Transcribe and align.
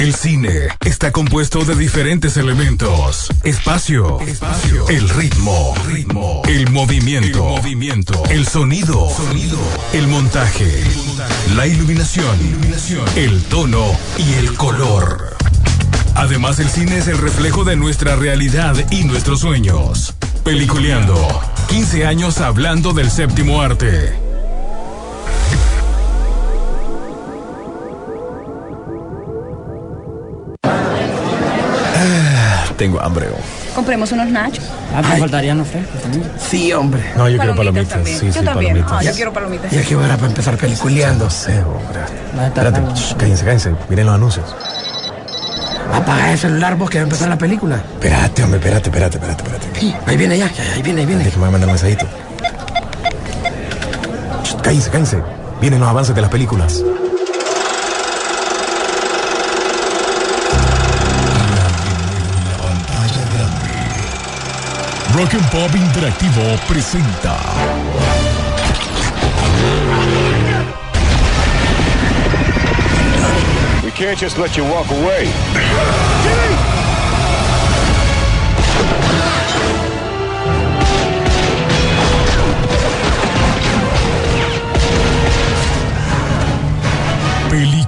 El 0.00 0.14
cine 0.14 0.68
está 0.82 1.12
compuesto 1.12 1.62
de 1.66 1.74
diferentes 1.74 2.38
elementos. 2.38 3.28
Espacio, 3.44 4.18
espacio, 4.22 4.88
el 4.88 5.06
ritmo, 5.10 5.74
ritmo, 5.86 6.40
el 6.48 6.70
movimiento, 6.70 7.26
el 7.26 7.60
movimiento, 7.60 8.22
el 8.30 8.48
sonido, 8.48 9.10
sonido, 9.10 9.58
el 9.92 10.08
montaje, 10.08 10.82
la 11.54 11.66
iluminación, 11.66 12.34
iluminación, 12.40 13.04
el 13.14 13.42
tono 13.42 13.94
y 14.16 14.32
el 14.38 14.54
color. 14.54 15.36
Además, 16.14 16.60
el 16.60 16.70
cine 16.70 16.96
es 16.96 17.06
el 17.06 17.18
reflejo 17.18 17.64
de 17.64 17.76
nuestra 17.76 18.16
realidad 18.16 18.76
y 18.90 19.04
nuestros 19.04 19.40
sueños. 19.40 20.14
Peliculeando, 20.44 21.28
15 21.68 22.06
años 22.06 22.40
hablando 22.40 22.94
del 22.94 23.10
séptimo 23.10 23.60
arte. 23.60 24.29
Tengo 32.80 32.98
hambre. 32.98 33.26
oh. 33.28 33.74
Compremos 33.74 34.10
unos 34.12 34.30
nachos. 34.30 34.64
Ah, 34.96 35.02
me 35.02 35.18
faltarían 35.18 35.58
los 35.58 35.68
frescos 35.68 36.00
también. 36.00 36.24
Sí, 36.38 36.72
hombre. 36.72 37.02
No, 37.14 37.28
yo 37.28 37.36
quiero 37.36 37.54
palomitas. 37.54 37.88
también. 37.90 38.18
Sí, 38.18 38.26
yo 38.28 38.32
sí, 38.32 38.38
también. 38.42 38.72
palomitas. 38.72 38.92
Ah, 38.92 39.02
yo 39.02 39.12
quiero 39.12 39.32
palomitas. 39.34 39.70
Ya 39.70 39.82
que 39.82 39.96
hora 39.96 40.16
para 40.16 40.28
empezar 40.28 40.56
peliculeando. 40.56 41.24
No 41.26 41.30
sé, 41.30 41.62
hombre. 41.62 42.00
A 42.40 42.46
Espérate, 42.46 42.80
shh, 42.94 43.14
cállense, 43.18 43.44
cállense. 43.44 43.74
Miren 43.90 44.06
los 44.06 44.14
anuncios. 44.14 44.56
Apaga 45.92 46.32
el 46.32 46.38
celular 46.38 46.76
vos 46.76 46.88
que 46.88 46.96
va 46.96 47.02
a 47.02 47.04
empezar 47.04 47.28
la 47.28 47.36
película. 47.36 47.76
Espérate, 47.76 48.44
hombre, 48.44 48.58
espérate, 48.60 48.88
espérate, 48.88 49.16
espérate, 49.18 49.42
espérate. 49.42 49.78
Sí, 49.78 49.94
ahí 50.06 50.16
viene 50.16 50.38
ya, 50.38 50.50
ya, 50.50 50.62
ahí 50.74 50.80
viene, 50.80 51.02
ahí 51.02 51.06
viene. 51.06 51.24
Déjame 51.24 51.50
mandar 51.50 51.68
un 51.68 51.74
mensajito. 51.74 52.06
Shh, 54.42 54.54
Cállense, 54.62 54.88
cállense. 54.90 55.22
Vienen 55.60 55.80
los 55.80 55.88
avances 55.90 56.14
de 56.14 56.22
las 56.22 56.30
películas. 56.30 56.82
Rock 65.20 65.34
and 65.34 65.50
Pop 65.50 65.74
Interactivo 65.74 66.58
presenta 66.66 67.38
We 73.84 73.90
can't 73.90 74.18
just 74.18 74.38
let 74.38 74.56
you 74.56 74.64
walk 74.64 74.90
away. 74.90 75.28
Peliculeando. 87.50 87.79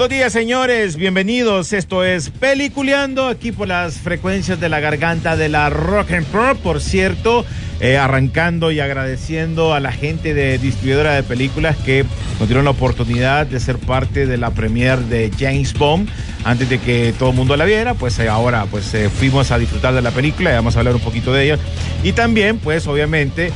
Buenos 0.00 0.16
días, 0.16 0.32
señores. 0.32 0.96
Bienvenidos. 0.96 1.74
Esto 1.74 2.04
es 2.04 2.30
Peliculeando 2.30 3.28
aquí 3.28 3.52
por 3.52 3.68
las 3.68 3.98
frecuencias 3.98 4.58
de 4.58 4.70
la 4.70 4.80
garganta 4.80 5.36
de 5.36 5.50
la 5.50 5.68
Rock 5.68 6.12
and 6.12 6.26
Pop. 6.28 6.56
Por 6.62 6.80
cierto, 6.80 7.44
eh, 7.80 7.98
arrancando 7.98 8.70
y 8.70 8.80
agradeciendo 8.80 9.74
a 9.74 9.80
la 9.80 9.92
gente 9.92 10.32
de 10.32 10.56
distribuidora 10.56 11.12
de 11.12 11.22
películas 11.22 11.76
que 11.84 12.06
nos 12.38 12.48
dieron 12.48 12.64
la 12.64 12.70
oportunidad 12.70 13.44
de 13.44 13.60
ser 13.60 13.76
parte 13.76 14.24
de 14.26 14.38
la 14.38 14.52
premiere 14.52 15.02
de 15.02 15.30
James 15.38 15.74
Bond 15.74 16.08
antes 16.44 16.70
de 16.70 16.78
que 16.78 17.12
todo 17.18 17.28
el 17.28 17.36
mundo 17.36 17.54
la 17.58 17.66
viera. 17.66 17.92
Pues 17.92 18.18
eh, 18.20 18.28
ahora, 18.30 18.64
pues 18.70 18.94
eh, 18.94 19.10
fuimos 19.10 19.50
a 19.50 19.58
disfrutar 19.58 19.92
de 19.92 20.00
la 20.00 20.12
película 20.12 20.50
y 20.50 20.54
vamos 20.54 20.76
a 20.76 20.78
hablar 20.78 20.94
un 20.94 21.02
poquito 21.02 21.30
de 21.34 21.44
ella. 21.44 21.58
Y 22.02 22.12
también, 22.12 22.56
pues, 22.56 22.86
obviamente, 22.86 23.52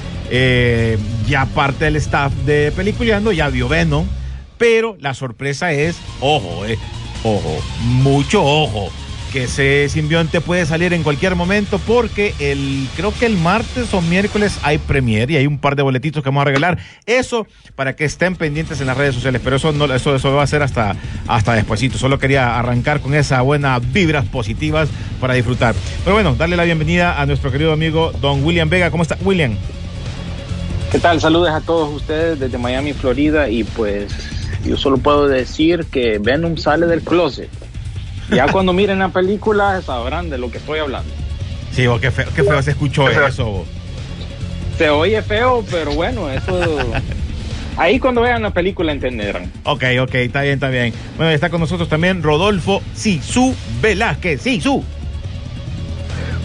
ya 1.27 1.47
parte 1.47 1.87
del 1.87 1.97
staff 1.97 2.35
de 2.45 2.71
Peliculeando 2.77 3.33
ya 3.33 3.49
vio 3.49 3.67
Venom. 3.67 4.05
Pero 4.59 4.97
la 5.01 5.15
sorpresa 5.15 5.73
es, 5.73 5.97
ojo, 6.21 6.65
eh, 6.67 6.79
ojo, 7.23 7.59
mucho 7.83 8.45
ojo, 8.45 8.91
que 9.35 9.45
ese 9.45 9.89
simbionte 9.89 10.41
puede 10.41 10.65
salir 10.65 10.93
en 10.93 11.03
cualquier 11.03 11.35
momento 11.35 11.81
porque 11.81 12.33
el, 12.39 12.87
creo 12.97 13.13
que 13.13 13.27
el 13.27 13.37
martes 13.37 13.93
o 13.93 14.01
miércoles 14.01 14.61
hay 14.63 14.79
premier 14.79 15.29
y 15.29 15.37
hay 15.37 15.49
un 15.49 15.59
par 15.59 15.75
de 15.75 15.83
boletitos 15.83 16.23
que 16.23 16.29
vamos 16.29 16.43
a 16.43 16.45
regalar. 16.45 16.79
Eso 17.05 17.49
para 17.75 17.97
que 17.97 18.05
estén 18.05 18.37
pendientes 18.37 18.81
en 18.81 18.87
las 18.87 18.97
redes 18.97 19.17
sociales, 19.17 19.41
pero 19.43 19.57
eso 19.57 19.73
no, 19.73 19.93
eso, 19.93 20.15
eso 20.15 20.33
va 20.33 20.45
a 20.45 20.47
ser 20.47 20.63
hasta, 20.63 20.95
hasta 21.27 21.53
despuesito. 21.55 21.99
Solo 21.99 22.21
quería 22.21 22.57
arrancar 22.57 23.01
con 23.01 23.13
esa 23.13 23.41
buena 23.41 23.81
vibras 23.81 24.25
positivas 24.25 24.89
para 25.21 25.35
disfrutar. 25.35 25.75
Pero 26.05 26.15
bueno, 26.15 26.37
darle 26.37 26.57
la 26.57 26.63
bienvenida 26.63 27.21
a 27.21 27.27
nuestro 27.27 27.51
querido 27.51 27.73
amigo 27.73 28.13
Don 28.21 28.45
William 28.45 28.69
Vega. 28.69 28.93
¿Cómo 28.93 29.03
está, 29.03 29.19
William? 29.25 29.57
¿Qué 30.93 31.01
tal? 31.01 31.21
Saludos 31.21 31.49
a 31.49 31.61
todos 31.61 31.93
ustedes 31.93 32.39
desde 32.39 32.57
Miami, 32.57 32.93
Florida. 32.93 33.49
Y 33.49 33.65
pues 33.65 34.13
yo 34.65 34.77
solo 34.77 34.99
puedo 34.99 35.29
decir 35.29 35.87
que 35.87 36.19
Venom 36.19 36.57
sale 36.57 36.87
del 36.87 37.03
closet. 37.03 37.51
Ya 38.31 38.47
cuando 38.53 38.73
miren 38.73 38.99
la 38.99 39.11
película 39.11 39.81
sabrán 39.83 40.31
de 40.31 40.39
lo 40.39 40.51
que 40.51 40.59
estoy 40.59 40.79
hablando. 40.79 41.13
Sí, 41.73 41.87
oh, 41.87 42.01
qué 42.01 42.11
feo, 42.11 42.27
qué 42.35 42.43
feo 42.45 42.63
se 42.63 42.71
escuchó 42.73 43.09
eso. 43.09 43.49
oh. 43.49 43.65
Se 44.79 44.91
oye 44.91 45.23
feo, 45.23 45.65
pero 45.71 45.93
bueno, 45.93 46.31
eso... 46.31 46.79
Ahí 47.77 47.99
cuando 47.99 48.21
vean 48.21 48.43
la 48.43 48.51
película 48.51 48.93
entenderán. 48.93 49.51
Ok, 49.65 49.83
ok, 50.01 50.15
está 50.15 50.43
bien, 50.43 50.55
está 50.55 50.69
bien. 50.69 50.95
Bueno, 51.17 51.33
está 51.33 51.51
con 51.51 51.61
nosotros 51.61 51.89
también 51.89 52.23
Rodolfo 52.23 52.81
Sisu 52.95 53.53
Velázquez. 53.83 54.43
Sisu, 54.43 54.85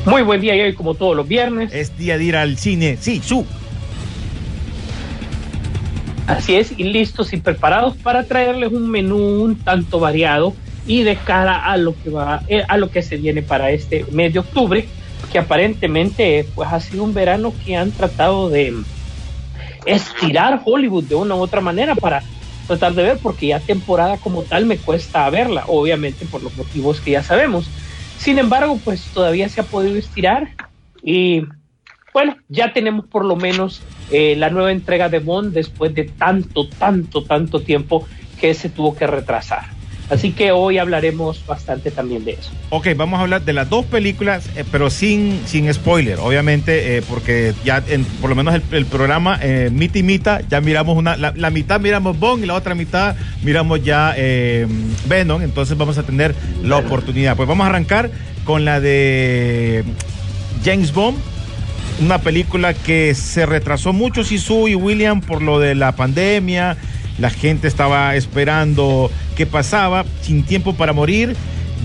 Muy 0.05 0.23
buen 0.23 0.41
día 0.41 0.55
y 0.55 0.61
hoy 0.61 0.73
como 0.73 0.95
todos 0.95 1.15
los 1.15 1.27
viernes. 1.27 1.71
es 1.71 1.95
día 1.97 2.17
de 2.17 2.23
ir 2.23 2.35
al 2.35 2.57
cine. 2.57 2.97
Sisu. 2.99 3.45
Así 6.29 6.55
es, 6.55 6.77
y 6.77 6.83
listos 6.83 7.33
y 7.33 7.37
preparados 7.37 7.95
para 7.97 8.23
traerles 8.23 8.71
un 8.71 8.87
menú 8.87 9.17
un 9.17 9.55
tanto 9.55 9.99
variado 9.99 10.53
y 10.85 11.01
de 11.01 11.15
cara 11.15 11.65
a 11.65 11.75
lo 11.75 11.95
que 11.99 12.11
va 12.11 12.43
eh, 12.47 12.63
a 12.67 12.77
lo 12.77 12.91
que 12.91 13.01
se 13.01 13.17
viene 13.17 13.41
para 13.41 13.71
este 13.71 14.05
mes 14.11 14.31
de 14.31 14.37
octubre, 14.37 14.87
que 15.31 15.39
aparentemente 15.39 16.45
pues 16.53 16.71
ha 16.71 16.79
sido 16.81 17.03
un 17.03 17.15
verano 17.15 17.51
que 17.65 17.75
han 17.75 17.91
tratado 17.91 18.47
de 18.49 18.75
estirar 19.87 20.61
Hollywood 20.63 21.05
de 21.05 21.15
una 21.15 21.33
u 21.33 21.39
otra 21.39 21.61
manera 21.61 21.95
para 21.95 22.21
tratar 22.67 22.93
de 22.93 23.01
ver 23.01 23.17
porque 23.17 23.47
ya 23.47 23.59
temporada 23.59 24.17
como 24.17 24.43
tal 24.43 24.67
me 24.67 24.77
cuesta 24.77 25.27
verla, 25.31 25.63
obviamente 25.65 26.27
por 26.27 26.43
los 26.43 26.55
motivos 26.55 27.01
que 27.01 27.09
ya 27.09 27.23
sabemos. 27.23 27.67
Sin 28.19 28.37
embargo, 28.37 28.79
pues 28.85 29.01
todavía 29.15 29.49
se 29.49 29.61
ha 29.61 29.63
podido 29.63 29.97
estirar 29.97 30.49
y 31.01 31.41
bueno, 32.13 32.37
ya 32.49 32.71
tenemos 32.71 33.07
por 33.07 33.25
lo 33.25 33.35
menos 33.35 33.81
eh, 34.11 34.35
la 34.35 34.49
nueva 34.49 34.71
entrega 34.71 35.09
de 35.09 35.19
Bond 35.19 35.53
después 35.53 35.93
de 35.93 36.05
tanto, 36.05 36.67
tanto, 36.67 37.23
tanto 37.23 37.61
tiempo 37.61 38.07
que 38.39 38.53
se 38.53 38.69
tuvo 38.69 38.95
que 38.95 39.07
retrasar. 39.07 39.79
Así 40.09 40.31
que 40.31 40.51
hoy 40.51 40.79
hablaremos 40.79 41.45
bastante 41.45 41.91
también 41.91 42.25
de 42.25 42.31
eso. 42.31 42.49
Ok, 42.71 42.87
vamos 42.95 43.19
a 43.19 43.21
hablar 43.21 43.43
de 43.43 43.53
las 43.53 43.69
dos 43.69 43.85
películas, 43.85 44.49
eh, 44.55 44.63
pero 44.71 44.89
sin, 44.89 45.39
sin 45.45 45.71
spoiler, 45.71 46.17
obviamente, 46.17 46.97
eh, 46.97 47.03
porque 47.07 47.53
ya 47.63 47.83
en, 47.87 48.03
por 48.05 48.31
lo 48.31 48.35
menos 48.35 48.55
el, 48.55 48.63
el 48.71 48.87
programa 48.87 49.37
eh, 49.39 49.69
Mita 49.71 49.99
y 49.99 50.03
Mita, 50.03 50.41
ya 50.49 50.61
miramos 50.61 50.97
una, 50.97 51.15
la, 51.15 51.31
la 51.35 51.51
mitad 51.51 51.79
miramos 51.79 52.17
Bond 52.17 52.43
y 52.43 52.47
la 52.47 52.55
otra 52.55 52.73
mitad 52.73 53.15
miramos 53.43 53.83
ya 53.83 54.15
Venom, 55.07 55.43
entonces 55.43 55.77
vamos 55.77 55.99
a 55.99 56.03
tener 56.03 56.33
la 56.63 56.77
oportunidad. 56.77 57.35
Pues 57.35 57.47
vamos 57.47 57.65
a 57.65 57.69
arrancar 57.69 58.09
con 58.45 58.65
la 58.65 58.79
de 58.79 59.83
James 60.65 60.91
Bond, 60.91 61.19
una 61.99 62.19
película 62.19 62.73
que 62.73 63.13
se 63.13 63.45
retrasó 63.45 63.93
mucho, 63.93 64.23
Sisu 64.23 64.67
y 64.67 64.75
William, 64.75 65.21
por 65.21 65.41
lo 65.41 65.59
de 65.59 65.75
la 65.75 65.95
pandemia. 65.95 66.77
La 67.17 67.29
gente 67.29 67.67
estaba 67.67 68.15
esperando 68.15 69.11
qué 69.35 69.45
pasaba, 69.45 70.05
sin 70.21 70.43
tiempo 70.43 70.75
para 70.75 70.93
morir. 70.93 71.35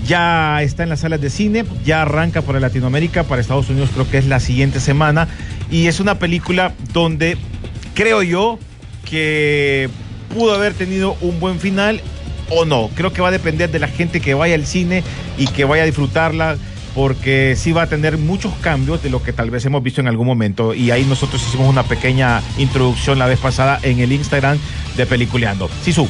Ya 0.07 0.61
está 0.61 0.83
en 0.83 0.89
las 0.89 1.01
salas 1.01 1.19
de 1.19 1.29
cine, 1.29 1.65
ya 1.83 2.03
arranca 2.03 2.41
para 2.41 2.59
Latinoamérica, 2.59 3.23
para 3.23 3.41
Estados 3.41 3.69
Unidos 3.69 3.89
creo 3.93 4.09
que 4.09 4.17
es 4.17 4.27
la 4.27 4.39
siguiente 4.39 4.79
semana. 4.79 5.27
Y 5.71 5.87
es 5.87 5.99
una 5.99 6.19
película 6.19 6.73
donde 6.93 7.37
creo 7.95 8.21
yo 8.21 8.59
que 9.09 9.89
pudo 10.33 10.53
haber 10.53 10.73
tenido 10.73 11.17
un 11.21 11.39
buen 11.39 11.59
final 11.59 12.01
o 12.49 12.65
no. 12.65 12.89
Creo 12.95 13.11
que 13.11 13.21
va 13.21 13.29
a 13.29 13.31
depender 13.31 13.71
de 13.71 13.79
la 13.79 13.87
gente 13.87 14.21
que 14.21 14.33
vaya 14.33 14.55
al 14.55 14.65
cine 14.65 15.03
y 15.37 15.47
que 15.47 15.65
vaya 15.65 15.83
a 15.83 15.85
disfrutarla 15.85 16.57
porque 16.95 17.55
sí 17.57 17.73
va 17.73 17.83
a 17.83 17.87
tener 17.87 18.17
muchos 18.17 18.53
cambios 18.61 19.03
de 19.03 19.09
lo 19.09 19.21
que 19.21 19.33
tal 19.33 19.51
vez 19.51 19.65
hemos 19.65 19.83
visto 19.83 19.99
en 19.99 20.07
algún 20.07 20.25
momento. 20.25 20.73
Y 20.73 20.91
ahí 20.91 21.03
nosotros 21.03 21.45
hicimos 21.45 21.69
una 21.69 21.83
pequeña 21.83 22.41
introducción 22.57 23.19
la 23.19 23.27
vez 23.27 23.37
pasada 23.37 23.79
en 23.83 23.99
el 23.99 24.13
Instagram 24.13 24.57
de 24.95 25.05
Peliculeando. 25.05 25.69
Sisu. 25.83 26.07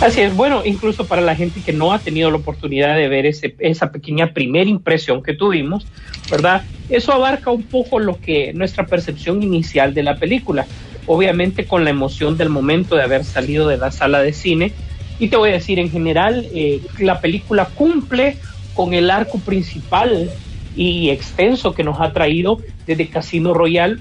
Así 0.00 0.20
es, 0.20 0.34
bueno, 0.34 0.62
incluso 0.64 1.06
para 1.06 1.22
la 1.22 1.34
gente 1.34 1.60
que 1.60 1.72
no 1.72 1.92
ha 1.92 1.98
tenido 1.98 2.30
la 2.30 2.36
oportunidad 2.36 2.96
de 2.96 3.08
ver 3.08 3.26
ese, 3.26 3.54
esa 3.58 3.90
pequeña 3.90 4.32
primera 4.32 4.68
impresión 4.68 5.22
que 5.22 5.34
tuvimos, 5.34 5.86
¿verdad? 6.30 6.62
Eso 6.88 7.12
abarca 7.12 7.50
un 7.50 7.64
poco 7.64 7.98
lo 7.98 8.20
que 8.20 8.52
nuestra 8.54 8.86
percepción 8.86 9.42
inicial 9.42 9.94
de 9.94 10.04
la 10.04 10.16
película, 10.16 10.66
obviamente 11.06 11.64
con 11.64 11.84
la 11.84 11.90
emoción 11.90 12.36
del 12.36 12.48
momento 12.48 12.94
de 12.94 13.02
haber 13.02 13.24
salido 13.24 13.68
de 13.68 13.76
la 13.76 13.90
sala 13.90 14.20
de 14.20 14.32
cine. 14.32 14.72
Y 15.18 15.28
te 15.28 15.36
voy 15.36 15.50
a 15.50 15.54
decir, 15.54 15.80
en 15.80 15.90
general, 15.90 16.46
eh, 16.54 16.80
la 17.00 17.20
película 17.20 17.64
cumple 17.66 18.36
con 18.78 18.94
el 18.94 19.10
arco 19.10 19.40
principal 19.40 20.30
y 20.76 21.10
extenso 21.10 21.74
que 21.74 21.82
nos 21.82 22.00
ha 22.00 22.12
traído 22.12 22.58
desde 22.86 23.08
Casino 23.08 23.52
Royale. 23.52 23.98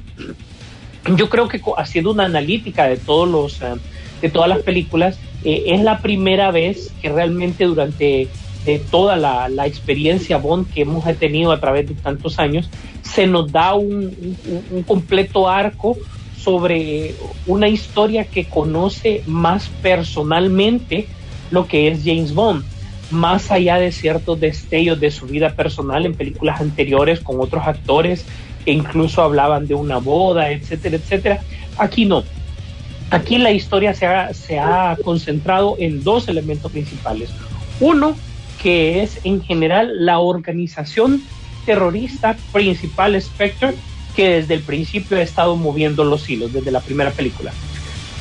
Yo 1.16 1.30
creo 1.30 1.48
que 1.48 1.60
haciendo 1.78 2.12
una 2.12 2.26
analítica 2.26 2.88
de 2.88 2.98
todos 2.98 3.28
los... 3.28 3.60
Uh, 3.60 3.80
de 4.22 4.30
todas 4.30 4.50
las 4.50 4.60
películas, 4.60 5.20
eh, 5.44 5.66
es 5.68 5.82
la 5.82 6.00
primera 6.00 6.50
vez 6.50 6.92
que 7.04 7.10
realmente 7.10 7.66
durante 7.66 8.28
de 8.66 8.80
toda 8.80 9.16
la, 9.16 9.48
la, 9.48 9.68
experiencia 9.68 10.38
Bond 10.38 10.74
que 10.74 10.82
hemos 10.82 11.06
tenido 11.20 11.52
a 11.52 11.60
través 11.60 11.88
de 11.88 11.94
tantos 11.94 12.40
años, 12.40 12.68
se 13.04 13.28
nos 13.28 13.52
da 13.52 13.76
un, 13.76 14.36
un, 14.48 14.64
un, 14.72 14.84
completo 14.84 15.48
arco 15.48 15.96
sobre 16.36 17.14
una 17.46 17.70
historia 17.70 18.26
que 18.26 18.46
conoce 18.46 19.22
más 19.28 19.70
personalmente 19.84 21.08
lo 21.52 21.68
que 21.68 21.90
es 21.90 22.02
James 22.04 22.34
Bond, 22.34 22.66
más 23.12 23.52
allá 23.52 23.78
de 23.78 23.92
ciertos 23.92 24.40
destellos 24.40 25.00
de 25.00 25.12
su 25.12 25.26
vida 25.28 25.54
personal 25.56 26.06
en 26.06 26.14
películas 26.14 26.62
anteriores 26.62 27.20
con 27.20 27.40
otros 27.40 27.66
actores 27.66 28.26
que 28.66 28.72
incluso 28.72 29.22
hablaban 29.22 29.68
de 29.68 29.76
una 29.76 29.98
boda, 29.98 30.52
etcétera, 30.52 30.98
etcétera. 30.98 31.42
Aquí 31.78 32.06
no 32.06 32.24
Aquí 33.10 33.38
la 33.38 33.52
historia 33.52 33.94
se 33.94 34.06
ha, 34.06 34.34
se 34.34 34.60
ha 34.60 34.98
concentrado 35.02 35.78
en 35.80 36.04
dos 36.04 36.28
elementos 36.28 36.72
principales. 36.72 37.30
Uno, 37.80 38.18
que 38.62 39.02
es 39.02 39.22
en 39.24 39.42
general 39.42 40.06
la 40.06 40.20
organización 40.20 41.22
terrorista 41.66 42.36
principal 42.52 43.20
Spectre, 43.22 43.76
que 44.14 44.30
desde 44.30 44.56
el 44.56 44.62
principio 44.62 45.18
ha 45.18 45.22
estado 45.22 45.56
moviendo 45.56 46.04
los 46.04 46.30
hilos, 46.30 46.52
desde 46.52 46.72
la 46.72 46.82
primera 46.82 47.12
película. 47.12 47.54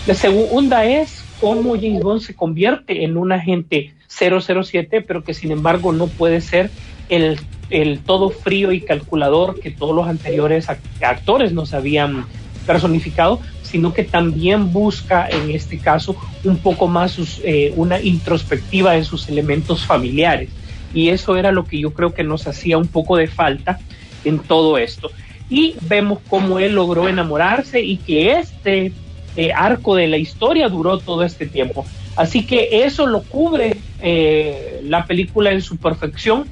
La 0.06 0.14
segunda 0.14 0.84
es 0.84 1.24
cómo 1.40 1.74
James 1.74 2.02
Bond 2.02 2.20
se 2.20 2.34
convierte 2.34 3.02
en 3.02 3.16
un 3.16 3.32
agente 3.32 3.92
007, 4.18 5.02
pero 5.02 5.22
que 5.22 5.34
sin 5.34 5.50
embargo 5.50 5.92
no 5.92 6.06
puede 6.06 6.40
ser 6.40 6.70
el, 7.08 7.38
el 7.70 8.00
todo 8.00 8.30
frío 8.30 8.72
y 8.72 8.80
calculador 8.80 9.60
que 9.60 9.70
todos 9.70 9.94
los 9.94 10.08
anteriores 10.08 10.68
actores 11.00 11.52
nos 11.52 11.74
habían 11.74 12.26
personificado, 12.66 13.40
sino 13.62 13.92
que 13.92 14.04
también 14.04 14.72
busca 14.72 15.28
en 15.28 15.50
este 15.50 15.78
caso 15.78 16.16
un 16.44 16.58
poco 16.58 16.88
más 16.88 17.12
sus, 17.12 17.40
eh, 17.44 17.72
una 17.76 18.00
introspectiva 18.00 18.92
de 18.92 19.04
sus 19.04 19.28
elementos 19.28 19.84
familiares. 19.84 20.50
Y 20.92 21.08
eso 21.08 21.36
era 21.36 21.52
lo 21.52 21.64
que 21.64 21.78
yo 21.78 21.92
creo 21.92 22.14
que 22.14 22.24
nos 22.24 22.46
hacía 22.46 22.78
un 22.78 22.88
poco 22.88 23.16
de 23.16 23.28
falta 23.28 23.78
en 24.24 24.38
todo 24.38 24.78
esto. 24.78 25.10
Y 25.48 25.74
vemos 25.82 26.18
cómo 26.28 26.58
él 26.58 26.74
logró 26.74 27.08
enamorarse 27.08 27.80
y 27.80 27.98
que 27.98 28.32
este 28.32 28.92
eh, 29.36 29.52
arco 29.52 29.94
de 29.94 30.08
la 30.08 30.16
historia 30.16 30.68
duró 30.68 30.98
todo 30.98 31.22
este 31.22 31.46
tiempo. 31.46 31.84
Así 32.16 32.46
que 32.46 32.84
eso 32.84 33.06
lo 33.06 33.22
cubre 33.22 33.76
eh, 34.00 34.80
la 34.84 35.06
película 35.06 35.52
en 35.52 35.62
su 35.62 35.76
perfección. 35.76 36.46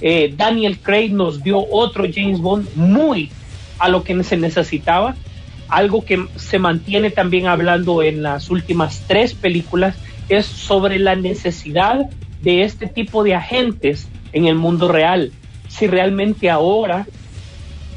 Eh, 0.00 0.34
Daniel 0.36 0.78
Craig 0.78 1.10
nos 1.10 1.42
dio 1.42 1.66
otro 1.70 2.04
James 2.12 2.40
Bond 2.40 2.68
muy 2.76 3.30
a 3.78 3.88
lo 3.88 4.04
que 4.04 4.22
se 4.22 4.36
necesitaba 4.36 5.16
algo 5.68 6.04
que 6.04 6.26
se 6.36 6.58
mantiene 6.58 7.10
también 7.10 7.46
hablando 7.46 8.02
en 8.02 8.22
las 8.22 8.50
últimas 8.50 9.04
tres 9.06 9.34
películas 9.34 9.96
es 10.28 10.46
sobre 10.46 10.98
la 10.98 11.16
necesidad 11.16 12.08
de 12.42 12.62
este 12.62 12.86
tipo 12.86 13.24
de 13.24 13.34
agentes 13.34 14.08
en 14.32 14.46
el 14.46 14.54
mundo 14.54 14.88
real. 14.88 15.32
Si 15.68 15.86
realmente 15.86 16.50
ahora 16.50 17.06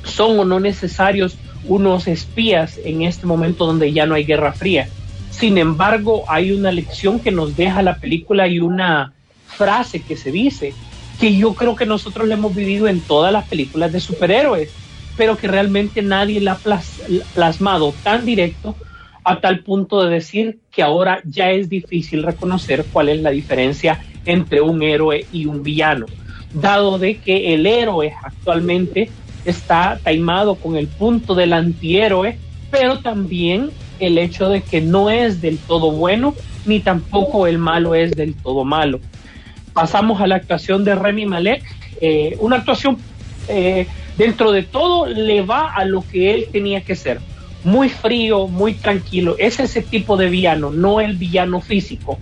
son 0.04 0.39
o 0.39 0.45
no 0.45 0.60
necesarios 0.60 1.38
unos 1.66 2.07
espías 2.07 2.80
en 2.83 3.04
este 3.04 3.25
momento 3.25 3.66
donde 3.66 3.92
ya 3.92 4.06
no 4.06 4.16
hay 4.16 4.24
guerra 4.24 4.54
fría. 4.54 4.88
Sin 5.30 5.58
embargo, 5.58 6.26
hay 6.28 6.52
una 6.52 6.72
lección 6.72 7.20
que 7.20 7.31
nos 7.31 7.56
deja 7.56 7.81
la 7.81 7.96
película 7.96 8.48
y 8.48 8.60
una 8.60 9.14
frase 9.46 10.02
que 10.02 10.18
se 10.18 10.31
dice 10.31 10.74
que 11.20 11.36
yo 11.36 11.54
creo 11.54 11.76
que 11.76 11.86
nosotros 11.86 12.28
la 12.28 12.36
hemos 12.36 12.56
vivido 12.56 12.88
en 12.88 13.02
todas 13.02 13.31
las 13.31 13.48
películas 13.48 13.92
de 13.92 14.00
superhéroes 14.00 14.70
pero 15.20 15.36
que 15.36 15.50
realmente 15.50 16.02
nadie 16.02 16.40
la 16.40 16.54
ha 16.54 16.81
plasmado 17.34 17.94
tan 18.04 18.26
directo 18.26 18.78
a 19.26 19.42
tal 19.42 19.60
punto 19.60 20.02
de 20.02 20.10
decir 20.10 20.60
que 20.72 20.81
ahora 20.81 21.22
ya 21.26 21.52
es 21.52 21.68
difícil 21.68 22.24
reconocer 22.24 22.86
cuál 22.90 23.10
es 23.10 23.22
la 23.22 23.30
diferencia 23.30 24.00
entre 24.24 24.62
un 24.62 24.81
héroe 24.81 25.26
y 25.34 25.46
un 25.46 25.62
villano, 25.62 26.06
dado 26.54 26.98
de 26.98 27.18
que 27.18 27.54
el 27.54 27.66
héroe 27.66 28.14
actualmente 28.24 29.12
está 29.44 30.00
taimado 30.02 30.56
con 30.56 30.78
el 30.78 30.88
punto 30.88 31.36
del 31.36 31.52
antihéroe, 31.52 32.40
pero 32.72 33.00
también 33.00 33.72
el 34.00 34.18
hecho 34.18 34.50
de 34.50 34.62
que 34.62 34.81
no 34.81 35.10
es 35.10 35.42
del 35.42 35.57
todo 35.57 35.92
bueno, 35.92 36.36
ni 36.66 36.80
tampoco 36.80 37.48
el 37.48 37.57
malo 37.57 37.96
es 37.96 38.12
del 38.12 38.36
todo 38.36 38.63
malo. 38.63 39.00
Pasamos 39.74 40.22
a 40.22 40.28
la 40.28 40.36
actuación 40.36 40.84
de 40.84 40.96
Remy 40.96 41.25
Malek, 41.25 41.63
eh, 42.01 42.38
una 42.40 42.57
actuación 42.57 42.98
eh, 43.48 43.88
dentro 44.18 44.51
de 44.51 44.63
todo 44.63 45.07
le 45.07 45.42
va 45.42 45.74
a 45.74 45.86
lo 45.86 46.01
que 46.01 46.34
él 46.34 46.48
tenía 46.51 46.81
que 46.81 46.96
ser. 46.96 47.19
Muy 47.63 47.90
frío, 47.90 48.48
muy 48.48 48.74
tranquilo. 48.74 49.36
Es 49.38 49.60
ese 49.60 49.81
tipo 49.81 50.16
de 50.18 50.30
villano, 50.30 50.72
no 50.72 51.02
el 51.02 51.18
villano 51.18 51.62
físico. 51.62 52.18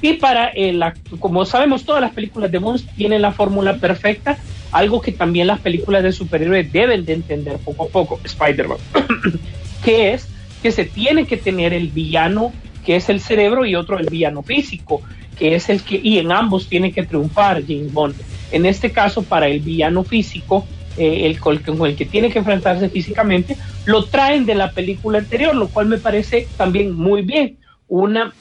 Y 0.00 0.14
para 0.14 0.48
el, 0.48 0.82
como 1.20 1.44
sabemos, 1.44 1.84
todas 1.84 2.00
las 2.00 2.12
películas 2.12 2.50
de 2.50 2.58
Bond 2.58 2.80
tienen 2.96 3.22
la 3.22 3.30
fórmula 3.30 3.76
perfecta, 3.76 4.36
algo 4.72 5.00
que 5.00 5.12
también 5.12 5.46
las 5.46 5.60
películas 5.60 6.02
de 6.02 6.10
superhéroes 6.10 6.72
deben 6.72 7.04
de 7.04 7.12
entender 7.12 7.58
poco 7.58 7.84
a 7.84 7.88
poco, 7.88 8.20
Spider-Man, 8.24 8.78
que 9.84 10.14
es 10.14 10.28
que 10.62 10.72
se 10.72 10.84
tiene 10.84 11.26
que 11.26 11.36
tener 11.36 11.72
el 11.72 11.88
villano 11.88 12.52
que 12.84 12.96
es 12.96 13.08
el 13.08 13.20
cerebro 13.20 13.64
y 13.64 13.74
otro 13.74 13.98
el 13.98 14.08
villano 14.08 14.42
físico, 14.42 15.02
que 15.38 15.54
es 15.54 15.68
el 15.68 15.82
que, 15.82 16.00
y 16.02 16.18
en 16.18 16.32
ambos 16.32 16.68
tiene 16.68 16.92
que 16.92 17.04
triunfar 17.04 17.62
James 17.66 17.92
Bond. 17.92 18.14
En 18.50 18.66
este 18.66 18.90
caso, 18.90 19.22
para 19.22 19.48
el 19.48 19.60
villano 19.60 20.04
físico, 20.04 20.66
eh, 20.96 21.26
el 21.26 21.40
con 21.40 21.58
el 21.86 21.96
que 21.96 22.04
tiene 22.04 22.30
que 22.30 22.38
enfrentarse 22.38 22.88
físicamente, 22.88 23.56
lo 23.86 24.04
traen 24.04 24.44
de 24.44 24.54
la 24.54 24.72
película 24.72 25.18
anterior, 25.18 25.54
lo 25.54 25.68
cual 25.68 25.86
me 25.86 25.98
parece 25.98 26.48
también 26.56 26.92
muy 26.92 27.22
bien. 27.22 27.56
Una, 27.88 28.32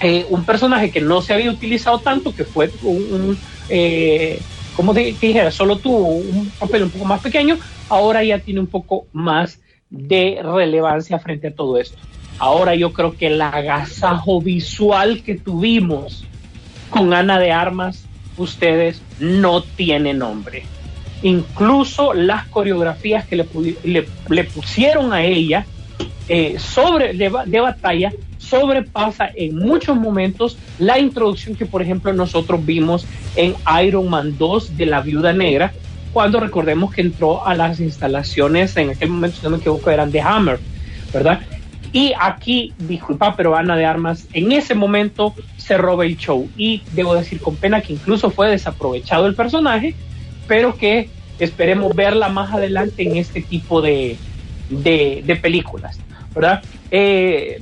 eh, 0.00 0.26
un 0.30 0.44
personaje 0.44 0.90
que 0.90 1.00
no 1.00 1.22
se 1.22 1.32
había 1.32 1.50
utilizado 1.50 1.98
tanto, 1.98 2.34
que 2.34 2.44
fue 2.44 2.70
un, 2.82 3.36
eh, 3.68 4.40
como 4.76 4.94
dijera, 4.94 5.50
solo 5.50 5.76
tuvo 5.76 6.06
un 6.08 6.50
papel 6.58 6.84
un 6.84 6.90
poco 6.90 7.04
más 7.04 7.20
pequeño, 7.20 7.58
ahora 7.88 8.22
ya 8.22 8.38
tiene 8.38 8.60
un 8.60 8.66
poco 8.66 9.06
más 9.12 9.58
de 9.92 10.40
relevancia 10.42 11.20
frente 11.20 11.48
a 11.48 11.54
todo 11.54 11.78
esto. 11.78 11.98
Ahora 12.38 12.74
yo 12.74 12.92
creo 12.92 13.16
que 13.16 13.28
el 13.28 13.40
agasajo 13.40 14.40
visual 14.40 15.22
que 15.22 15.36
tuvimos 15.36 16.24
con 16.90 17.14
Ana 17.14 17.38
de 17.38 17.52
Armas, 17.52 18.04
ustedes 18.36 19.00
no 19.20 19.62
tienen 19.62 20.18
nombre 20.18 20.64
incluso 21.22 22.12
las 22.12 22.46
coreografías 22.48 23.26
que 23.26 23.36
le, 23.36 24.06
le, 24.28 24.44
pusieron 24.44 25.12
a 25.12 25.24
ella 25.24 25.64
eh, 26.28 26.56
sobre 26.58 27.14
de, 27.14 27.32
de, 27.46 27.60
batalla 27.60 28.12
sobrepasa 28.38 29.30
en 29.34 29.56
muchos 29.56 29.96
momentos 29.96 30.58
la 30.78 30.98
introducción 30.98 31.54
que 31.54 31.64
por 31.64 31.80
ejemplo 31.80 32.12
nosotros 32.12 32.64
vimos 32.64 33.06
en 33.36 33.54
Iron 33.84 34.10
Man 34.10 34.36
2 34.36 34.76
de 34.76 34.86
la 34.86 35.00
Viuda 35.00 35.32
Negra 35.32 35.72
cuando 36.12 36.40
recordemos 36.40 36.92
que 36.92 37.00
entró 37.00 37.46
a 37.46 37.54
las 37.54 37.80
instalaciones 37.80 38.76
en 38.76 38.90
aquel 38.90 39.10
momento 39.10 39.38
si 39.38 39.44
no 39.44 39.50
me 39.50 39.56
equivoco 39.58 39.90
eran 39.90 40.10
de 40.10 40.20
Hammer 40.20 40.58
verdad 41.12 41.40
y 41.92 42.12
aquí 42.18 42.72
disculpa 42.78 43.36
pero 43.36 43.56
Ana 43.56 43.76
de 43.76 43.84
Armas 43.84 44.26
en 44.32 44.52
ese 44.52 44.74
momento 44.74 45.34
se 45.56 45.76
roba 45.76 46.04
el 46.04 46.16
show 46.16 46.48
y 46.56 46.82
debo 46.92 47.14
decir 47.14 47.40
con 47.40 47.56
pena 47.56 47.80
que 47.80 47.92
incluso 47.92 48.30
fue 48.30 48.48
desaprovechado 48.48 49.26
el 49.26 49.34
personaje 49.34 49.94
pero 50.46 50.76
que 50.76 51.08
esperemos 51.38 51.94
verla 51.94 52.28
más 52.28 52.52
adelante 52.52 53.02
en 53.02 53.16
este 53.16 53.40
tipo 53.40 53.80
de, 53.80 54.16
de, 54.70 55.22
de 55.24 55.36
películas, 55.36 55.98
¿verdad? 56.34 56.62
Eh, 56.90 57.60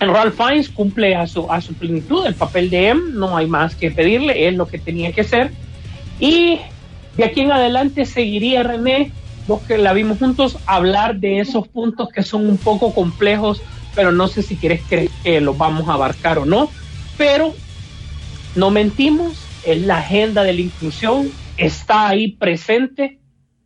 Ralph 0.00 0.34
Fiennes 0.34 0.68
cumple 0.70 1.14
a 1.14 1.26
su, 1.26 1.50
a 1.50 1.60
su 1.60 1.74
plenitud 1.74 2.26
el 2.26 2.34
papel 2.34 2.70
de 2.70 2.88
M, 2.88 3.12
no 3.12 3.36
hay 3.36 3.46
más 3.46 3.74
que 3.74 3.90
pedirle, 3.90 4.48
es 4.48 4.54
lo 4.54 4.66
que 4.66 4.78
tenía 4.78 5.12
que 5.12 5.24
ser. 5.24 5.50
Y 6.18 6.58
de 7.20 7.26
aquí 7.26 7.40
en 7.42 7.52
adelante 7.52 8.06
seguiría 8.06 8.62
René, 8.62 9.12
los 9.46 9.60
que 9.60 9.76
la 9.76 9.92
vimos 9.92 10.18
juntos, 10.18 10.56
hablar 10.64 11.16
de 11.16 11.40
esos 11.40 11.68
puntos 11.68 12.08
que 12.08 12.22
son 12.22 12.48
un 12.48 12.56
poco 12.56 12.94
complejos, 12.94 13.60
pero 13.94 14.10
no 14.10 14.26
sé 14.26 14.42
si 14.42 14.56
quieres 14.56 14.80
que, 14.88 15.10
que 15.22 15.42
los 15.42 15.58
vamos 15.58 15.86
a 15.88 15.94
abarcar 15.94 16.38
o 16.38 16.46
no. 16.46 16.70
Pero 17.18 17.54
no 18.54 18.70
mentimos, 18.70 19.44
es 19.66 19.82
la 19.82 19.98
agenda 19.98 20.44
de 20.44 20.54
la 20.54 20.62
inclusión, 20.62 21.30
está 21.58 22.08
ahí 22.08 22.28
presente 22.28 23.18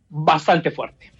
bastante 0.09 0.69
fuerte. 0.69 1.13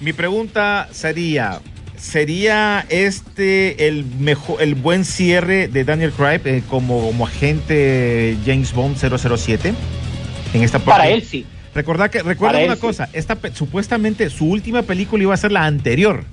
Mi 0.00 0.12
pregunta 0.12 0.88
sería, 0.90 1.60
¿sería 1.96 2.84
este 2.88 3.86
el 3.86 4.04
mejor, 4.04 4.60
el 4.60 4.74
buen 4.74 5.04
cierre 5.04 5.68
de 5.68 5.84
Daniel 5.84 6.10
Craig 6.10 6.40
eh, 6.46 6.64
como, 6.68 7.00
como 7.06 7.26
agente 7.26 8.36
James 8.44 8.72
Bond 8.72 8.96
007? 8.96 9.72
En 10.52 10.62
esta 10.64 10.80
parte? 10.80 10.90
Para 10.90 11.08
él 11.10 11.22
sí. 11.22 11.46
Recuerda 11.74 12.10
que 12.10 12.22
recuerda 12.22 12.54
Para 12.54 12.66
una 12.66 12.76
cosa, 12.76 13.08
esta 13.12 13.38
supuestamente 13.54 14.28
su 14.30 14.46
última 14.48 14.82
película 14.82 15.22
iba 15.22 15.34
a 15.34 15.36
ser 15.36 15.52
la 15.52 15.64
anterior. 15.66 16.24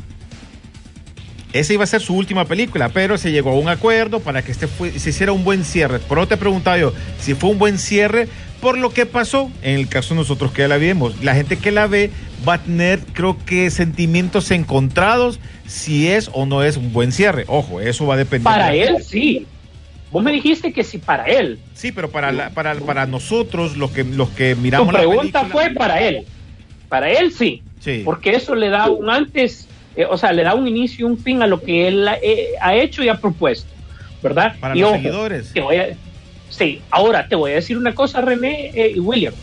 Esa 1.53 1.73
iba 1.73 1.83
a 1.85 1.87
ser 1.87 2.01
su 2.01 2.13
última 2.15 2.45
película, 2.45 2.89
pero 2.89 3.17
se 3.17 3.31
llegó 3.31 3.51
a 3.51 3.55
un 3.55 3.69
acuerdo 3.69 4.19
para 4.19 4.41
que 4.41 4.51
este 4.51 4.67
fue- 4.67 4.97
se 4.99 5.11
hiciera 5.11 5.31
un 5.31 5.43
buen 5.43 5.63
cierre. 5.63 5.99
Por 5.99 6.17
eso 6.17 6.27
te 6.27 6.37
preguntaba 6.37 6.77
yo 6.77 6.93
si 7.19 7.35
fue 7.35 7.49
un 7.49 7.57
buen 7.57 7.77
cierre 7.77 8.27
por 8.59 8.77
lo 8.77 8.89
que 8.91 9.05
pasó 9.05 9.49
en 9.61 9.75
el 9.75 9.87
caso 9.87 10.13
de 10.13 10.19
nosotros 10.21 10.51
que 10.51 10.67
la 10.67 10.77
vimos. 10.77 11.23
La 11.23 11.35
gente 11.35 11.57
que 11.57 11.71
la 11.71 11.87
ve 11.87 12.09
va 12.47 12.55
a 12.55 12.63
tener, 12.63 12.99
creo 13.13 13.37
que, 13.45 13.69
sentimientos 13.71 14.51
encontrados 14.51 15.39
si 15.67 16.07
es 16.09 16.29
o 16.33 16.45
no 16.45 16.63
es 16.63 16.75
un 16.77 16.91
buen 16.91 17.11
cierre. 17.11 17.45
Ojo, 17.47 17.79
eso 17.79 18.05
va 18.05 18.15
a 18.15 18.17
depender. 18.17 18.43
Para 18.43 18.71
de- 18.71 18.83
él 18.83 18.97
sí. 19.03 19.45
Vos 20.11 20.23
me 20.23 20.31
dijiste 20.31 20.71
que 20.71 20.83
sí 20.83 20.97
para 20.99 21.25
él. 21.25 21.59
Sí, 21.73 21.91
pero 21.91 22.09
para, 22.09 22.31
la- 22.31 22.49
para, 22.51 22.75
para 22.75 23.05
nosotros, 23.05 23.75
los 23.77 23.91
que, 23.91 24.03
los 24.05 24.29
que 24.29 24.55
Tu 24.55 24.61
miramos 24.61 24.93
la 24.93 24.99
pregunta 24.99 25.41
película- 25.41 25.65
fue 25.65 25.73
para 25.75 26.01
él. 26.01 26.25
Para 26.89 27.11
él 27.11 27.31
sí. 27.33 27.61
Sí. 27.81 28.01
Porque 28.05 28.31
eso 28.31 28.55
le 28.55 28.69
da 28.69 28.89
un 28.89 29.09
antes, 29.09 29.67
eh, 29.95 30.05
o 30.09 30.17
sea, 30.17 30.31
le 30.31 30.43
da 30.43 30.55
un 30.55 30.67
inicio 30.67 31.05
y 31.07 31.11
un 31.11 31.17
fin 31.17 31.41
a 31.41 31.47
lo 31.47 31.61
que 31.61 31.87
él 31.89 32.07
ha, 32.07 32.15
eh, 32.21 32.47
ha 32.61 32.73
hecho 32.75 33.03
y 33.03 33.09
ha 33.09 33.15
propuesto. 33.19 33.69
¿Verdad? 34.23 34.55
Para 34.59 34.75
y 34.75 34.79
los 34.79 34.89
ojo, 34.91 34.97
seguidores. 34.97 35.53
te 35.53 35.61
voy 35.61 35.75
a- 35.75 35.89
sí, 36.49 36.81
ahora 36.89 37.27
te 37.27 37.35
voy 37.35 37.51
a 37.51 37.55
decir 37.55 37.77
una 37.77 37.93
cosa, 37.93 38.21
René 38.21 38.71
eh, 38.73 38.93
y 38.95 38.99
William. 38.99 39.33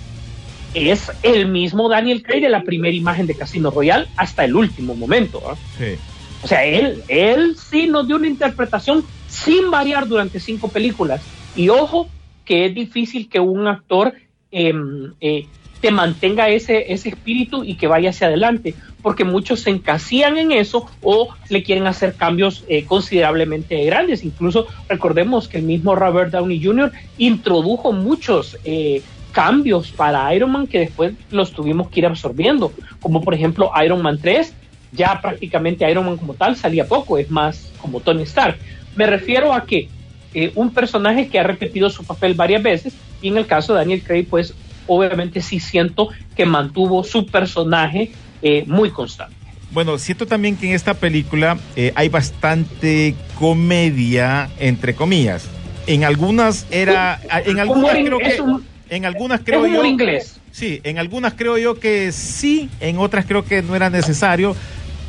Es 0.74 1.12
el 1.22 1.46
mismo 1.46 1.88
Daniel 1.88 2.22
Craig 2.22 2.40
de 2.40 2.48
la 2.48 2.62
primera 2.62 2.94
imagen 2.94 3.26
de 3.28 3.34
Casino 3.36 3.70
Royale 3.70 4.06
hasta 4.16 4.44
el 4.44 4.56
último 4.56 4.96
momento. 4.96 5.40
¿ah? 5.48 5.54
Sí. 5.78 5.94
O 6.42 6.48
sea, 6.48 6.64
él, 6.64 7.02
él 7.06 7.54
sí 7.56 7.86
nos 7.86 8.08
dio 8.08 8.16
una 8.16 8.26
interpretación 8.26 9.04
sin 9.28 9.70
variar 9.70 10.08
durante 10.08 10.40
cinco 10.40 10.68
películas. 10.68 11.22
Y 11.56 11.68
ojo, 11.68 12.08
que 12.44 12.66
es 12.66 12.74
difícil 12.74 13.28
que 13.28 13.40
un 13.40 13.66
actor 13.66 14.14
em, 14.50 15.12
eh, 15.20 15.46
te 15.80 15.90
mantenga 15.90 16.48
ese, 16.48 16.92
ese 16.92 17.10
espíritu 17.10 17.62
y 17.62 17.74
que 17.74 17.86
vaya 17.86 18.10
hacia 18.10 18.28
adelante, 18.28 18.74
porque 19.02 19.24
muchos 19.24 19.60
se 19.60 19.70
encasían 19.70 20.38
en 20.38 20.50
eso 20.50 20.88
o 21.02 21.28
le 21.50 21.62
quieren 21.62 21.86
hacer 21.86 22.14
cambios 22.14 22.64
eh, 22.68 22.84
considerablemente 22.84 23.84
grandes. 23.84 24.24
Incluso 24.24 24.66
recordemos 24.88 25.46
que 25.46 25.58
el 25.58 25.64
mismo 25.64 25.94
Robert 25.94 26.30
Downey 26.30 26.64
Jr. 26.64 26.90
introdujo 27.18 27.92
muchos 27.92 28.56
eh, 28.64 29.02
cambios 29.32 29.90
para 29.90 30.34
Iron 30.34 30.52
Man 30.52 30.66
que 30.66 30.78
después 30.78 31.12
los 31.30 31.52
tuvimos 31.52 31.90
que 31.90 32.00
ir 32.00 32.06
absorbiendo, 32.06 32.72
como 33.00 33.20
por 33.20 33.34
ejemplo 33.34 33.70
Iron 33.84 34.00
Man 34.00 34.18
3, 34.22 34.54
ya 34.92 35.20
prácticamente 35.20 35.90
Iron 35.90 36.06
Man 36.06 36.16
como 36.16 36.32
tal 36.32 36.56
salía 36.56 36.86
poco, 36.86 37.18
es 37.18 37.30
más 37.30 37.70
como 37.82 38.00
Tony 38.00 38.22
Stark. 38.22 38.56
Me 38.96 39.06
refiero 39.06 39.52
a 39.52 39.64
que 39.64 39.88
eh, 40.34 40.52
un 40.54 40.70
personaje 40.72 41.28
que 41.28 41.38
ha 41.38 41.42
repetido 41.42 41.90
su 41.90 42.04
papel 42.04 42.34
varias 42.34 42.62
veces, 42.62 42.94
y 43.22 43.28
en 43.28 43.38
el 43.38 43.46
caso 43.46 43.72
de 43.72 43.80
Daniel 43.80 44.02
Craig, 44.02 44.26
pues 44.28 44.54
obviamente 44.86 45.40
sí 45.40 45.60
siento 45.60 46.08
que 46.36 46.44
mantuvo 46.44 47.02
su 47.04 47.26
personaje 47.26 48.12
eh, 48.42 48.64
muy 48.66 48.90
constante. 48.90 49.34
Bueno, 49.70 49.96
siento 49.98 50.26
también 50.26 50.56
que 50.56 50.68
en 50.68 50.74
esta 50.74 50.94
película 50.94 51.58
eh, 51.74 51.92
hay 51.96 52.08
bastante 52.08 53.14
comedia, 53.38 54.50
entre 54.58 54.94
comillas. 54.94 55.48
En 55.86 56.04
algunas 56.04 56.66
era, 56.70 57.20
en 57.44 57.58
algunas 57.58 57.94
creo 57.96 58.18
que, 58.18 58.40
un- 58.40 58.64
en 58.90 59.04
algunas 59.04 59.40
creo 59.40 59.66
yo, 59.66 59.84
inglés. 59.84 60.38
sí, 60.52 60.80
en 60.84 60.98
algunas 60.98 61.34
creo 61.34 61.58
yo 61.58 61.78
que 61.80 62.12
sí, 62.12 62.68
en 62.80 62.98
otras 62.98 63.24
creo 63.26 63.44
que 63.44 63.62
no 63.62 63.74
era 63.74 63.90
necesario, 63.90 64.54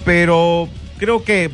pero 0.04 0.68
creo 0.98 1.24
que 1.24 1.50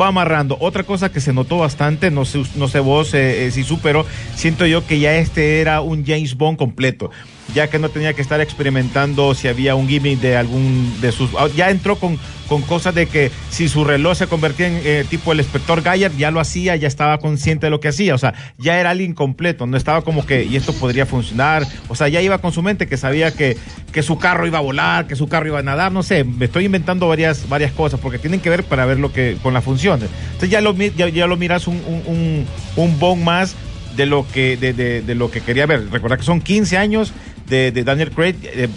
va 0.00 0.08
amarrando. 0.08 0.56
Otra 0.60 0.84
cosa 0.84 1.10
que 1.10 1.20
se 1.20 1.32
notó 1.32 1.58
bastante, 1.58 2.10
no 2.10 2.24
sé, 2.24 2.42
no 2.56 2.68
sé 2.68 2.80
vos 2.80 3.14
eh, 3.14 3.46
eh, 3.46 3.50
si 3.50 3.64
superó, 3.64 4.04
siento 4.34 4.66
yo 4.66 4.86
que 4.86 4.98
ya 5.00 5.16
este 5.16 5.60
era 5.60 5.80
un 5.80 6.04
James 6.04 6.36
Bond 6.36 6.58
completo, 6.58 7.10
ya 7.54 7.68
que 7.68 7.78
no 7.78 7.88
tenía 7.88 8.12
que 8.12 8.22
estar 8.22 8.40
experimentando 8.40 9.34
si 9.34 9.48
había 9.48 9.74
un 9.74 9.88
gimmick 9.88 10.20
de 10.20 10.36
algún 10.36 10.92
de 11.00 11.12
sus... 11.12 11.30
ah, 11.38 11.48
Ya 11.56 11.70
entró 11.70 11.96
con, 11.96 12.18
con 12.48 12.62
cosas 12.62 12.94
de 12.94 13.06
que 13.06 13.30
si 13.50 13.68
su 13.68 13.84
reloj 13.84 14.16
se 14.18 14.26
convertía 14.26 14.66
en 14.68 14.80
eh, 14.84 15.04
tipo 15.08 15.32
el 15.32 15.38
inspector 15.38 15.82
Gaillard, 15.82 16.16
ya 16.16 16.30
lo 16.30 16.40
hacía, 16.40 16.76
ya 16.76 16.88
estaba 16.88 17.18
consciente 17.18 17.66
de 17.66 17.70
lo 17.70 17.80
que 17.80 17.88
hacía, 17.88 18.14
o 18.14 18.18
sea, 18.18 18.34
ya 18.58 18.78
era 18.78 18.90
alguien 18.90 19.14
completo, 19.14 19.66
no 19.66 19.76
estaba 19.76 20.02
como 20.02 20.26
que, 20.26 20.44
y 20.44 20.56
esto 20.56 20.72
podría 20.74 21.06
funcionar, 21.06 21.66
o 21.88 21.94
sea, 21.94 22.08
ya 22.08 22.20
iba 22.20 22.38
con 22.38 22.52
su 22.52 22.62
mente 22.62 22.86
que 22.86 22.96
sabía 22.96 23.32
que, 23.32 23.56
que 23.92 24.02
su 24.02 24.18
carro 24.18 24.46
iba 24.46 24.58
a 24.58 24.62
volar, 24.62 25.06
que 25.06 25.16
su 25.16 25.28
carro 25.28 25.48
iba 25.48 25.58
a 25.58 25.62
nadar, 25.62 25.90
no 25.92 26.02
sé, 26.02 26.24
me 26.24 26.44
estoy 26.46 26.66
inventando 26.66 27.08
varias, 27.08 27.48
varias 27.48 27.72
cosas, 27.72 27.98
porque 28.00 28.18
tienen 28.18 28.40
que 28.40 28.50
ver 28.50 28.64
para 28.64 28.84
ver 28.86 28.98
lo 28.98 29.12
que, 29.12 29.36
con 29.42 29.54
las 29.54 29.64
funciones. 29.64 30.08
Entonces 30.26 30.50
ya 30.50 30.60
lo, 30.60 30.74
ya, 30.74 31.08
ya 31.08 31.26
lo 31.26 31.36
miras 31.36 31.66
un, 31.66 31.76
un, 31.86 32.02
un, 32.06 32.46
un 32.76 32.98
Bond 32.98 33.22
más 33.24 33.56
de 33.96 34.06
lo 34.06 34.24
que, 34.32 34.56
de, 34.56 34.72
de, 34.72 35.02
de 35.02 35.14
lo 35.16 35.30
que 35.30 35.40
quería 35.40 35.66
ver. 35.66 35.90
Recuerda 35.90 36.16
que 36.16 36.22
son 36.22 36.40
15 36.40 36.76
años 36.76 37.12
de, 37.48 37.72
de 37.72 37.84
Daniel 37.84 38.10
Craig 38.10 38.36
eh, 38.42 38.68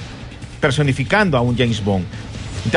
personificando 0.59 1.37
a 1.37 1.41
un 1.41 1.57
James 1.57 1.83
Bond. 1.83 2.05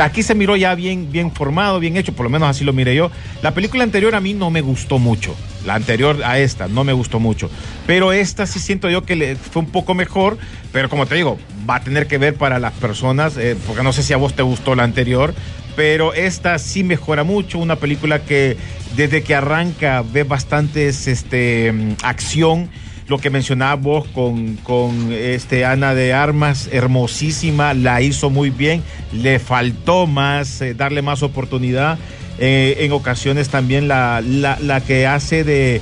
Aquí 0.01 0.23
se 0.23 0.33
miró 0.33 0.55
ya 0.55 0.73
bien, 0.73 1.11
bien 1.11 1.31
formado, 1.31 1.79
bien 1.79 1.95
hecho, 1.95 2.11
por 2.13 2.25
lo 2.25 2.29
menos 2.29 2.49
así 2.49 2.63
lo 2.63 2.73
miré 2.73 2.95
yo. 2.95 3.11
La 3.43 3.53
película 3.53 3.83
anterior 3.83 4.15
a 4.15 4.19
mí 4.19 4.33
no 4.33 4.49
me 4.49 4.61
gustó 4.61 4.97
mucho. 4.97 5.35
La 5.65 5.75
anterior 5.75 6.23
a 6.23 6.39
esta 6.39 6.67
no 6.67 6.83
me 6.83 6.91
gustó 6.91 7.19
mucho. 7.19 7.49
Pero 7.85 8.11
esta 8.11 8.47
sí 8.47 8.59
siento 8.59 8.89
yo 8.89 9.03
que 9.03 9.15
le 9.15 9.35
fue 9.35 9.61
un 9.61 9.69
poco 9.69 9.93
mejor. 9.93 10.37
Pero 10.71 10.89
como 10.89 11.05
te 11.05 11.15
digo, 11.15 11.37
va 11.69 11.75
a 11.75 11.83
tener 11.83 12.07
que 12.07 12.17
ver 12.17 12.33
para 12.33 12.57
las 12.57 12.73
personas, 12.73 13.37
eh, 13.37 13.55
porque 13.67 13.83
no 13.83 13.93
sé 13.93 14.01
si 14.01 14.11
a 14.13 14.17
vos 14.17 14.33
te 14.33 14.41
gustó 14.41 14.73
la 14.75 14.83
anterior. 14.83 15.35
Pero 15.75 16.13
esta 16.13 16.57
sí 16.57 16.83
mejora 16.83 17.23
mucho. 17.23 17.59
Una 17.59 17.75
película 17.75 18.23
que 18.23 18.57
desde 18.95 19.21
que 19.21 19.35
arranca 19.35 20.03
ve 20.03 20.23
bastantes 20.23 21.07
este, 21.07 21.71
mm, 21.71 21.97
acción 22.01 22.69
lo 23.07 23.17
que 23.19 23.29
mencionabas 23.29 23.83
vos 23.83 24.07
con, 24.07 24.55
con 24.57 25.11
este 25.11 25.63
Ana 25.65 25.93
de 25.93 26.13
Armas, 26.13 26.69
hermosísima, 26.71 27.73
la 27.73 28.01
hizo 28.01 28.29
muy 28.29 28.49
bien, 28.49 28.83
le 29.13 29.39
faltó 29.39 30.07
más, 30.07 30.61
eh, 30.61 30.73
darle 30.73 31.01
más 31.01 31.21
oportunidad. 31.23 31.97
Eh, 32.39 32.77
en 32.79 32.91
ocasiones 32.91 33.49
también 33.49 33.87
la, 33.87 34.21
la, 34.25 34.57
la 34.59 34.81
que 34.81 35.07
hace 35.07 35.43
de, 35.43 35.81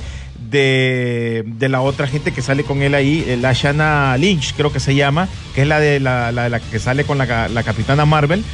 de, 0.50 1.42
de 1.46 1.68
la 1.68 1.80
otra 1.80 2.06
gente 2.06 2.30
que 2.32 2.42
sale 2.42 2.62
con 2.62 2.82
él 2.82 2.94
ahí, 2.94 3.24
eh, 3.26 3.36
la 3.36 3.52
Shanna 3.54 4.16
Lynch, 4.18 4.54
creo 4.54 4.72
que 4.72 4.78
se 4.78 4.94
llama, 4.94 5.28
que 5.54 5.62
es 5.62 5.66
la 5.66 5.80
de 5.80 5.98
la, 6.00 6.30
la, 6.30 6.48
la 6.48 6.60
que 6.60 6.78
sale 6.78 7.04
con 7.04 7.18
la, 7.18 7.48
la 7.48 7.62
capitana 7.62 8.04
Marvel. 8.04 8.44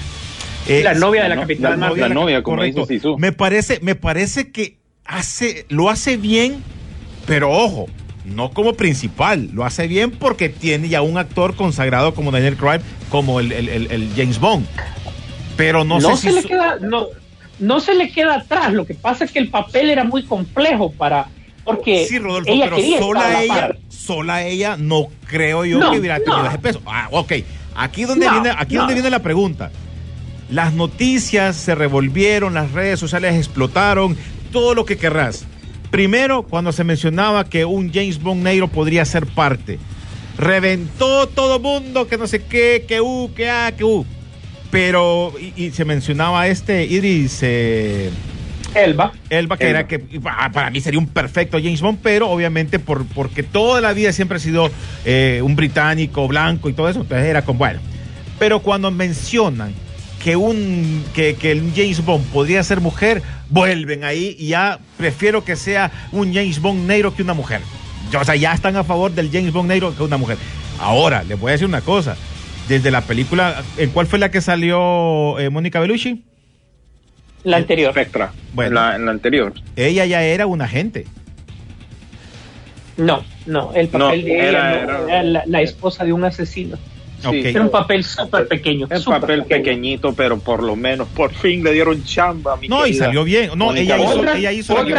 Eh, 0.68 0.82
La 0.84 0.94
novia 0.94 1.22
de 1.24 1.28
la 1.30 1.34
no, 1.36 1.40
capitana 1.42 1.76
Marvel. 1.76 2.00
la 2.00 2.08
novia, 2.08 2.42
como 2.42 2.58
correcto. 2.58 2.82
dice 2.82 2.94
Sisu. 2.94 3.18
Me 3.18 3.32
parece, 3.32 3.80
me 3.82 3.94
parece 3.96 4.50
que 4.50 4.76
hace, 5.04 5.66
lo 5.68 5.90
hace 5.90 6.16
bien, 6.16 6.62
pero 7.26 7.50
ojo, 7.50 7.86
no 8.24 8.50
como 8.50 8.74
principal, 8.74 9.48
lo 9.52 9.64
hace 9.64 9.86
bien 9.88 10.10
porque 10.10 10.48
tiene 10.48 10.88
ya 10.88 11.02
un 11.02 11.16
actor 11.18 11.54
consagrado 11.56 12.14
como 12.14 12.30
Daniel 12.30 12.56
Craig, 12.56 12.80
como 13.08 13.40
el, 13.40 13.52
el- 13.52 13.68
el- 13.68 13.90
el 13.90 14.10
James 14.16 14.38
Bond. 14.38 14.66
Pero 15.56 15.84
no, 15.84 15.98
no, 16.00 16.16
sé 16.16 16.28
se 16.32 16.36
si 16.36 16.42
le 16.42 16.48
queda, 16.48 16.76
no, 16.80 17.06
no 17.58 17.80
se 17.80 17.94
le 17.94 18.10
queda 18.10 18.36
atrás. 18.36 18.72
Lo 18.72 18.86
que 18.86 18.94
pasa 18.94 19.24
es 19.24 19.32
que 19.32 19.38
el 19.38 19.48
papel 19.48 19.90
era 19.90 20.04
muy 20.04 20.22
complejo 20.24 20.92
para. 20.92 21.28
Porque 21.64 22.06
Sí, 22.08 22.18
Rodolfo, 22.18 22.50
ella 22.50 22.64
pero 22.64 22.76
quería 22.76 22.98
sola 22.98 23.20
la 23.30 23.42
ella, 23.42 23.76
sola 23.88 24.44
ella, 24.44 24.76
no 24.78 25.08
creo 25.26 25.64
yo 25.66 25.78
No, 25.78 25.90
que 25.92 25.98
hubiera 25.98 26.16
tenido 26.18 26.42
no. 26.42 26.48
ese 26.48 26.58
peso. 26.58 26.80
Ah, 26.86 27.08
ok. 27.10 27.32
Aquí 27.76 28.04
donde 28.04 28.28
viene, 28.30 28.50
aquí 28.56 28.76
donde 28.76 28.94
viene 28.94 29.10
la 29.10 29.18
pregunta. 29.20 29.70
Las 30.50 30.72
noticias 30.72 31.54
se 31.56 31.74
revolvieron, 31.74 32.54
las 32.54 32.72
redes 32.72 32.98
sociales 32.98 33.36
explotaron, 33.36 34.16
todo 34.50 34.74
lo 34.74 34.84
que 34.84 34.96
querrás. 34.96 35.44
Primero, 35.90 36.42
cuando 36.44 36.72
se 36.72 36.84
mencionaba 36.84 37.44
que 37.44 37.64
un 37.64 37.92
James 37.92 38.20
Bond 38.22 38.42
negro 38.44 38.68
podría 38.68 39.04
ser 39.04 39.26
parte. 39.26 39.78
Reventó 40.38 41.26
todo 41.26 41.58
mundo, 41.58 42.06
que 42.06 42.16
no 42.16 42.26
sé 42.26 42.42
qué, 42.44 42.84
que 42.86 43.00
U, 43.00 43.30
que 43.34 43.50
A, 43.50 43.72
que 43.72 43.84
U. 43.84 44.06
Pero, 44.70 45.32
y, 45.38 45.64
y 45.64 45.70
se 45.72 45.84
mencionaba 45.84 46.46
este 46.46 46.84
Idris 46.86 47.40
eh, 47.42 48.08
Elba. 48.74 49.12
Elba, 49.28 49.56
que 49.56 49.64
Elba. 49.66 49.78
era 49.80 49.88
que 49.88 49.98
pa- 49.98 50.50
para 50.52 50.70
mí 50.70 50.80
sería 50.80 51.00
un 51.00 51.08
perfecto 51.08 51.58
James 51.58 51.80
Bond, 51.80 51.98
pero 52.02 52.30
obviamente 52.30 52.78
por, 52.78 53.04
porque 53.06 53.42
toda 53.42 53.80
la 53.80 53.92
vida 53.92 54.12
siempre 54.12 54.36
ha 54.36 54.40
sido 54.40 54.70
eh, 55.04 55.40
un 55.42 55.56
británico 55.56 56.28
blanco 56.28 56.68
y 56.68 56.72
todo 56.72 56.88
eso, 56.88 57.00
entonces 57.00 57.26
era 57.26 57.42
como 57.42 57.58
bueno. 57.58 57.80
Pero 58.38 58.60
cuando 58.60 58.90
mencionan 58.92 59.74
que 60.22 60.36
un 60.36 61.02
que, 61.14 61.34
que 61.34 61.50
el 61.52 61.72
James 61.74 62.04
Bond 62.04 62.24
podría 62.26 62.62
ser 62.62 62.80
mujer, 62.80 63.22
vuelven 63.48 64.04
ahí 64.04 64.36
y 64.38 64.48
ya 64.48 64.78
prefiero 64.96 65.44
que 65.44 65.56
sea 65.56 65.90
un 66.12 66.32
James 66.34 66.60
Bond 66.60 66.86
negro 66.86 67.14
que 67.14 67.22
una 67.22 67.34
mujer. 67.34 67.60
Yo, 68.12 68.20
o 68.20 68.24
sea, 68.24 68.36
ya 68.36 68.52
están 68.52 68.76
a 68.76 68.84
favor 68.84 69.12
del 69.12 69.30
James 69.32 69.52
Bond 69.52 69.68
negro 69.68 69.94
que 69.96 70.02
una 70.02 70.16
mujer. 70.18 70.36
Ahora, 70.78 71.22
les 71.22 71.38
voy 71.38 71.50
a 71.50 71.52
decir 71.52 71.66
una 71.66 71.80
cosa. 71.80 72.16
Desde 72.68 72.90
la 72.90 73.00
película, 73.00 73.62
¿en 73.78 73.90
cuál 73.90 74.06
fue 74.06 74.18
la 74.18 74.30
que 74.30 74.40
salió 74.40 75.38
eh, 75.38 75.50
Mónica 75.50 75.80
Bellucci? 75.80 76.22
La 77.42 77.56
anterior. 77.56 77.92
Spectra, 77.92 78.32
Bueno. 78.52 78.68
en, 78.68 78.74
la, 78.74 78.96
en 78.96 79.04
la 79.06 79.10
anterior. 79.12 79.54
Ella 79.74 80.04
ya 80.04 80.22
era 80.22 80.46
un 80.46 80.60
agente. 80.62 81.06
No, 82.96 83.24
no, 83.46 83.72
el 83.74 83.88
papel 83.88 84.20
No, 84.20 84.24
de 84.24 84.34
ella 84.34 84.48
era- 84.48 84.62
no, 84.62 84.76
era- 84.76 85.04
era 85.14 85.22
la, 85.22 85.42
la 85.46 85.62
esposa 85.62 86.04
de 86.04 86.12
un 86.12 86.24
asesino. 86.24 86.76
Ok. 87.24 87.34
Era 87.34 87.62
un 87.62 87.70
papel 87.70 88.04
súper 88.04 88.48
pequeño. 88.48 88.86
Es 88.90 89.02
súper 89.02 89.20
papel 89.20 89.42
pequeño. 89.44 89.64
pequeñito, 89.64 90.12
pero 90.14 90.38
por 90.38 90.62
lo 90.62 90.76
menos 90.76 91.08
por 91.08 91.32
fin 91.32 91.62
le 91.62 91.72
dieron 91.72 92.02
chamba. 92.04 92.54
a 92.54 92.56
Mi 92.56 92.68
No, 92.68 92.86
y 92.86 92.94
salió 92.94 93.24
bien. 93.24 93.50
No, 93.56 93.74
ella 93.74 93.98
hizo. 93.98 94.20
Otra, 94.20 94.36
ella 94.36 94.52
hizo 94.52 94.74
lo 94.74 94.84
que 94.86 94.92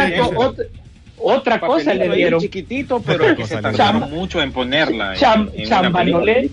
otra, 1.24 1.60
co- 1.60 1.66
cosa 1.68 1.94
le 1.94 2.08
dieron. 2.16 2.40
chiquitito, 2.40 3.00
pero 3.00 3.36
que 3.36 3.44
se 3.46 3.60
dieron. 3.60 4.10
mucho 4.10 4.42
en 4.42 4.52
ponerla. 4.52 5.14
en- 5.14 5.20
Cham- 5.20 5.50
en 5.54 5.60
una 5.66 5.68
chamba, 5.68 6.04
no 6.04 6.20
le, 6.20 6.50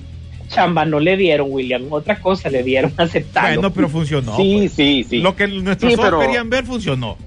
chamba 0.48 0.86
no 0.86 1.00
le 1.00 1.18
dieron, 1.18 1.48
William. 1.52 1.84
Otra 1.90 2.20
cosa 2.20 2.50
le 2.50 2.62
dieron 2.64 2.94
aceptando. 2.98 3.62
Bueno, 3.62 3.74
pero 3.74 3.90
funcionó. 3.90 4.36
Sí, 4.38 4.56
pues. 4.60 4.74
sí, 4.74 5.06
sí. 5.10 5.18
Lo 5.22 5.36
que 5.36 5.48
nuestros 5.48 5.92
Sí, 5.94 5.98
ojos 6.00 6.06
pero- 6.10 6.20
querían 6.20 6.50
ver 6.50 6.66
funcionó. 6.66 7.18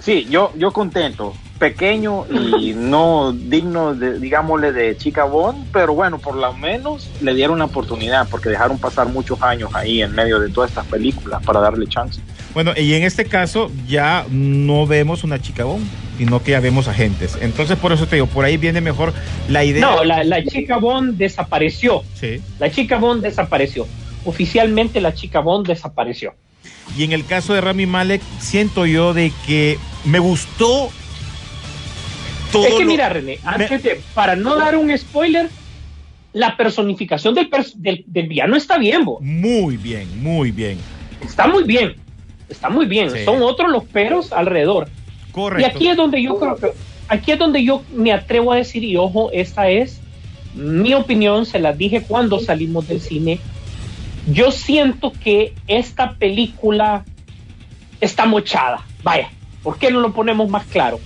Sí, 0.00 0.26
yo, 0.30 0.52
yo 0.56 0.70
contento. 0.72 1.34
Pequeño 1.58 2.24
y 2.60 2.72
no 2.72 3.32
digno, 3.32 3.94
de, 3.94 4.18
digámosle, 4.20 4.72
de 4.72 4.96
Chica 4.96 5.24
Bond, 5.24 5.66
pero 5.72 5.94
bueno, 5.94 6.18
por 6.18 6.36
lo 6.36 6.52
menos 6.52 7.10
le 7.20 7.34
dieron 7.34 7.56
una 7.56 7.64
oportunidad 7.64 8.28
porque 8.28 8.48
dejaron 8.48 8.78
pasar 8.78 9.08
muchos 9.08 9.42
años 9.42 9.74
ahí 9.74 10.02
en 10.02 10.14
medio 10.14 10.38
de 10.38 10.50
todas 10.50 10.70
estas 10.70 10.86
películas 10.86 11.42
para 11.44 11.60
darle 11.60 11.86
chance. 11.86 12.20
Bueno, 12.54 12.72
y 12.76 12.94
en 12.94 13.02
este 13.02 13.24
caso 13.24 13.70
ya 13.86 14.24
no 14.30 14.86
vemos 14.86 15.24
una 15.24 15.40
chica 15.40 15.64
bomb, 15.64 15.84
sino 16.16 16.42
que 16.42 16.52
ya 16.52 16.60
vemos 16.60 16.88
agentes. 16.88 17.36
Entonces, 17.40 17.76
por 17.76 17.92
eso 17.92 18.06
te 18.06 18.16
digo, 18.16 18.26
por 18.26 18.44
ahí 18.44 18.56
viene 18.56 18.80
mejor 18.80 19.12
la 19.48 19.64
idea. 19.64 19.80
No, 19.80 20.04
la, 20.04 20.24
la 20.24 20.44
chica 20.44 20.78
Bond 20.78 21.16
desapareció. 21.16 22.02
Sí. 22.14 22.40
La 22.58 22.70
chica 22.70 22.98
Bond 22.98 23.22
desapareció. 23.22 23.86
Oficialmente 24.24 25.00
la 25.00 25.14
chica 25.14 25.40
Bond 25.40 25.66
desapareció. 25.66 26.34
Y 26.96 27.04
en 27.04 27.12
el 27.12 27.24
caso 27.26 27.54
de 27.54 27.60
Rami 27.60 27.86
Malek, 27.86 28.22
siento 28.40 28.86
yo 28.86 29.14
de 29.14 29.32
que 29.46 29.78
me 30.04 30.18
gustó 30.18 30.90
todo. 32.52 32.66
es 32.66 32.74
que 32.74 32.84
lo- 32.84 32.90
mira, 32.90 33.08
René, 33.08 33.38
antes 33.44 33.82
de- 33.82 34.00
para 34.14 34.36
no 34.36 34.56
dar 34.56 34.76
un 34.76 34.96
spoiler, 34.96 35.48
la 36.32 36.56
personificación 36.56 37.34
del, 37.34 37.50
pers- 37.50 37.74
del, 37.74 38.04
del 38.06 38.28
villano 38.28 38.56
está 38.56 38.78
bien, 38.78 39.04
bo. 39.04 39.18
Muy 39.20 39.76
bien, 39.76 40.22
muy 40.22 40.50
bien. 40.50 40.78
está 41.24 41.46
muy 41.46 41.64
bien. 41.64 41.94
Está 42.48 42.68
muy 42.70 42.86
bien. 42.86 43.10
Sí. 43.10 43.24
Son 43.24 43.42
otros 43.42 43.70
los 43.70 43.84
peros 43.84 44.32
alrededor. 44.32 44.88
Correcto. 45.32 45.60
Y 45.66 45.70
aquí 45.70 45.88
es 45.88 45.96
donde 45.96 46.22
yo 46.22 46.38
creo 46.38 46.56
que, 46.56 46.72
aquí 47.08 47.32
es 47.32 47.38
donde 47.38 47.62
yo 47.64 47.82
me 47.94 48.12
atrevo 48.12 48.52
a 48.52 48.56
decir, 48.56 48.82
y 48.84 48.96
ojo, 48.96 49.30
esta 49.32 49.68
es 49.68 50.00
mi 50.54 50.94
opinión, 50.94 51.44
se 51.46 51.58
las 51.58 51.76
dije 51.76 52.02
cuando 52.02 52.40
salimos 52.40 52.88
del 52.88 53.00
cine. 53.00 53.38
Yo 54.32 54.50
siento 54.50 55.12
que 55.12 55.52
esta 55.66 56.12
película 56.14 57.04
está 58.00 58.24
mochada. 58.26 58.84
Vaya, 59.02 59.30
¿por 59.62 59.78
qué 59.78 59.90
no 59.90 60.00
lo 60.00 60.12
ponemos 60.12 60.48
más 60.48 60.64
claro? 60.66 61.00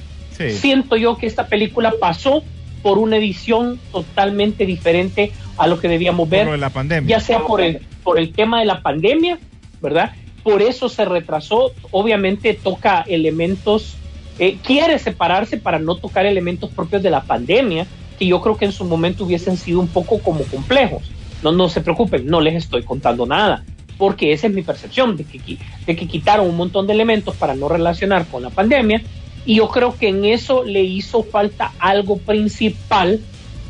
Sí. 0.50 0.58
Siento 0.58 0.96
yo 0.96 1.16
que 1.16 1.26
esta 1.26 1.46
película 1.46 1.94
pasó 2.00 2.42
por 2.82 2.98
una 2.98 3.16
edición 3.16 3.78
totalmente 3.92 4.66
diferente 4.66 5.32
a 5.56 5.66
lo 5.66 5.78
que 5.78 5.88
debíamos 5.88 6.28
Por 6.28 6.36
ver 6.36 6.46
lo 6.46 6.52
de 6.52 6.58
la 6.58 6.70
pandemia. 6.70 7.16
ya 7.16 7.20
sea 7.20 7.40
por 7.40 7.60
el, 7.60 7.80
por 8.02 8.18
el 8.18 8.32
tema 8.32 8.60
de 8.60 8.66
la 8.66 8.82
pandemia, 8.82 9.38
¿verdad? 9.80 10.12
Por 10.42 10.60
eso 10.62 10.88
se 10.88 11.04
retrasó, 11.04 11.72
obviamente 11.92 12.54
toca 12.54 13.04
elementos, 13.06 13.96
eh, 14.38 14.58
quiere 14.64 14.98
separarse 14.98 15.56
para 15.56 15.78
no 15.78 15.94
tocar 15.94 16.26
elementos 16.26 16.70
propios 16.70 17.02
de 17.02 17.10
la 17.10 17.22
pandemia, 17.22 17.86
que 18.18 18.26
yo 18.26 18.40
creo 18.40 18.56
que 18.56 18.64
en 18.64 18.72
su 18.72 18.84
momento 18.84 19.24
hubiesen 19.24 19.56
sido 19.56 19.78
un 19.78 19.88
poco 19.88 20.18
como 20.18 20.42
complejos. 20.44 21.02
No, 21.42 21.52
no 21.52 21.68
se 21.68 21.80
preocupen, 21.80 22.26
no 22.26 22.40
les 22.40 22.54
estoy 22.54 22.82
contando 22.82 23.26
nada, 23.26 23.64
porque 23.98 24.32
esa 24.32 24.48
es 24.48 24.52
mi 24.52 24.62
percepción, 24.62 25.16
de 25.16 25.24
que, 25.24 25.58
de 25.86 25.96
que 25.96 26.08
quitaron 26.08 26.48
un 26.48 26.56
montón 26.56 26.86
de 26.86 26.92
elementos 26.92 27.36
para 27.36 27.54
no 27.54 27.68
relacionar 27.68 28.26
con 28.26 28.42
la 28.42 28.50
pandemia, 28.50 29.02
y 29.44 29.56
yo 29.56 29.68
creo 29.68 29.96
que 29.96 30.08
en 30.08 30.24
eso 30.24 30.64
le 30.64 30.82
hizo 30.82 31.24
falta 31.24 31.72
algo 31.78 32.18
principal 32.18 33.20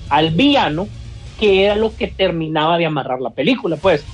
al 0.08 0.30
villano, 0.30 0.88
que 1.40 1.64
era 1.64 1.76
lo 1.76 1.94
que 1.96 2.08
terminaba 2.08 2.78
de 2.78 2.86
amarrar 2.86 3.20
la 3.20 3.30
película, 3.30 3.76
pues. 3.76 4.04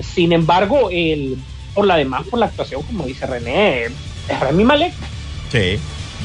Sin 0.00 0.32
embargo, 0.32 0.88
el, 0.90 1.36
por 1.74 1.86
la 1.86 1.96
demás, 1.96 2.26
por 2.26 2.40
la 2.40 2.46
actuación, 2.46 2.82
como 2.82 3.06
dice 3.06 3.26
René, 3.26 3.84
es 3.84 4.40
Rami 4.40 4.64
Malek. 4.64 4.92
Sí, 5.50 5.78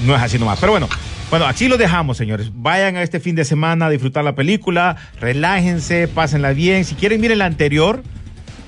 no 0.06 0.16
es 0.16 0.22
así 0.22 0.40
nomás. 0.40 0.60
Pero 0.60 0.72
bueno, 0.72 0.88
bueno, 1.30 1.46
así 1.46 1.68
lo 1.68 1.78
dejamos, 1.78 2.18
señores. 2.18 2.50
Vayan 2.54 2.96
a 2.96 3.04
este 3.04 3.20
fin 3.20 3.36
de 3.36 3.46
semana 3.46 3.88
a 3.88 3.90
disfrutar 3.90 4.24
la 4.24 4.36
película, 4.36 4.98
relájense, 5.20 6.08
pásenla 6.08 6.54
bien. 6.54 6.86
Si 6.86 6.96
quieren, 6.96 7.22
miren 7.22 7.40
la 7.40 7.46
anterior. 7.46 8.04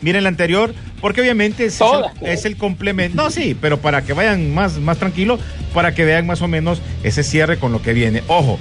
Miren 0.01 0.23
la 0.23 0.29
anterior, 0.29 0.73
porque 1.01 1.21
obviamente 1.21 1.65
es, 1.65 1.79
el, 1.81 2.27
es 2.27 2.45
el 2.45 2.57
complemento. 2.57 3.21
No, 3.21 3.31
sí, 3.31 3.57
pero 3.59 3.79
para 3.79 4.03
que 4.03 4.13
vayan 4.13 4.53
más, 4.53 4.79
más 4.79 4.97
tranquilo, 4.97 5.39
para 5.73 5.93
que 5.93 6.05
vean 6.05 6.25
más 6.25 6.41
o 6.41 6.47
menos 6.47 6.81
ese 7.03 7.23
cierre 7.23 7.57
con 7.57 7.71
lo 7.71 7.81
que 7.81 7.93
viene. 7.93 8.23
Ojo, 8.27 8.59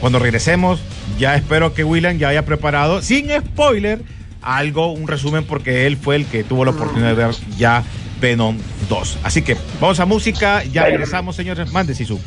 cuando 0.00 0.18
regresemos, 0.18 0.80
ya 1.18 1.34
espero 1.34 1.74
que 1.74 1.84
William 1.84 2.18
ya 2.18 2.28
haya 2.28 2.44
preparado, 2.44 3.02
sin 3.02 3.28
spoiler, 3.30 4.02
algo, 4.42 4.92
un 4.92 5.08
resumen, 5.08 5.44
porque 5.44 5.86
él 5.86 5.96
fue 5.96 6.16
el 6.16 6.26
que 6.26 6.44
tuvo 6.44 6.64
la 6.64 6.72
oportunidad 6.72 7.08
de 7.08 7.14
ver 7.14 7.34
ya 7.56 7.82
Venom 8.20 8.58
2. 8.88 9.18
Así 9.22 9.42
que 9.42 9.56
vamos 9.80 10.00
a 10.00 10.06
música, 10.06 10.62
ya 10.64 10.84
regresamos, 10.84 11.36
señores. 11.36 11.72
Mande, 11.72 11.94
Sisu. 11.94 12.20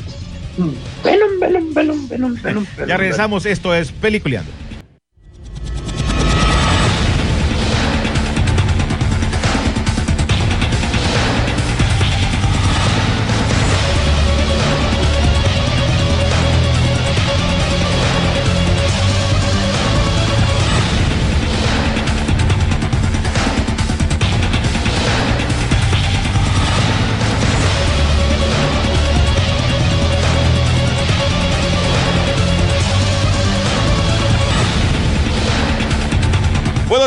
Venom, 1.04 1.40
Venom, 1.40 1.74
Venom, 1.74 2.08
Venom, 2.08 2.36
Venom. 2.42 2.66
Ya 2.86 2.96
regresamos, 2.96 3.46
esto 3.46 3.74
es 3.74 3.92
Peliculeando. 3.92 4.50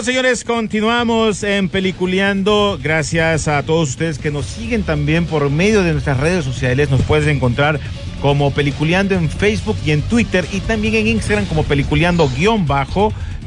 Señores, 0.03 0.43
continuamos 0.43 1.43
en 1.43 1.69
Peliculeando. 1.69 2.77
Gracias 2.83 3.47
a 3.47 3.63
todos 3.63 3.91
ustedes 3.91 4.19
que 4.19 4.31
nos 4.31 4.45
siguen 4.45 4.83
también 4.83 5.25
por 5.25 5.49
medio 5.49 5.81
de 5.81 5.93
nuestras 5.93 6.19
redes 6.19 6.43
sociales. 6.43 6.89
Nos 6.89 7.01
puedes 7.03 7.25
encontrar 7.27 7.79
como 8.21 8.51
Peliculeando 8.51 9.15
en 9.15 9.29
Facebook 9.29 9.77
y 9.85 9.91
en 9.91 10.01
Twitter 10.01 10.45
y 10.51 10.59
también 10.59 10.95
en 10.95 11.07
Instagram 11.07 11.45
como 11.45 11.63
Peliculeando 11.63 12.29
guion 12.35 12.65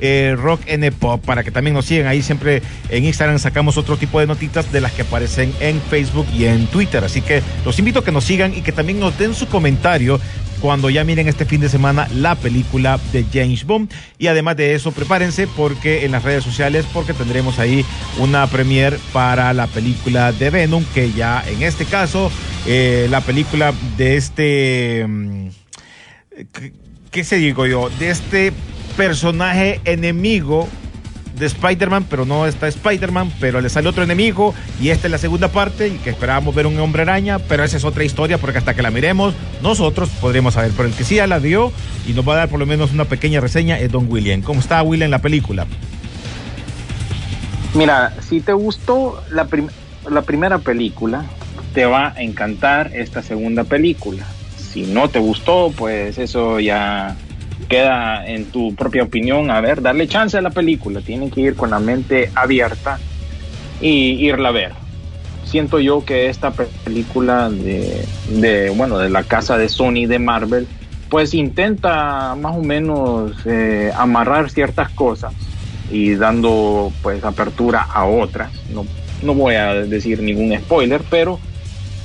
eh, 0.00 0.34
Rock 0.38 0.62
N 0.66 0.92
Pop 0.92 1.22
para 1.24 1.44
que 1.44 1.50
también 1.50 1.74
nos 1.74 1.86
sigan 1.86 2.06
ahí 2.06 2.22
siempre 2.22 2.62
en 2.90 3.04
Instagram 3.04 3.38
sacamos 3.38 3.78
otro 3.78 3.96
tipo 3.96 4.20
de 4.20 4.26
notitas 4.26 4.70
de 4.70 4.82
las 4.82 4.92
que 4.92 5.02
aparecen 5.02 5.54
en 5.60 5.80
Facebook 5.80 6.26
y 6.36 6.44
en 6.44 6.66
Twitter 6.66 7.02
así 7.02 7.22
que 7.22 7.42
los 7.64 7.78
invito 7.78 8.00
a 8.00 8.04
que 8.04 8.12
nos 8.12 8.24
sigan 8.24 8.52
y 8.52 8.60
que 8.60 8.72
también 8.72 9.00
nos 9.00 9.18
den 9.18 9.32
su 9.32 9.46
comentario 9.46 10.20
cuando 10.60 10.90
ya 10.90 11.04
miren 11.04 11.28
este 11.28 11.44
fin 11.44 11.60
de 11.60 11.68
semana 11.68 12.08
la 12.14 12.34
película 12.34 12.98
de 13.12 13.24
James 13.32 13.64
Bond. 13.64 13.90
Y 14.18 14.26
además 14.28 14.56
de 14.56 14.74
eso, 14.74 14.92
prepárense 14.92 15.46
porque 15.46 16.04
en 16.04 16.12
las 16.12 16.22
redes 16.22 16.44
sociales, 16.44 16.84
porque 16.92 17.12
tendremos 17.14 17.58
ahí 17.58 17.84
una 18.18 18.46
premiere 18.46 18.98
para 19.12 19.52
la 19.52 19.66
película 19.66 20.32
de 20.32 20.50
Venom, 20.50 20.84
que 20.94 21.12
ya 21.12 21.42
en 21.46 21.62
este 21.62 21.84
caso, 21.84 22.30
eh, 22.66 23.06
la 23.10 23.20
película 23.20 23.72
de 23.96 24.16
este... 24.16 25.04
mm, 25.06 25.48
¿qué- 26.52 26.72
¿Qué 27.10 27.24
se 27.24 27.36
digo 27.36 27.66
yo? 27.66 27.88
De 27.98 28.10
este 28.10 28.52
personaje 28.96 29.80
enemigo 29.84 30.68
de 31.38 31.46
Spider-Man, 31.46 32.06
pero 32.08 32.24
no 32.24 32.46
está 32.46 32.66
Spider-Man, 32.68 33.32
pero 33.40 33.60
le 33.60 33.68
sale 33.68 33.88
otro 33.88 34.02
enemigo 34.02 34.54
y 34.80 34.88
esta 34.90 35.06
es 35.06 35.10
la 35.10 35.18
segunda 35.18 35.48
parte 35.48 35.88
y 35.88 35.92
que 35.98 36.10
esperábamos 36.10 36.54
ver 36.54 36.66
un 36.66 36.78
hombre 36.80 37.02
araña, 37.02 37.38
pero 37.38 37.62
esa 37.64 37.76
es 37.76 37.84
otra 37.84 38.04
historia 38.04 38.38
porque 38.38 38.58
hasta 38.58 38.74
que 38.74 38.82
la 38.82 38.90
miremos 38.90 39.34
nosotros 39.62 40.08
podremos 40.20 40.54
saber, 40.54 40.72
pero 40.76 40.88
el 40.88 40.94
que 40.94 41.04
sí 41.04 41.16
ya 41.16 41.26
la 41.26 41.38
vio 41.38 41.72
y 42.06 42.12
nos 42.12 42.26
va 42.26 42.34
a 42.34 42.36
dar 42.36 42.48
por 42.48 42.58
lo 42.58 42.66
menos 42.66 42.92
una 42.92 43.04
pequeña 43.04 43.40
reseña 43.40 43.78
es 43.78 43.90
Don 43.92 44.06
William. 44.10 44.40
¿Cómo 44.42 44.60
está 44.60 44.82
William 44.82 45.06
en 45.06 45.10
la 45.12 45.20
película? 45.20 45.66
Mira, 47.74 48.14
si 48.26 48.40
te 48.40 48.52
gustó 48.52 49.22
la, 49.30 49.44
prim- 49.44 49.68
la 50.10 50.22
primera 50.22 50.58
película, 50.58 51.24
te 51.74 51.84
va 51.84 52.14
a 52.16 52.22
encantar 52.22 52.90
esta 52.94 53.22
segunda 53.22 53.64
película. 53.64 54.24
Si 54.56 54.82
no 54.84 55.08
te 55.08 55.18
gustó, 55.18 55.72
pues 55.76 56.16
eso 56.18 56.60
ya 56.60 57.16
queda 57.68 58.26
en 58.26 58.50
tu 58.50 58.74
propia 58.74 59.02
opinión. 59.02 59.50
A 59.50 59.60
ver, 59.60 59.82
darle 59.82 60.08
chance 60.08 60.36
a 60.36 60.42
la 60.42 60.50
película. 60.50 61.00
Tienen 61.00 61.30
que 61.30 61.40
ir 61.40 61.56
con 61.56 61.70
la 61.70 61.78
mente 61.78 62.30
abierta 62.34 62.98
y 63.80 64.26
irla 64.26 64.48
a 64.48 64.52
ver. 64.52 64.72
Siento 65.44 65.78
yo 65.78 66.04
que 66.04 66.28
esta 66.28 66.50
pe- 66.50 66.68
película 66.84 67.48
de, 67.50 68.04
de, 68.28 68.70
bueno, 68.70 68.98
de 68.98 69.10
la 69.10 69.22
casa 69.22 69.56
de 69.56 69.68
Sony 69.68 70.06
de 70.08 70.18
Marvel, 70.18 70.66
pues 71.08 71.34
intenta 71.34 72.34
más 72.34 72.56
o 72.56 72.62
menos 72.62 73.32
eh, 73.44 73.92
amarrar 73.96 74.50
ciertas 74.50 74.90
cosas 74.90 75.32
y 75.90 76.16
dando 76.16 76.92
pues 77.02 77.22
apertura 77.22 77.86
a 77.92 78.06
otras. 78.06 78.50
No, 78.70 78.86
no 79.22 79.34
voy 79.34 79.54
a 79.54 79.74
decir 79.74 80.20
ningún 80.20 80.58
spoiler, 80.58 81.02
pero 81.08 81.38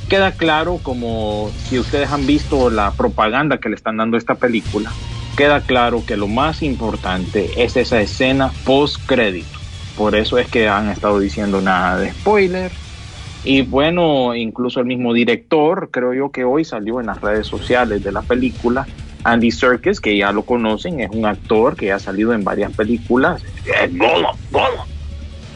queda 0.08 0.34
claro 0.34 0.80
como 0.84 1.50
si 1.58 1.80
ustedes 1.80 2.12
han 2.12 2.28
visto 2.28 2.70
la 2.70 2.92
propaganda 2.92 3.58
que 3.58 3.70
le 3.70 3.76
están 3.76 3.98
dando 3.98 4.18
a 4.18 4.20
esta 4.20 4.36
película, 4.36 4.92
queda 5.36 5.62
claro 5.62 6.04
que 6.06 6.18
lo 6.18 6.28
más 6.28 6.62
importante 6.62 7.50
es 7.64 7.76
esa 7.78 8.00
escena 8.02 8.52
post 8.66 8.98
crédito. 9.06 9.60
Por 9.98 10.16
eso 10.16 10.38
es 10.38 10.48
que 10.48 10.68
han 10.68 10.90
estado 10.90 11.20
diciendo 11.20 11.62
nada 11.62 11.98
de 12.00 12.12
spoiler. 12.12 12.72
Y 13.44 13.64
bueno, 13.64 14.36
incluso 14.36 14.80
el 14.80 14.86
mismo 14.86 15.14
director, 15.14 15.90
creo 15.92 16.14
yo 16.14 16.32
que 16.32 16.44
hoy 16.44 16.64
salió 16.64 17.00
en 17.00 17.08
las 17.08 17.20
redes 17.22 17.48
sociales 17.48 18.04
de 18.04 18.12
la 18.12 18.22
película, 18.22 18.86
Andy 19.24 19.52
Serkis, 19.52 20.00
que 20.00 20.16
ya 20.18 20.32
lo 20.32 20.44
conocen, 20.44 21.00
es 21.00 21.10
un 21.12 21.26
actor 21.26 21.76
que 21.76 21.92
ha 21.92 22.00
salido 22.00 22.34
en 22.34 22.44
varias 22.44 22.72
películas. 22.74 23.44
Es 23.66 23.98
Gollum, 23.98 24.32
Gollum. 24.52 24.86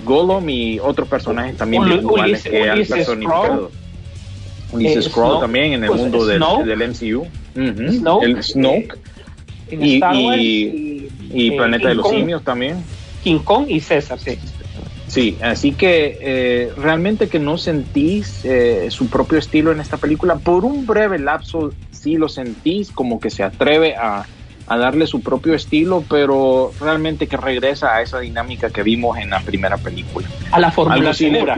Gollum 0.04 0.50
y 0.50 0.80
otros 0.80 1.08
personajes 1.08 1.58
también 1.58 1.84
Uli- 1.84 2.02
Ulises- 2.04 2.50
que 2.50 2.70
han 2.70 2.86
personificado. 2.86 3.72
Ulises 4.72 5.06
Eh, 5.08 5.10
Snoke, 5.10 5.42
también 5.42 5.74
en 5.74 5.84
el 5.84 5.90
pues, 5.90 6.02
mundo 6.02 6.26
del, 6.26 6.44
del 6.66 6.82
MCU. 6.90 7.22
Ujú, 7.22 7.92
Snoke, 7.92 8.24
el 8.26 8.44
Snoke 8.44 8.98
En 9.68 9.84
y, 9.84 9.96
Star 9.96 10.16
Wars 10.18 10.42
y- 10.42 11.12
y 11.32 11.48
eh, 11.52 11.58
Planeta 11.58 11.84
King 11.84 11.90
de 11.90 11.96
los 11.96 12.06
Kong. 12.08 12.16
Simios 12.16 12.44
también. 12.44 12.86
King 13.22 13.40
Kong 13.40 13.66
y 13.68 13.80
César, 13.80 14.20
sí. 14.20 14.40
Sí, 15.08 15.38
así 15.42 15.74
que 15.74 16.18
eh, 16.22 16.70
realmente 16.78 17.30
que 17.30 17.40
no 17.40 17.58
sentís 17.58 18.44
eh, 18.44 18.88
su 18.90 19.08
propio 19.08 19.38
estilo 19.38 19.72
en 19.72 19.80
esta 19.80 19.98
película. 19.98 20.40
Por 20.40 20.66
un 20.66 20.86
breve 20.86 21.20
lapso 21.20 21.76
sí 21.92 22.16
lo 22.16 22.28
sentís, 22.28 22.92
como 22.92 23.20
que 23.20 23.30
se 23.30 23.44
atreve 23.44 23.96
a, 23.96 24.28
a 24.66 24.78
darle 24.78 25.06
su 25.06 25.22
propio 25.22 25.54
estilo, 25.54 26.06
pero 26.10 26.76
realmente 26.80 27.28
que 27.28 27.38
regresa 27.38 27.96
a 27.96 28.02
esa 28.02 28.20
dinámica 28.20 28.72
que 28.72 28.82
vimos 28.82 29.18
en 29.20 29.30
la 29.30 29.44
primera 29.44 29.78
película. 29.78 30.30
A 30.52 30.60
la 30.60 30.72
fórmula 30.72 31.14
segura. 31.14 31.58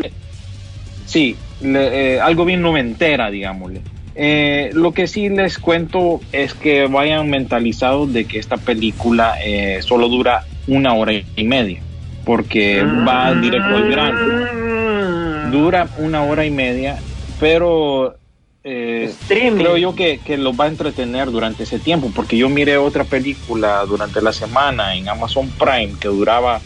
Sí, 1.05 1.39
le- 1.61 2.15
eh, 2.15 2.19
algo 2.19 2.43
bien 2.43 2.61
noventera, 2.61 3.29
digámosle. 3.29 3.83
Eh, 4.19 4.71
lo 4.73 4.93
que 4.93 5.05
sí 5.05 5.29
les 5.29 5.59
cuento 5.59 6.19
es 6.31 6.55
que 6.55 6.87
vayan 6.87 7.29
mentalizados 7.29 8.11
de 8.11 8.25
que 8.25 8.39
esta 8.39 8.57
película 8.57 9.35
eh, 9.43 9.79
solo 9.83 10.09
dura 10.09 10.43
una 10.65 10.95
hora 10.95 11.13
y 11.13 11.43
media, 11.43 11.81
porque 12.25 12.83
va 12.83 13.33
directo 13.35 13.75
al 13.75 13.91
grano. 13.91 15.51
Dura 15.51 15.87
una 15.99 16.23
hora 16.23 16.45
y 16.47 16.51
media, 16.51 16.97
pero 17.39 18.17
eh, 18.63 19.13
creo 19.29 19.77
yo 19.77 19.95
que, 19.95 20.19
que 20.25 20.35
los 20.35 20.59
va 20.59 20.65
a 20.65 20.67
entretener 20.67 21.29
durante 21.29 21.63
ese 21.63 21.77
tiempo, 21.77 22.11
porque 22.13 22.37
yo 22.37 22.49
miré 22.49 22.77
otra 22.77 23.03
película 23.03 23.85
durante 23.85 24.19
la 24.21 24.33
semana 24.33 24.95
en 24.95 25.07
Amazon 25.07 25.47
Prime 25.59 25.93
que 26.01 26.07
duraba 26.07 26.59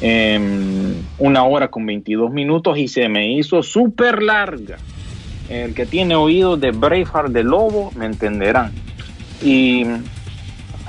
em, 0.00 0.94
una 1.18 1.44
hora 1.44 1.68
con 1.68 1.86
22 1.86 2.32
minutos 2.32 2.76
y 2.76 2.88
se 2.88 3.08
me 3.08 3.32
hizo 3.32 3.62
súper 3.62 4.24
larga. 4.24 4.76
El 5.48 5.74
que 5.74 5.86
tiene 5.86 6.16
oídos 6.16 6.60
de 6.60 6.70
Braveheart 6.72 7.28
de 7.28 7.44
Lobo 7.44 7.92
me 7.96 8.06
entenderán. 8.06 8.72
Y 9.42 9.84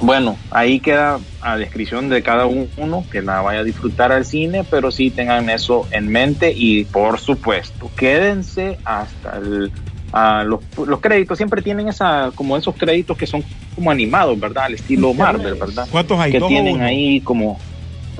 bueno, 0.01 0.37
ahí 0.51 0.79
queda 0.79 1.19
a 1.41 1.57
descripción 1.57 2.09
de 2.09 2.21
cada 2.21 2.45
uno 2.45 3.05
que 3.11 3.21
la 3.21 3.41
vaya 3.41 3.59
a 3.59 3.63
disfrutar 3.63 4.11
al 4.11 4.25
cine, 4.25 4.63
pero 4.63 4.91
sí 4.91 5.09
tengan 5.09 5.49
eso 5.49 5.87
en 5.91 6.07
mente 6.07 6.53
y 6.55 6.85
por 6.85 7.19
supuesto, 7.19 7.89
quédense 7.95 8.77
hasta 8.85 9.37
el, 9.37 9.71
a 10.11 10.43
los, 10.43 10.61
los 10.85 10.99
créditos. 10.99 11.37
Siempre 11.37 11.61
tienen 11.61 11.87
esa 11.87 12.31
como 12.35 12.57
esos 12.57 12.75
créditos 12.75 13.17
que 13.17 13.25
son 13.25 13.43
como 13.75 13.89
animados, 13.89 14.39
¿verdad? 14.39 14.65
Al 14.65 14.75
estilo 14.75 15.13
Marvel, 15.13 15.55
¿verdad? 15.55 15.87
¿Cuántos 15.91 16.19
hay? 16.19 16.31
que 16.31 16.39
¿Dos 16.39 16.47
o 16.47 16.49
tienen 16.49 16.81
ahí 16.81 17.21
como 17.21 17.59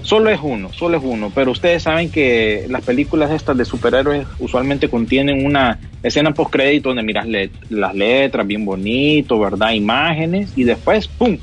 solo 0.07 0.29
es 0.29 0.39
uno, 0.41 0.71
solo 0.71 0.97
es 0.97 1.03
uno, 1.03 1.31
pero 1.35 1.51
ustedes 1.51 1.83
saben 1.83 2.09
que 2.09 2.65
las 2.69 2.81
películas 2.81 3.29
estas 3.31 3.57
de 3.57 3.65
superhéroes 3.65 4.25
usualmente 4.39 4.87
contienen 4.87 5.45
una 5.45 5.79
escena 6.01 6.31
post 6.33 6.49
crédito 6.51 6.89
donde 6.89 7.03
miras 7.03 7.27
le- 7.27 7.49
las 7.69 7.93
letras 7.93 8.47
bien 8.47 8.63
bonito, 8.63 9.37
¿verdad? 9.37 9.71
Imágenes 9.73 10.53
y 10.55 10.63
después 10.63 11.09
pum, 11.09 11.37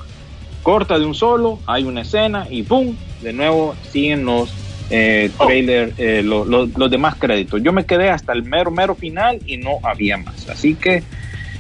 corta 0.63 0.99
de 0.99 1.05
un 1.05 1.15
solo, 1.15 1.61
hay 1.67 1.85
una 1.85 2.01
escena 2.01 2.47
y 2.51 2.63
pum, 2.63 2.97
de 3.21 3.35
nuevo 3.35 3.75
siguen 3.93 4.25
los 4.25 4.55
eh, 4.91 5.31
trailer, 5.47 5.93
eh, 5.99 6.23
lo- 6.23 6.45
lo- 6.45 6.67
los 6.77 6.91
demás 6.91 7.15
créditos. 7.17 7.63
Yo 7.63 7.73
me 7.73 7.85
quedé 7.85 8.11
hasta 8.11 8.33
el 8.35 8.43
mero 8.45 8.71
mero 8.71 8.95
final 8.95 9.41
y 9.47 9.57
no 9.59 9.79
había 9.83 10.17
más, 10.19 10.49
así 10.49 10.75
que 10.75 11.03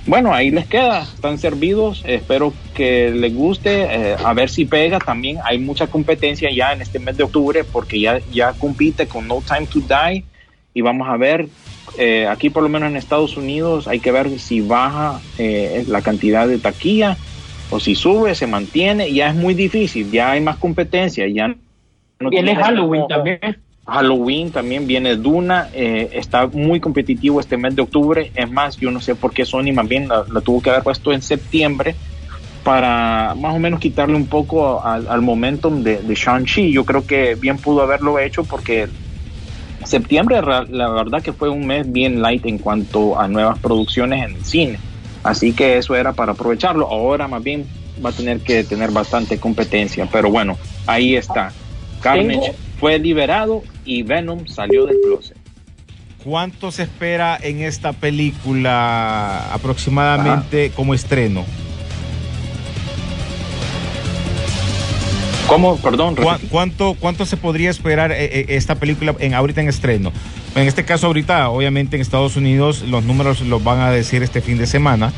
bueno, 0.06 0.34
ahí 0.34 0.50
les 0.50 0.66
queda, 0.66 1.02
están 1.02 1.38
servidos, 1.38 2.02
espero 2.06 2.52
que 2.74 3.10
les 3.10 3.34
guste, 3.34 3.84
eh, 3.84 4.16
a 4.22 4.34
ver 4.34 4.50
si 4.50 4.66
pega 4.66 4.98
también, 4.98 5.38
hay 5.44 5.58
mucha 5.58 5.86
competencia 5.86 6.50
ya 6.54 6.72
en 6.72 6.82
este 6.82 6.98
mes 6.98 7.16
de 7.16 7.24
octubre 7.24 7.64
porque 7.64 7.98
ya, 7.98 8.20
ya 8.30 8.52
compite 8.52 9.06
con 9.06 9.26
No 9.26 9.42
Time 9.46 9.66
to 9.66 9.80
Die 9.80 10.24
y 10.74 10.80
vamos 10.82 11.08
a 11.08 11.16
ver, 11.16 11.48
eh, 11.96 12.26
aquí 12.26 12.50
por 12.50 12.62
lo 12.62 12.68
menos 12.68 12.90
en 12.90 12.96
Estados 12.96 13.36
Unidos 13.36 13.88
hay 13.88 14.00
que 14.00 14.12
ver 14.12 14.38
si 14.38 14.60
baja 14.60 15.20
eh, 15.38 15.84
la 15.88 16.02
cantidad 16.02 16.46
de 16.46 16.58
taquilla 16.58 17.16
o 17.70 17.80
si 17.80 17.94
sube, 17.94 18.34
se 18.34 18.46
mantiene, 18.46 19.10
ya 19.12 19.30
es 19.30 19.34
muy 19.34 19.54
difícil, 19.54 20.10
ya 20.10 20.32
hay 20.32 20.40
más 20.40 20.58
competencia, 20.58 21.26
ya 21.28 21.48
no 21.48 22.30
Viene 22.30 22.54
Halloween 22.54 23.08
también. 23.08 23.38
Halloween 23.86 24.50
también 24.50 24.86
viene 24.86 25.16
Duna, 25.16 25.68
eh, 25.74 26.10
está 26.12 26.46
muy 26.46 26.80
competitivo 26.80 27.40
este 27.40 27.56
mes 27.56 27.76
de 27.76 27.82
octubre. 27.82 28.32
Es 28.34 28.50
más, 28.50 28.76
yo 28.78 28.90
no 28.90 29.00
sé 29.00 29.14
por 29.14 29.32
qué 29.32 29.44
Sony 29.44 29.72
más 29.74 29.86
bien 29.86 30.08
la, 30.08 30.24
la 30.32 30.40
tuvo 30.40 30.62
que 30.62 30.70
haber 30.70 30.82
puesto 30.82 31.12
en 31.12 31.20
septiembre 31.20 31.94
para 32.62 33.34
más 33.38 33.54
o 33.54 33.58
menos 33.58 33.78
quitarle 33.78 34.16
un 34.16 34.26
poco 34.26 34.82
al, 34.82 35.06
al 35.06 35.20
momentum 35.20 35.82
de, 35.82 35.98
de 35.98 36.14
Shang-Chi. 36.14 36.72
Yo 36.72 36.84
creo 36.86 37.06
que 37.06 37.34
bien 37.34 37.58
pudo 37.58 37.82
haberlo 37.82 38.18
hecho 38.18 38.42
porque 38.44 38.88
septiembre 39.84 40.40
la 40.40 40.88
verdad 40.88 41.22
que 41.22 41.34
fue 41.34 41.50
un 41.50 41.66
mes 41.66 41.90
bien 41.92 42.22
light 42.22 42.46
en 42.46 42.56
cuanto 42.56 43.20
a 43.20 43.28
nuevas 43.28 43.58
producciones 43.58 44.24
en 44.24 44.36
el 44.36 44.44
cine. 44.44 44.78
Así 45.22 45.52
que 45.52 45.76
eso 45.76 45.94
era 45.94 46.14
para 46.14 46.32
aprovecharlo. 46.32 46.88
Ahora 46.88 47.28
más 47.28 47.42
bien 47.42 47.66
va 48.04 48.10
a 48.10 48.12
tener 48.12 48.40
que 48.40 48.64
tener 48.64 48.90
bastante 48.90 49.38
competencia. 49.38 50.08
Pero 50.10 50.30
bueno, 50.30 50.56
ahí 50.86 51.16
está. 51.16 51.52
Carnage 52.00 52.54
fue 52.80 52.98
liberado 52.98 53.62
y 53.84 54.02
Venom 54.02 54.46
salió 54.46 54.86
del 54.86 54.96
closet. 55.04 55.36
¿Cuánto 56.22 56.72
se 56.72 56.84
espera 56.84 57.38
en 57.40 57.60
esta 57.62 57.92
película 57.92 59.52
aproximadamente 59.52 60.70
como 60.74 60.94
estreno? 60.94 61.44
¿Cómo? 65.46 65.76
Perdón. 65.76 66.16
¿Cuá- 66.16 66.34
repetí. 66.34 66.48
¿Cuánto, 66.48 66.96
¿Cuánto 66.98 67.26
se 67.26 67.36
podría 67.36 67.68
esperar 67.70 68.10
eh, 68.12 68.24
eh, 68.24 68.46
esta 68.48 68.76
película 68.76 69.14
en 69.18 69.34
ahorita 69.34 69.60
en 69.60 69.68
estreno? 69.68 70.12
En 70.54 70.66
este 70.66 70.84
caso 70.84 71.06
ahorita, 71.08 71.50
obviamente 71.50 71.96
en 71.96 72.02
Estados 72.02 72.36
Unidos 72.36 72.82
los 72.82 73.04
números 73.04 73.40
los 73.42 73.62
van 73.62 73.80
a 73.80 73.90
decir 73.90 74.22
este 74.22 74.40
fin 74.40 74.56
de 74.56 74.66
semana 74.66 75.12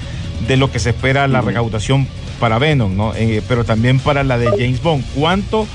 de 0.48 0.57
lo 0.57 0.72
que 0.72 0.79
se 0.81 0.90
espera 0.90 1.29
la 1.29 1.40
recaudación 1.40 2.09
para 2.40 2.59
Venom, 2.59 2.96
¿no? 2.96 3.14
Eh, 3.14 3.42
pero 3.48 3.64
también 3.64 4.00
para 4.00 4.24
la 4.24 4.38
de 4.38 4.48
James 4.50 4.83
Bond. 4.83 5.05
¿Cuánto 5.14 5.66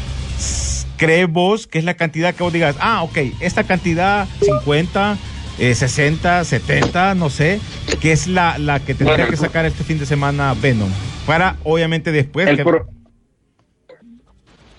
s- 1.02 1.06
cree 1.06 1.26
vos 1.26 1.68
que 1.68 1.80
es 1.80 1.86
la 1.86 1.96
cantidad 1.96 2.36
que 2.36 2.44
vos 2.44 2.54
digas? 2.54 2.76
Ah, 2.80 3.04
ok, 3.04 3.18
esta 3.40 3.64
cantidad 3.64 4.28
50, 4.42 5.18
eh, 5.60 5.76
60, 5.76 6.44
70, 6.44 7.16
no 7.16 7.30
sé, 7.30 7.60
que 8.02 8.12
es 8.12 8.28
la, 8.28 8.58
la 8.58 8.80
que 8.80 8.96
tendría 8.96 9.28
que 9.28 9.38
sacar 9.38 9.66
este 9.66 9.84
fin 9.84 10.00
de 10.00 10.06
semana 10.06 10.54
Venom. 10.54 10.90
Para, 11.26 11.58
obviamente, 11.64 12.12
después... 12.12 12.48
El 12.48 12.58
que- 12.58 12.64
pro- 12.64 12.86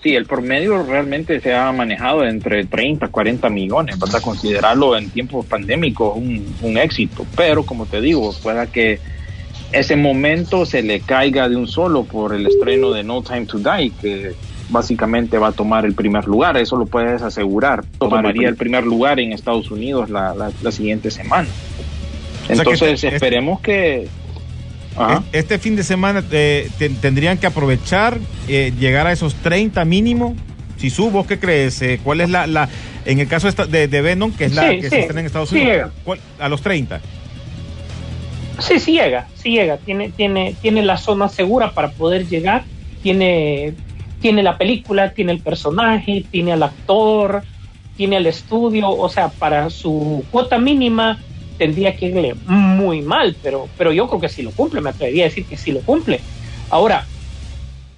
Sí, 0.01 0.15
el 0.15 0.25
promedio 0.25 0.83
realmente 0.83 1.39
se 1.39 1.53
ha 1.53 1.71
manejado 1.71 2.25
entre 2.25 2.65
30 2.65 3.05
a 3.05 3.09
40 3.09 3.49
millones, 3.49 3.97
¿verdad? 3.97 4.19
Considerarlo 4.21 4.97
en 4.97 5.09
tiempos 5.11 5.45
pandémicos 5.47 6.17
un, 6.17 6.57
un 6.59 6.77
éxito, 6.77 7.25
pero 7.37 7.65
como 7.65 7.85
te 7.87 8.01
digo, 8.01 8.33
pueda 8.41 8.67
que 8.67 8.99
ese 9.71 9.95
momento 9.95 10.65
se 10.65 10.83
le 10.83 10.99
caiga 11.03 11.47
de 11.47 11.55
un 11.55 11.67
solo 11.67 12.03
por 12.05 12.35
el 12.35 12.45
estreno 12.47 12.91
de 12.91 13.05
No 13.05 13.23
Time 13.23 13.45
to 13.45 13.59
Die, 13.59 13.93
que 13.97 14.33
básicamente 14.69 15.37
va 15.37 15.49
a 15.49 15.51
tomar 15.51 15.85
el 15.85 15.93
primer 15.93 16.25
lugar, 16.25 16.57
eso 16.57 16.75
lo 16.77 16.85
puedes 16.85 17.21
asegurar. 17.21 17.83
Tomaría 17.99 18.47
el 18.49 18.55
primer 18.55 18.83
lugar 18.85 19.19
en 19.19 19.33
Estados 19.33 19.69
Unidos 19.71 20.09
la, 20.09 20.33
la- 20.33 20.51
la 20.61 20.71
siguiente 20.71 21.11
semana. 21.11 21.47
Entonces 22.49 22.73
este- 22.81 22.93
este- 22.93 23.07
esperemos 23.15 23.59
que... 23.61 24.07
Ajá. 24.95 25.23
Es- 25.31 25.39
Este 25.41 25.59
fin 25.59 25.75
de 25.75 25.83
semana 25.83 26.23
eh, 26.31 26.69
te- 26.77 26.89
tendrían 26.89 27.37
que 27.37 27.47
aprovechar, 27.47 28.17
eh, 28.47 28.71
llegar 28.79 29.07
a 29.07 29.11
esos 29.11 29.35
30 29.35 29.83
mínimo. 29.85 30.35
Si 30.77 30.89
subo, 30.89 31.25
¿qué 31.25 31.39
crees? 31.39 31.81
Eh, 31.81 31.99
¿Cuál 32.03 32.21
es 32.21 32.29
la, 32.29 32.45
la 32.47 32.67
en 33.05 33.19
el 33.19 33.27
caso 33.27 33.49
de, 33.51 33.87
de 33.87 34.01
Venom, 34.01 34.31
que 34.33 34.45
es 34.45 34.53
la 34.55 34.69
Sí, 34.69 34.77
que 34.77 34.83
sí, 34.83 34.89
se 34.89 34.99
estrena 35.01 35.21
en 35.21 35.25
Estados 35.27 35.49
sí 35.49 35.61
Unidos? 35.61 35.91
¿cuál- 36.03 36.19
a 36.39 36.49
los 36.49 36.61
30. 36.61 36.99
Sí, 38.59 38.79
sí 38.79 38.91
llega, 38.93 39.27
sí 39.35 39.49
llega. 39.51 39.77
Tiene, 39.77 40.09
tiene, 40.09 40.55
tiene 40.61 40.83
la 40.83 40.97
zona 40.97 41.27
segura 41.29 41.71
para 41.71 41.89
poder 41.91 42.27
llegar. 42.27 42.63
Tiene, 43.01 43.73
tiene 44.23 44.41
la 44.41 44.57
película, 44.57 45.11
tiene 45.11 45.33
el 45.33 45.39
personaje, 45.39 46.23
tiene 46.31 46.53
al 46.53 46.63
actor, 46.63 47.43
tiene 47.97 48.15
el 48.17 48.25
estudio. 48.25 48.89
O 48.89 49.09
sea, 49.09 49.27
para 49.29 49.69
su 49.69 50.23
cuota 50.31 50.57
mínima 50.57 51.19
tendría 51.57 51.95
que 51.95 52.07
irle 52.07 52.33
muy 52.47 53.01
mal, 53.03 53.35
pero, 53.43 53.67
pero 53.77 53.91
yo 53.91 54.07
creo 54.07 54.21
que 54.21 54.29
sí 54.29 54.41
lo 54.41 54.51
cumple. 54.51 54.79
Me 54.81 54.89
atrevería 54.91 55.25
a 55.25 55.27
decir 55.27 55.45
que 55.45 55.57
sí 55.57 55.71
lo 55.73 55.81
cumple. 55.81 56.21
Ahora, 56.69 57.05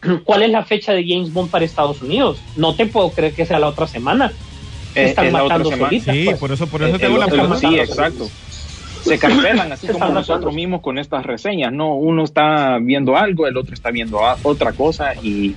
¿cuál 0.26 0.42
es 0.44 0.50
la 0.50 0.66
fecha 0.66 0.94
de 0.94 1.06
James 1.08 1.32
Bond 1.32 1.50
para 1.52 1.64
Estados 1.64 2.02
Unidos? 2.02 2.40
No 2.58 2.76
te 2.76 2.88
puedo 2.88 3.12
creer 3.12 3.34
que 3.34 3.46
sea 3.46 3.60
la 3.60 3.68
otra 3.68 3.88
semana. 3.88 4.34
Se 4.94 5.04
Eh, 5.04 5.06
están 5.10 5.28
es 5.28 5.32
matando 5.32 5.70
semana. 5.70 5.90
solitas. 5.90 6.16
Sí, 6.16 6.26
pues. 6.26 6.38
por 6.40 6.52
eso, 6.52 6.68
por 6.68 6.82
eso 6.84 6.96
Eh, 6.96 7.00
tengo 7.00 7.18
la 7.20 7.28
pregunta. 7.28 7.58
sí, 7.60 7.78
exacto. 7.80 8.28
se 9.04 9.20
cancelan, 9.26 9.72
así 9.72 9.88
como 9.88 10.10
nosotros 10.10 10.54
mismos 10.56 10.82
con 10.82 10.98
estas 10.98 11.24
reseñas, 11.24 11.72
¿no? 11.72 11.94
Uno 11.96 12.24
está 12.24 12.80
viendo 12.82 13.16
algo, 13.16 13.46
el 13.46 13.56
otro 13.58 13.76
está 13.76 13.92
viendo 13.92 14.20
otra 14.42 14.74
cosa 14.74 15.14
y 15.22 15.56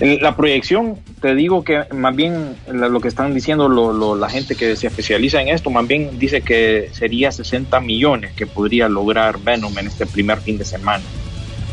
la 0.00 0.34
proyección, 0.36 0.96
te 1.20 1.34
digo 1.34 1.62
que 1.62 1.84
más 1.94 2.16
bien 2.16 2.56
lo 2.72 3.00
que 3.00 3.08
están 3.08 3.34
diciendo 3.34 3.68
lo- 3.68 3.92
lo- 3.92 4.16
la 4.16 4.28
gente 4.30 4.54
que 4.56 4.74
se 4.76 4.86
especializa 4.86 5.42
en 5.42 5.48
esto, 5.48 5.68
más 5.70 5.86
bien 5.86 6.18
dice 6.18 6.40
que 6.40 6.88
sería 6.92 7.30
60 7.30 7.80
millones 7.80 8.32
que 8.32 8.46
podría 8.46 8.88
lograr 8.88 9.38
Venom 9.38 9.76
en 9.78 9.86
este 9.88 10.06
primer 10.06 10.38
fin 10.38 10.56
de 10.58 10.64
semana. 10.64 11.04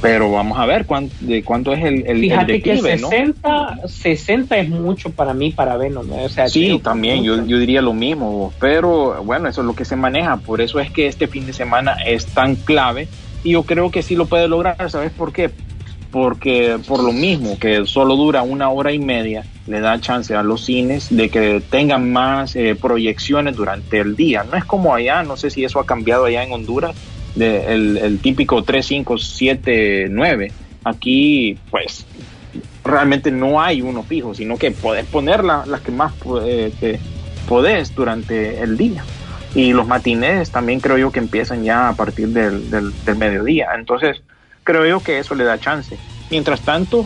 Pero 0.01 0.31
vamos 0.31 0.59
a 0.59 0.65
ver 0.67 0.85
cuán- 0.85 1.09
de 1.21 1.41
cuánto 1.43 1.73
es 1.73 1.79
el, 1.83 2.01
el, 2.01 2.07
el 2.07 2.19
Fíjate 2.19 2.61
que 2.61 2.73
declive, 2.73 2.97
¿no? 2.97 3.09
60, 3.09 3.77
60 3.87 4.57
es 4.59 4.69
mucho 4.69 5.09
para 5.09 5.33
mí, 5.33 5.51
para 5.51 5.75
Venom. 5.77 6.07
¿eh? 6.13 6.25
O 6.25 6.29
sea, 6.29 6.47
Sí, 6.49 6.79
también, 6.83 7.23
yo, 7.23 7.43
yo 7.45 7.57
diría 7.57 7.81
lo 7.81 7.93
mismo, 7.93 8.53
pero 8.59 9.23
bueno, 9.23 9.47
eso 9.49 9.61
es 9.61 9.67
lo 9.67 9.73
que 9.73 9.85
se 9.85 9.95
maneja, 9.95 10.37
por 10.37 10.61
eso 10.61 10.79
es 10.79 10.91
que 10.91 11.07
este 11.07 11.27
fin 11.27 11.47
de 11.47 11.53
semana 11.53 11.93
es 12.05 12.27
tan 12.27 12.55
clave 12.55 13.07
y 13.43 13.51
yo 13.53 13.63
creo 13.63 13.89
que 13.89 14.03
sí 14.03 14.15
lo 14.15 14.25
puede 14.25 14.47
lograr, 14.47 14.91
¿sabes 14.91 15.11
por 15.11 15.33
qué? 15.33 15.49
Porque 16.11 16.79
por 16.87 17.03
lo 17.03 17.11
mismo 17.11 17.59
que 17.59 17.85
solo 17.85 18.15
dura 18.15 18.41
una 18.41 18.69
hora 18.69 18.91
y 18.93 18.99
media, 18.99 19.43
le 19.67 19.81
da 19.81 19.99
chance 19.99 20.33
a 20.33 20.41
los 20.43 20.63
cines 20.65 21.07
de 21.15 21.29
que 21.29 21.61
tengan 21.69 22.11
más 22.11 22.55
eh, 22.55 22.75
proyecciones 22.79 23.55
durante 23.55 23.99
el 23.99 24.15
día. 24.15 24.43
No 24.49 24.57
es 24.57 24.63
como 24.65 24.95
allá, 24.95 25.23
no 25.23 25.35
sé 25.35 25.49
si 25.49 25.65
eso 25.65 25.79
ha 25.79 25.85
cambiado 25.85 26.25
allá 26.25 26.43
en 26.43 26.53
Honduras, 26.53 26.95
de 27.35 27.73
el, 27.73 28.19
típico 28.19 28.63
3, 28.63 28.85
5, 28.85 29.17
7, 29.17 30.07
9. 30.09 30.51
Aquí, 30.85 31.57
pues, 31.69 32.05
realmente 32.85 33.29
no 33.29 33.59
hay 33.61 33.81
uno 33.81 34.01
fijo, 34.03 34.33
sino 34.33 34.57
que 34.57 34.71
podés 34.71 35.05
poner 35.05 35.43
la- 35.43 35.65
las 35.65 35.81
que 35.81 35.91
más 35.91 36.13
eh, 36.45 36.99
podés 37.47 37.93
durante 37.93 38.61
el 38.61 38.77
día. 38.77 39.03
Y 39.53 39.73
los 39.73 39.87
matines 39.87 40.51
también 40.51 40.79
creo 40.79 40.97
yo 40.97 41.11
que 41.11 41.19
empiezan 41.19 41.63
ya 41.63 41.89
a 41.89 41.93
partir 41.95 42.29
del, 42.29 42.69
del- 42.71 42.93
del 43.05 43.15
mediodía. 43.17 43.67
Entonces, 43.77 44.21
creo 44.67 44.85
yo 44.85 44.99
que 44.99 45.17
eso 45.17 45.33
le 45.33 45.45
da 45.45 45.57
chance. 45.57 45.97
Mientras 46.29 46.59
tanto, 46.59 47.05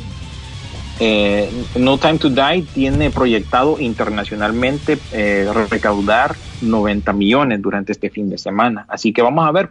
eh, 1.00 1.48
No 1.76 2.00
Time 2.00 2.18
to 2.18 2.32
Die 2.32 2.64
tiene 2.74 3.12
proyectado 3.12 3.80
internacionalmente 3.80 4.98
eh, 5.12 5.48
recaudar 5.70 6.36
90 6.62 7.14
millones 7.14 7.62
durante 7.62 7.92
este 7.92 8.10
fin 8.10 8.32
de 8.32 8.40
semana. 8.40 8.86
Así 8.88 9.14
que 9.14 9.22
vamos 9.22 9.48
a 9.48 9.52
ver 9.52 9.70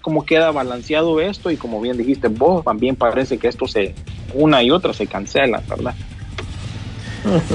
cómo 0.00 0.24
queda 0.24 0.50
balanceado 0.52 1.20
esto 1.20 1.50
y 1.50 1.58
como 1.58 1.82
bien 1.82 1.98
dijiste 1.98 2.28
vos, 2.28 2.64
también 2.64 2.96
parece 2.96 3.36
que 3.36 3.48
esto 3.48 3.68
se, 3.68 3.94
una 4.32 4.62
y 4.62 4.70
otra 4.70 4.94
se 4.94 5.06
cancela, 5.06 5.62
¿verdad? 5.68 5.94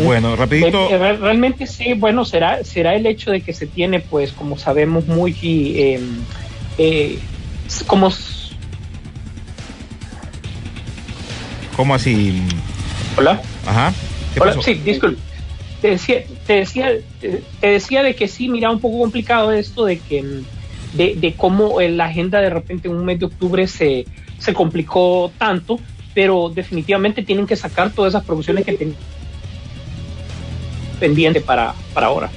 Bueno, 0.04 0.36
rapidito. 0.36 0.88
Eh, 0.92 0.98
realmente 1.18 1.66
sí, 1.66 1.94
bueno, 1.94 2.26
será, 2.26 2.64
será 2.64 2.94
el 2.94 3.08
hecho 3.08 3.32
de 3.32 3.42
que 3.42 3.54
se 3.54 3.66
tiene, 3.66 4.02
pues, 4.02 4.34
como 4.34 4.56
sabemos, 4.56 5.08
muy 5.08 5.36
eh, 5.42 6.00
eh, 6.78 7.18
como 7.88 8.12
¿Cómo 11.76 11.96
así? 11.96 12.42
hola. 13.18 13.42
Ajá. 13.66 13.94
¿Qué 14.34 14.40
Hola, 14.40 14.52
pasó? 14.52 14.62
sí, 14.62 14.76
disculpe. 14.76 15.20
Te 15.82 15.90
decía, 15.90 16.24
te 16.48 16.54
decía, 16.54 16.92
te 17.60 17.68
decía 17.68 18.04
de 18.04 18.16
que 18.16 18.28
sí, 18.28 18.48
mira, 18.48 18.72
un 18.72 18.80
poco 18.80 19.00
complicado 19.00 19.52
esto 19.52 19.86
de 19.86 20.00
que 20.00 20.24
de, 20.94 21.16
de 21.16 21.34
cómo 21.36 21.82
eh, 21.82 21.90
la 21.90 22.06
agenda 22.06 22.40
de 22.40 22.50
repente 22.50 22.88
en 22.88 22.96
un 22.96 23.04
mes 23.06 23.20
de 23.20 23.26
octubre 23.26 23.68
se, 23.68 24.06
se 24.38 24.54
complicó 24.54 25.32
tanto, 25.38 25.80
pero 26.14 26.50
definitivamente 26.54 27.24
tienen 27.24 27.46
que 27.48 27.56
sacar 27.56 27.92
todas 27.92 28.14
esas 28.14 28.24
producciones 28.24 28.64
que 28.66 28.74
tienen 28.74 28.96
pendiente 31.00 31.42
para, 31.42 31.74
para 31.94 32.08
ahora. 32.08 32.30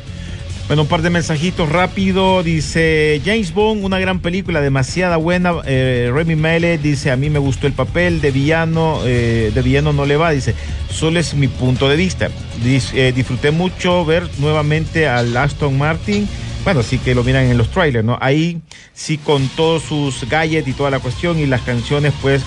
Bueno, 0.67 0.83
un 0.83 0.89
par 0.89 1.03
de 1.03 1.11
mensajitos 1.11 1.69
rápido. 1.69 2.43
Dice 2.43 3.23
James 3.25 3.55
Bond, 3.55 3.85
una 3.85 4.01
gran 4.01 4.19
película, 4.19 4.61
demasiada 4.61 5.17
buena. 5.17 5.55
Eh, 5.65 6.11
Remy 6.13 6.35
Malek 6.35 6.81
dice, 6.81 7.13
a 7.13 7.17
mí 7.17 7.31
me 7.31 7.39
gustó 7.39 7.69
el 7.69 7.73
papel 7.73 8.21
de 8.21 8.33
villano, 8.33 8.99
eh, 9.05 9.53
de 9.55 9.63
villano 9.63 9.93
no 9.93 10.07
le 10.07 10.17
va. 10.17 10.33
Dice, 10.33 10.57
solo 10.91 11.21
es 11.21 11.35
mi 11.35 11.47
punto 11.47 11.89
de 11.89 11.95
vista. 11.95 12.31
Eh, 12.65 13.13
disfruté 13.15 13.53
mucho 13.53 14.05
ver 14.05 14.29
nuevamente 14.39 15.07
al 15.07 15.37
Aston 15.37 15.79
Martin. 15.79 16.29
Bueno, 16.65 16.83
sí 16.83 16.99
que 16.99 17.15
lo 17.15 17.23
miran 17.23 17.45
en 17.45 17.59
los 17.59 17.71
trailers, 17.71 18.05
¿no? 18.05 18.19
Ahí 18.21 18.61
sí 18.93 19.19
con 19.19 19.47
todos 19.51 19.85
sus 19.85 20.29
gadgets 20.29 20.67
y 20.67 20.73
toda 20.73 20.91
la 20.91 20.99
cuestión 20.99 21.39
y 21.39 21.47
las 21.47 21.61
canciones, 21.61 22.13
pues 22.21 22.43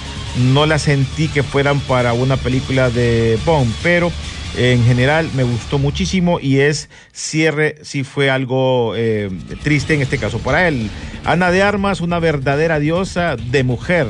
no 0.51 0.65
las 0.65 0.81
sentí 0.81 1.29
que 1.29 1.41
fueran 1.41 1.79
para 1.79 2.11
una 2.11 2.35
película 2.35 2.89
de 2.89 3.39
Bond, 3.45 3.73
pero 3.81 4.11
en 4.57 4.83
general 4.83 5.29
me 5.35 5.43
gustó 5.43 5.79
muchísimo 5.79 6.39
y 6.39 6.59
es 6.59 6.89
cierre, 7.11 7.75
sí 7.81 8.03
fue 8.03 8.29
algo 8.29 8.93
eh, 8.95 9.29
triste 9.63 9.93
en 9.93 10.01
este 10.01 10.17
caso 10.17 10.39
para 10.39 10.67
él. 10.67 10.89
Ana 11.25 11.51
de 11.51 11.61
Armas, 11.61 12.01
una 12.01 12.19
verdadera 12.19 12.79
diosa 12.79 13.35
de 13.35 13.63
mujer. 13.63 14.07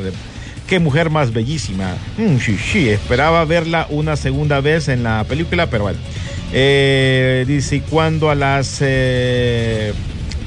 Qué 0.67 0.79
mujer 0.79 1.09
más 1.09 1.33
bellísima. 1.33 1.95
Mm, 2.17 2.37
sí, 2.37 2.57
sí, 2.57 2.89
esperaba 2.89 3.43
verla 3.45 3.87
una 3.89 4.15
segunda 4.15 4.61
vez 4.61 4.87
en 4.87 5.03
la 5.03 5.23
película, 5.23 5.69
pero 5.69 5.83
bueno. 5.83 5.99
Eh, 6.51 7.45
dice, 7.47 7.77
y 7.77 7.81
cuando 7.81 8.29
a 8.29 8.35
las 8.35 8.77
eh, 8.81 9.93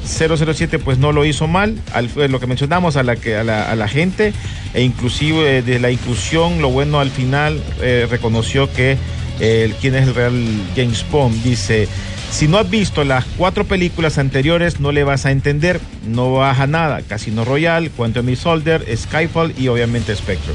007 0.05 0.79
pues 0.79 0.99
no 0.99 1.13
lo 1.13 1.25
hizo 1.25 1.47
mal, 1.47 1.79
al, 1.93 2.11
eh, 2.17 2.29
lo 2.29 2.41
que 2.41 2.47
mencionamos 2.47 2.97
a 2.97 3.03
la, 3.03 3.13
a 3.13 3.77
la, 3.77 3.89
gente, 3.89 4.33
e 4.75 4.83
inclusive 4.83 5.59
eh, 5.59 5.63
de 5.63 5.79
la 5.79 5.91
inclusión, 5.91 6.61
lo 6.61 6.71
bueno 6.71 7.01
al 7.01 7.11
final 7.11 7.63
eh, 7.81 8.07
reconoció 8.11 8.73
que 8.73 8.97
eh, 9.41 9.73
quién 9.81 9.95
es 9.95 10.09
el 10.09 10.15
real 10.15 10.45
James 10.77 11.05
Bond, 11.11 11.43
dice, 11.43 11.89
si 12.33 12.49
no 12.49 12.57
has 12.57 12.71
visto 12.71 13.05
las 13.05 13.27
cuatro 13.37 13.65
películas 13.65 14.17
anteriores 14.17 14.81
no 14.81 14.91
le 14.91 15.05
vas 15.05 15.27
a 15.27 15.33
entender, 15.33 15.81
no 16.07 16.33
baja 16.33 16.67
nada, 16.67 17.03
Casino 17.03 17.45
Royale, 17.45 17.91
Quantum 17.91 18.35
Soldier, 18.35 18.85
Skyfall 18.97 19.53
y 19.59 19.69
obviamente 19.69 20.17
Spectre. 20.17 20.55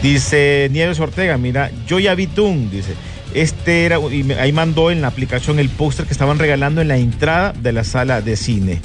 Dice 0.00 0.68
Nieves 0.70 1.00
Ortega, 1.00 1.38
mira, 1.38 1.72
yo 1.88 1.98
ya 1.98 2.14
vi 2.14 2.26
Doom, 2.26 2.70
dice. 2.70 2.94
Este 3.34 3.84
era, 3.84 3.98
y 3.98 4.30
ahí 4.32 4.52
mandó 4.52 4.92
en 4.92 5.02
la 5.02 5.08
aplicación 5.08 5.58
el 5.58 5.68
póster 5.68 6.06
que 6.06 6.12
estaban 6.12 6.38
regalando 6.38 6.80
en 6.80 6.88
la 6.88 6.96
entrada 6.96 7.52
de 7.52 7.72
la 7.72 7.82
sala 7.82 8.20
de 8.20 8.36
cine. 8.36 8.80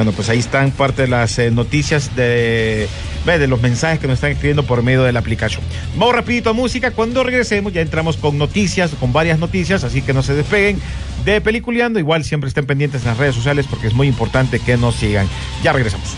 Bueno, 0.00 0.12
pues 0.12 0.30
ahí 0.30 0.38
están 0.38 0.70
parte 0.70 1.02
de 1.02 1.08
las 1.08 1.38
eh, 1.38 1.50
noticias 1.50 2.16
de, 2.16 2.88
de 3.26 3.46
los 3.46 3.60
mensajes 3.60 3.98
que 3.98 4.06
nos 4.06 4.14
están 4.14 4.30
escribiendo 4.30 4.62
por 4.62 4.82
medio 4.82 5.02
de 5.02 5.12
la 5.12 5.20
aplicación. 5.20 5.62
Vamos 5.94 6.14
rapidito 6.14 6.48
a 6.48 6.52
música. 6.54 6.92
Cuando 6.92 7.22
regresemos 7.22 7.70
ya 7.74 7.82
entramos 7.82 8.16
con 8.16 8.38
noticias, 8.38 8.92
con 8.98 9.12
varias 9.12 9.38
noticias, 9.38 9.84
así 9.84 10.00
que 10.00 10.14
no 10.14 10.22
se 10.22 10.32
despeguen 10.32 10.80
de 11.26 11.42
Peliculeando. 11.42 11.98
Igual 11.98 12.24
siempre 12.24 12.48
estén 12.48 12.64
pendientes 12.64 13.02
en 13.02 13.08
las 13.08 13.18
redes 13.18 13.34
sociales 13.34 13.66
porque 13.68 13.88
es 13.88 13.92
muy 13.92 14.08
importante 14.08 14.58
que 14.58 14.78
nos 14.78 14.94
sigan. 14.94 15.28
Ya 15.62 15.74
regresamos. 15.74 16.16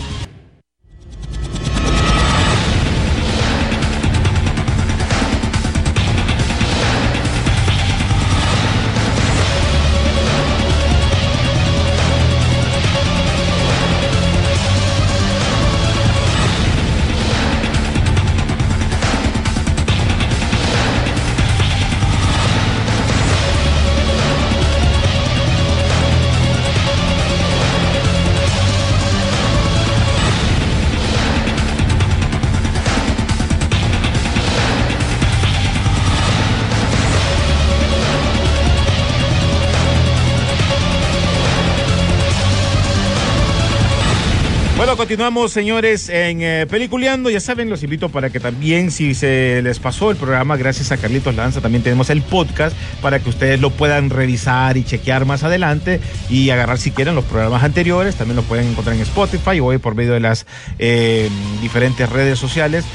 Continuamos, 45.03 45.51
señores, 45.51 46.07
en 46.07 46.41
eh, 46.41 46.65
Peliculeando. 46.69 47.29
Ya 47.29 47.41
saben, 47.41 47.69
los 47.69 47.83
invito 47.83 48.07
para 48.07 48.29
que 48.29 48.39
también, 48.39 48.89
si 48.89 49.13
se 49.13 49.61
les 49.61 49.77
pasó 49.77 50.11
el 50.11 50.15
programa, 50.15 50.55
gracias 50.55 50.93
a 50.93 50.97
Carlitos 50.97 51.35
Lanza, 51.35 51.59
también 51.59 51.83
tenemos 51.83 52.09
el 52.09 52.21
podcast 52.21 52.73
para 53.01 53.19
que 53.19 53.29
ustedes 53.29 53.59
lo 53.59 53.69
puedan 53.69 54.09
revisar 54.09 54.77
y 54.77 54.85
chequear 54.85 55.25
más 55.25 55.43
adelante 55.43 55.99
y 56.29 56.51
agarrar 56.51 56.77
si 56.77 56.91
quieren 56.91 57.15
los 57.15 57.25
programas 57.25 57.63
anteriores. 57.63 58.15
También 58.15 58.37
lo 58.37 58.43
pueden 58.43 58.67
encontrar 58.67 58.95
en 58.95 59.01
Spotify 59.01 59.59
o 59.59 59.77
por 59.77 59.93
medio 59.93 60.13
de 60.13 60.21
las 60.21 60.45
eh, 60.79 61.29
diferentes 61.61 62.09
redes 62.09 62.39
sociales 62.39 62.85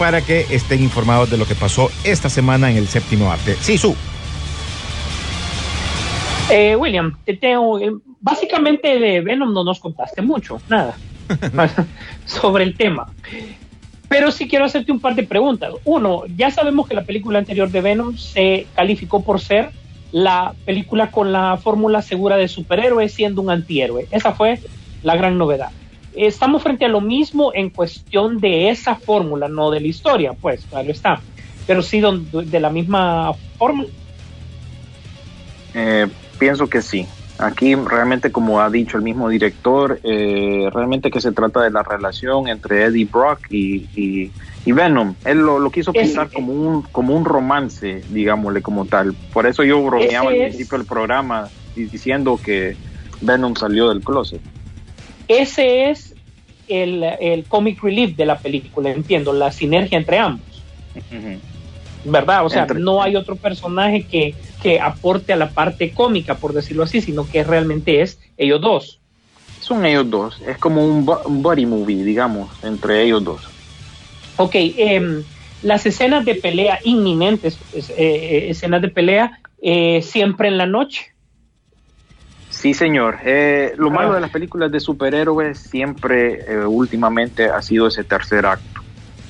para 0.00 0.20
que 0.20 0.46
estén 0.50 0.82
informados 0.82 1.30
de 1.30 1.36
lo 1.36 1.46
que 1.46 1.54
pasó 1.54 1.92
esta 2.02 2.28
semana 2.28 2.72
en 2.72 2.76
el 2.76 2.88
séptimo 2.88 3.30
arte. 3.30 3.54
Sí, 3.60 3.78
su. 3.78 3.94
Eh, 6.50 6.74
William, 6.74 7.16
te 7.24 7.36
tengo, 7.36 7.78
eh, 7.78 7.92
básicamente 8.20 8.98
de 8.98 9.20
Venom 9.20 9.54
no 9.54 9.62
nos 9.62 9.78
contaste 9.78 10.22
mucho, 10.22 10.60
nada, 10.68 10.96
sobre 12.26 12.64
el 12.64 12.76
tema. 12.76 13.08
Pero 14.08 14.30
sí 14.30 14.46
quiero 14.46 14.66
hacerte 14.66 14.92
un 14.92 15.00
par 15.00 15.14
de 15.14 15.22
preguntas. 15.22 15.72
Uno, 15.84 16.24
ya 16.36 16.50
sabemos 16.50 16.86
que 16.86 16.94
la 16.94 17.04
película 17.04 17.38
anterior 17.38 17.70
de 17.70 17.80
Venom 17.80 18.16
se 18.16 18.66
calificó 18.74 19.22
por 19.22 19.40
ser 19.40 19.70
la 20.12 20.54
película 20.66 21.10
con 21.10 21.32
la 21.32 21.56
fórmula 21.56 22.02
segura 22.02 22.36
de 22.36 22.46
superhéroe 22.46 23.08
siendo 23.08 23.40
un 23.40 23.50
antihéroe. 23.50 24.06
Esa 24.10 24.34
fue 24.34 24.60
la 25.02 25.16
gran 25.16 25.38
novedad. 25.38 25.70
estamos 26.14 26.62
frente 26.62 26.84
a 26.84 26.88
lo 26.88 27.00
mismo 27.00 27.52
en 27.54 27.70
cuestión 27.70 28.38
de 28.38 28.68
esa 28.68 28.94
fórmula, 28.94 29.48
no 29.48 29.70
de 29.70 29.80
la 29.80 29.86
historia, 29.86 30.34
pues, 30.34 30.66
claro 30.66 30.90
está, 30.90 31.20
pero 31.66 31.80
sí 31.80 32.02
de 32.02 32.60
la 32.60 32.68
misma 32.68 33.32
fórmula. 33.56 33.88
Eh, 35.74 36.06
pienso 36.38 36.68
que 36.68 36.82
sí. 36.82 37.06
Aquí 37.42 37.74
realmente, 37.74 38.30
como 38.30 38.60
ha 38.60 38.70
dicho 38.70 38.96
el 38.96 39.02
mismo 39.02 39.28
director, 39.28 39.98
eh, 40.04 40.68
realmente 40.72 41.10
que 41.10 41.20
se 41.20 41.32
trata 41.32 41.60
de 41.60 41.70
la 41.70 41.82
relación 41.82 42.46
entre 42.46 42.84
Eddie 42.84 43.04
Brock 43.10 43.40
y, 43.50 43.88
y- 43.96 44.30
y 44.64 44.70
Venom. 44.72 45.14
Él 45.24 45.38
lo, 45.38 45.58
lo 45.58 45.70
quiso 45.70 45.90
Es- 45.92 46.06
pintar 46.06 46.30
como 46.30 46.52
un, 46.52 46.82
como 46.82 47.16
un 47.16 47.24
romance, 47.24 48.04
digámosle 48.10 48.62
como 48.62 48.86
tal. 48.86 49.14
Por 49.32 49.46
eso 49.48 49.64
yo 49.64 49.82
bromeaba 49.82 50.30
al 50.30 50.36
principio 50.36 50.78
del 50.78 50.86
programa 50.86 51.48
di- 51.74 51.86
diciendo 51.86 52.38
que 52.42 52.76
Venom 53.20 53.56
salió 53.56 53.88
del 53.88 54.02
closet. 54.02 54.40
Ese 55.26 55.90
es 55.90 56.14
el, 56.68 57.02
el 57.02 57.44
comic 57.46 57.82
relief 57.82 58.16
de 58.16 58.26
la 58.26 58.38
película, 58.38 58.90
entiendo, 58.90 59.32
la 59.32 59.50
sinergia 59.50 59.98
entre 59.98 60.18
ambos. 60.18 60.62
¿Verdad? 62.04 62.44
O 62.44 62.48
sea, 62.48 62.62
Entre- 62.62 62.80
no 62.80 63.02
hay 63.02 63.16
otro 63.16 63.36
personaje 63.36 64.06
que, 64.06 64.38
que 64.60 64.80
aporte 64.80 65.32
a 65.32 65.36
la 65.36 65.52
parte 65.54 65.92
cómica, 65.94 66.38
por 66.38 66.52
decirlo 66.52 66.82
así, 66.84 67.00
sino 67.00 67.28
que 67.28 67.44
realmente 67.44 68.00
es 68.00 68.20
ellos 68.36 68.60
dos. 68.60 69.00
Son 69.58 69.84
ellos 69.86 70.10
dos. 70.10 70.40
Es 70.46 70.58
como 70.58 70.84
un, 70.84 71.04
buddy 71.04 71.66
movie, 71.66 72.02
digamos, 72.04 72.58
entre 72.62 73.02
ellos 73.04 73.22
dos. 73.22 73.48
Ok, 74.36 74.54
em, 74.56 75.24
las 75.60 75.86
escenas 75.86 76.24
de 76.24 76.34
pelea 76.36 76.80
inminentes, 76.82 77.64
es- 77.72 77.90
eh, 77.90 77.94
eh, 77.96 78.50
escenas 78.50 78.82
de 78.82 78.88
pelea 78.88 79.38
eh, 79.62 80.02
siempre 80.02 80.48
en 80.48 80.58
la 80.58 80.66
noche. 80.66 81.06
Sí, 82.48 82.74
señor. 82.74 83.20
Eh, 83.24 83.72
lo 83.76 83.88
Ah. 83.88 83.92
malo 83.92 84.14
de 84.14 84.20
las 84.20 84.30
películas 84.30 84.70
de 84.72 84.80
superhéroes 84.80 85.58
siempre, 85.58 86.40
últimamente, 86.66 87.44
ha 87.46 87.62
sido 87.62 87.86
ese 87.86 88.04
tercer 88.04 88.44
acto. 88.44 88.71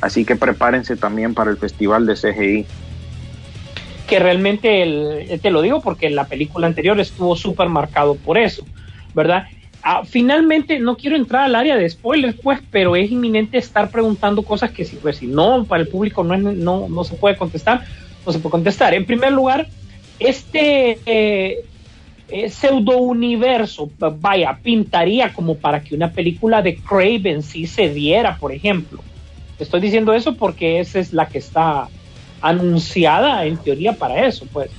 Así 0.03 0.27
que 0.27 0.37
prepárense 0.37 0.99
también 0.99 1.33
para 1.35 1.51
el 1.51 1.59
festival 1.59 2.05
de 2.07 2.17
CGI. 2.17 2.71
que 4.07 4.19
realmente, 4.19 4.83
eh, 5.35 5.39
te 5.39 5.51
lo 5.51 5.63
digo 5.63 5.81
porque 5.81 6.11
la 6.11 6.29
película 6.29 6.67
anterior 6.67 7.01
estuvo 7.01 7.37
súper 7.37 7.69
marcado 7.69 8.21
por 8.21 8.37
eso, 8.37 8.69
¿verdad? 9.15 9.45
Ah, 9.81 10.03
finalmente, 10.05 10.79
no 10.81 10.97
quiero 10.97 11.17
entrar 11.17 11.45
al 11.45 11.55
área 11.55 11.77
de 11.77 11.89
spoilers, 11.89 12.39
pues, 12.43 12.61
pero 12.71 12.97
es 12.97 13.11
inminente 13.11 13.59
estar 13.59 13.91
preguntando 13.91 14.45
cosas 14.45 14.73
que 14.73 14.85
si, 14.85 14.99
pues, 14.99 15.19
si 15.19 15.29
no, 15.29 15.67
para 15.67 15.83
el 15.83 15.89
público 15.89 16.25
no, 16.25 16.35
es- 16.35 16.43
no, 16.59 16.89
no 16.89 17.05
se 17.05 17.17
puede 17.17 17.37
contestar, 17.37 17.83
no 18.27 18.33
se 18.33 18.41
puede 18.41 18.53
contestar. 18.53 18.95
En 18.95 19.07
primer 19.07 19.33
lugar, 19.33 19.73
este 20.19 21.03
eh, 21.07 21.67
eh, 22.29 22.51
pseudo 22.51 22.99
universo, 22.99 23.93
vaya, 23.99 24.61
pintaría 24.63 25.33
como 25.33 25.61
para 25.61 25.83
que 25.83 25.95
una 25.95 26.13
película 26.15 26.63
de 26.63 26.83
Craven 26.83 27.43
sí 27.43 27.67
se 27.67 27.91
diera, 27.95 28.39
por 28.39 28.53
ejemplo. 28.53 29.07
Estoy 29.63 29.81
diciendo 29.81 30.13
eso 30.13 30.37
porque 30.37 30.81
esa 30.81 30.99
es 30.99 31.13
la 31.13 31.29
que 31.29 31.39
está 31.39 31.91
anunciada 32.41 33.45
en 33.47 33.63
teoría 33.63 33.95
para 33.95 34.27
eso, 34.27 34.47
pues. 34.53 34.77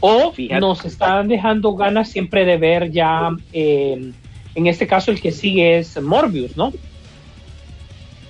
O 0.00 0.32
Fíjate. 0.32 0.60
nos 0.60 0.84
están 0.84 1.28
dejando 1.28 1.74
ganas 1.74 2.10
siempre 2.10 2.44
de 2.44 2.56
ver 2.56 2.90
ya, 2.90 3.30
eh, 3.52 4.14
en 4.54 4.66
este 4.66 4.86
caso 4.86 5.10
el 5.10 5.20
que 5.20 5.30
sigue 5.30 5.78
es 5.78 6.00
Morbius, 6.00 6.56
¿no? 6.56 6.72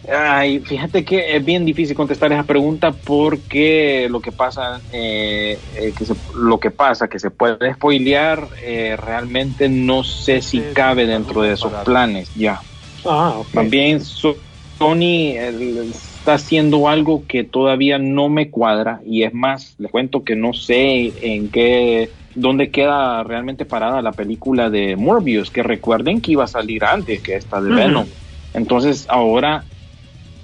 Ay, 0.09 0.61
fíjate 0.61 1.05
que 1.05 1.37
es 1.37 1.45
bien 1.45 1.65
difícil 1.67 1.95
contestar 1.95 2.33
esa 2.33 2.45
pregunta 2.45 2.93
porque 2.93 4.09
lo 4.11 4.21
que 4.21 4.33
pasa, 4.33 4.83
eh, 4.91 5.61
eh, 5.75 5.93
que 5.95 6.05
se- 6.07 6.15
lo 6.35 6.59
que 6.59 6.71
pasa, 6.71 7.09
que 7.09 7.19
se 7.19 7.31
puede 7.31 7.75
spoilear, 7.75 8.49
eh, 8.63 8.97
realmente 8.97 9.69
no 9.69 10.03
sé 10.03 10.41
si 10.41 10.61
cabe 10.75 11.07
dentro 11.07 11.43
de 11.43 11.53
esos 11.53 11.73
planes 11.85 12.33
ya. 12.35 12.63
Ah, 13.05 13.39
ok. 13.41 13.51
También 13.53 14.01
So- 14.01 14.41
Sony 14.81 15.37
eh, 15.37 15.91
está 15.91 16.35
haciendo 16.35 16.89
algo 16.89 17.27
que 17.27 17.45
todavía 17.45 17.99
no 17.99 18.31
me 18.31 18.51
cuadra 18.51 19.03
y 19.05 19.25
es 19.25 19.35
más, 19.35 19.75
les 19.79 19.91
cuento 19.91 20.25
que 20.25 20.37
no 20.37 20.55
sé 20.55 21.35
en 21.35 21.51
qué, 21.51 22.15
dónde 22.35 22.71
queda 22.71 23.23
realmente 23.23 23.67
parada 23.67 24.01
la 24.01 24.13
película 24.13 24.71
de 24.71 24.97
Morbius, 24.97 25.51
que 25.51 25.63
recuerden 25.63 26.23
que 26.23 26.33
iba 26.33 26.45
a 26.45 26.47
salir 26.47 26.83
antes 26.85 27.21
que 27.21 27.35
esta 27.37 27.61
de. 27.61 27.75
Venom. 27.75 28.07
Entonces 28.55 29.07
ahora 29.11 29.67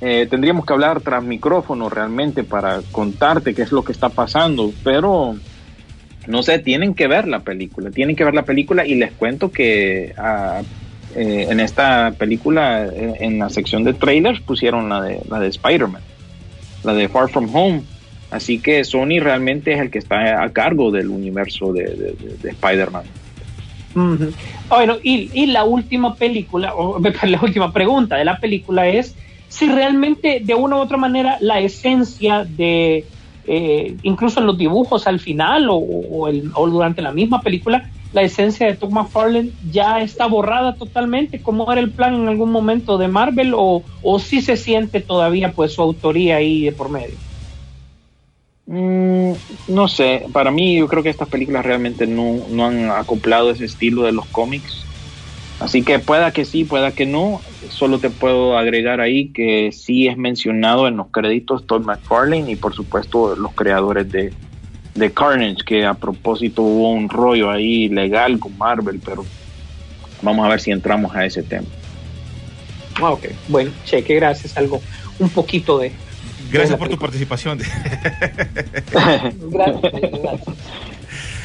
eh, 0.03 0.27
tendríamos 0.29 0.66
que 0.66 0.75
hablar 0.75 1.01
tras 1.01 1.25
micrófono 1.25 1.88
realmente 1.88 2.44
para 2.44 2.83
contarte 2.83 3.55
qué 3.55 3.62
es 3.62 3.72
lo 3.72 3.85
que 3.85 3.92
está 3.92 4.11
pasando, 4.11 4.75
pero 4.83 5.35
no 6.27 6.42
sé, 6.42 6.59
tienen 6.59 6.94
que 6.94 7.07
ver 7.07 7.27
la 7.27 7.40
película, 7.40 7.90
tienen 7.90 8.14
que 8.14 8.25
ver 8.25 8.35
la 8.35 8.44
película 8.44 8.87
y 8.87 8.96
les 8.96 9.12
cuento 9.12 9.51
que 9.51 10.12
ah, 10.18 10.62
eh, 11.16 11.46
en 11.50 11.61
esta 11.61 12.12
película, 12.18 12.85
eh, 12.87 13.14
en 13.20 13.38
la 13.38 13.48
sección 13.50 13.85
de 13.85 13.94
trailers, 13.94 14.40
pusieron 14.40 14.88
la 14.88 15.00
de, 15.02 15.20
la 15.31 15.40
de 15.40 15.48
Spider-Man, 15.48 16.02
la 16.85 16.94
de 16.94 17.09
Far 17.09 17.29
From 17.31 17.48
Home. 17.55 17.83
Así 18.31 18.59
que 18.59 18.83
Sony 18.85 19.20
realmente 19.20 19.72
es 19.72 19.81
el 19.81 19.90
que 19.90 19.98
está 19.98 20.42
a 20.42 20.48
cargo 20.50 20.90
del 20.90 21.09
universo 21.09 21.72
de, 21.72 21.85
de- 21.85 22.12
de- 22.12 22.37
de 22.42 22.48
Spider-Man. 22.50 23.05
Bueno, 24.68 24.96
y, 25.02 25.31
y 25.33 25.46
la 25.46 25.64
última 25.64 26.14
película, 26.16 26.74
o 26.74 26.98
la 27.22 27.40
última 27.40 27.72
pregunta 27.72 28.16
de 28.16 28.24
la 28.24 28.38
película 28.38 28.87
es 28.88 29.14
si 29.48 29.68
realmente 29.68 30.40
de 30.44 30.55
una 30.55 30.76
u 30.76 30.81
otra 30.81 30.96
manera 30.98 31.38
la 31.40 31.61
esencia 31.61 32.44
de, 32.44 33.05
eh, 33.46 33.96
incluso 34.02 34.40
en 34.40 34.46
los 34.46 34.59
dibujos 34.59 35.07
al 35.07 35.20
final 35.20 35.68
o, 35.70 35.76
o 35.76 36.66
durante 36.68 37.00
la 37.00 37.12
misma 37.12 37.40
película, 37.40 37.88
la 38.12 38.22
esencia 38.22 38.66
de 38.66 38.74
Tom 38.74 38.92
McFarlane 38.92 39.50
ya 39.70 40.00
está 40.00 40.26
borrada 40.26 40.74
totalmente, 40.74 41.40
como 41.42 41.70
era 41.70 41.80
el 41.80 41.90
plan 41.90 42.14
en 42.14 42.28
algún 42.28 42.50
momento 42.50 42.98
de 42.98 43.08
Marvel, 43.08 43.52
o, 43.54 43.82
o 44.02 44.18
si 44.18 44.40
se 44.40 44.56
siente 44.56 45.00
todavía 45.00 45.52
pues 45.52 45.72
su 45.72 45.82
autoría 45.82 46.36
ahí 46.36 46.64
de 46.64 46.72
por 46.72 46.88
medio. 46.88 47.14
Mm, 48.66 49.32
no 49.68 49.86
sé, 49.86 50.26
para 50.32 50.50
mí 50.50 50.76
yo 50.76 50.88
creo 50.88 51.02
que 51.02 51.10
estas 51.10 51.28
películas 51.28 51.64
realmente 51.64 52.06
no, 52.06 52.46
no 52.50 52.66
han 52.66 52.90
acoplado 52.90 53.50
ese 53.50 53.64
estilo 53.64 54.02
de 54.02 54.12
los 54.12 54.26
cómics. 54.26 54.84
Así 55.60 55.82
que 55.82 55.98
pueda 55.98 56.32
que 56.32 56.44
sí, 56.44 56.64
pueda 56.64 56.92
que 56.92 57.06
no. 57.06 57.40
Solo 57.70 57.98
te 57.98 58.10
puedo 58.10 58.58
agregar 58.58 59.00
ahí 59.00 59.28
que 59.32 59.72
sí 59.72 60.06
es 60.06 60.16
mencionado 60.16 60.86
en 60.86 60.98
los 60.98 61.08
créditos 61.08 61.66
Todd 61.66 61.84
McFarlane 61.84 62.52
y 62.52 62.56
por 62.56 62.74
supuesto 62.74 63.34
los 63.36 63.52
creadores 63.52 64.10
de, 64.10 64.32
de 64.96 65.12
Carnage, 65.12 65.59
que 65.64 65.85
a 65.85 65.94
propósito 65.94 66.62
hubo 66.62 66.90
un 66.92 67.09
rollo 67.09 67.50
ahí 67.50 67.88
legal 67.88 68.38
con 68.38 68.56
Marvel, 68.59 69.00
pero 69.04 69.24
vamos 70.22 70.44
a 70.46 70.48
ver 70.50 70.61
si 70.61 70.70
entramos 70.70 71.14
a 71.14 71.24
ese 71.24 71.42
tema. 71.42 71.66
Ah, 72.96 73.11
ok, 73.11 73.26
bueno, 73.48 73.70
cheque, 73.85 74.14
gracias, 74.14 74.56
algo, 74.56 74.80
un 75.18 75.28
poquito 75.28 75.78
de... 75.78 75.92
Gracias 76.50 76.78
por 76.78 76.88
tu 76.88 76.96
participación. 76.98 77.59
Gracias, 78.92 79.35
gracias. 79.42 80.56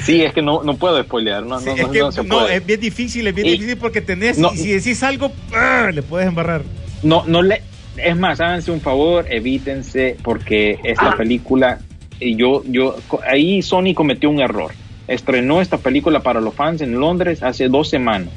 Sí, 0.04 0.24
es 0.24 0.34
que 0.34 0.42
no, 0.42 0.64
no 0.64 0.76
puedo 0.78 1.02
spoilear, 1.04 1.44
no, 1.46 1.60
Sí, 1.60 1.68
no, 1.68 1.72
es 1.76 1.82
no, 1.84 1.92
que 1.92 2.00
no 2.00 2.12
se 2.12 2.24
no, 2.24 2.40
puede. 2.40 2.56
es 2.56 2.66
bien 2.66 2.80
difícil, 2.80 3.28
es 3.28 3.36
bien 3.36 3.48
Y- 3.48 3.52
difícil 3.52 3.78
porque 3.78 4.02
tenés, 4.02 4.38
No. 4.38 4.52
y 4.54 4.58
si 4.58 4.72
decís 4.72 5.04
algo, 5.04 5.32
¡ah! 5.54 5.90
le 5.94 6.02
puedes 6.02 6.28
embarrar. 6.28 6.64
No, 7.04 7.24
no 7.28 7.42
le. 7.42 7.62
Es 7.98 8.16
más, 8.18 8.40
háganse 8.40 8.72
un 8.72 8.82
favor, 8.82 9.26
evítense, 9.30 10.18
porque 10.24 10.80
esta 10.84 11.16
película, 11.18 11.80
yo, 12.22 12.64
yo, 12.66 12.96
co- 13.08 13.22
ahí 13.28 13.62
Sony 13.62 13.94
cometió 13.96 14.30
un 14.30 14.40
error. 14.42 14.72
Estrenó 15.08 15.60
esta 15.62 15.78
película 15.78 16.22
para 16.22 16.40
los 16.40 16.54
fans 16.54 16.82
en 16.82 17.00
Londres 17.00 17.44
hace 17.44 17.68
dos 17.68 17.90
semanas, 17.90 18.30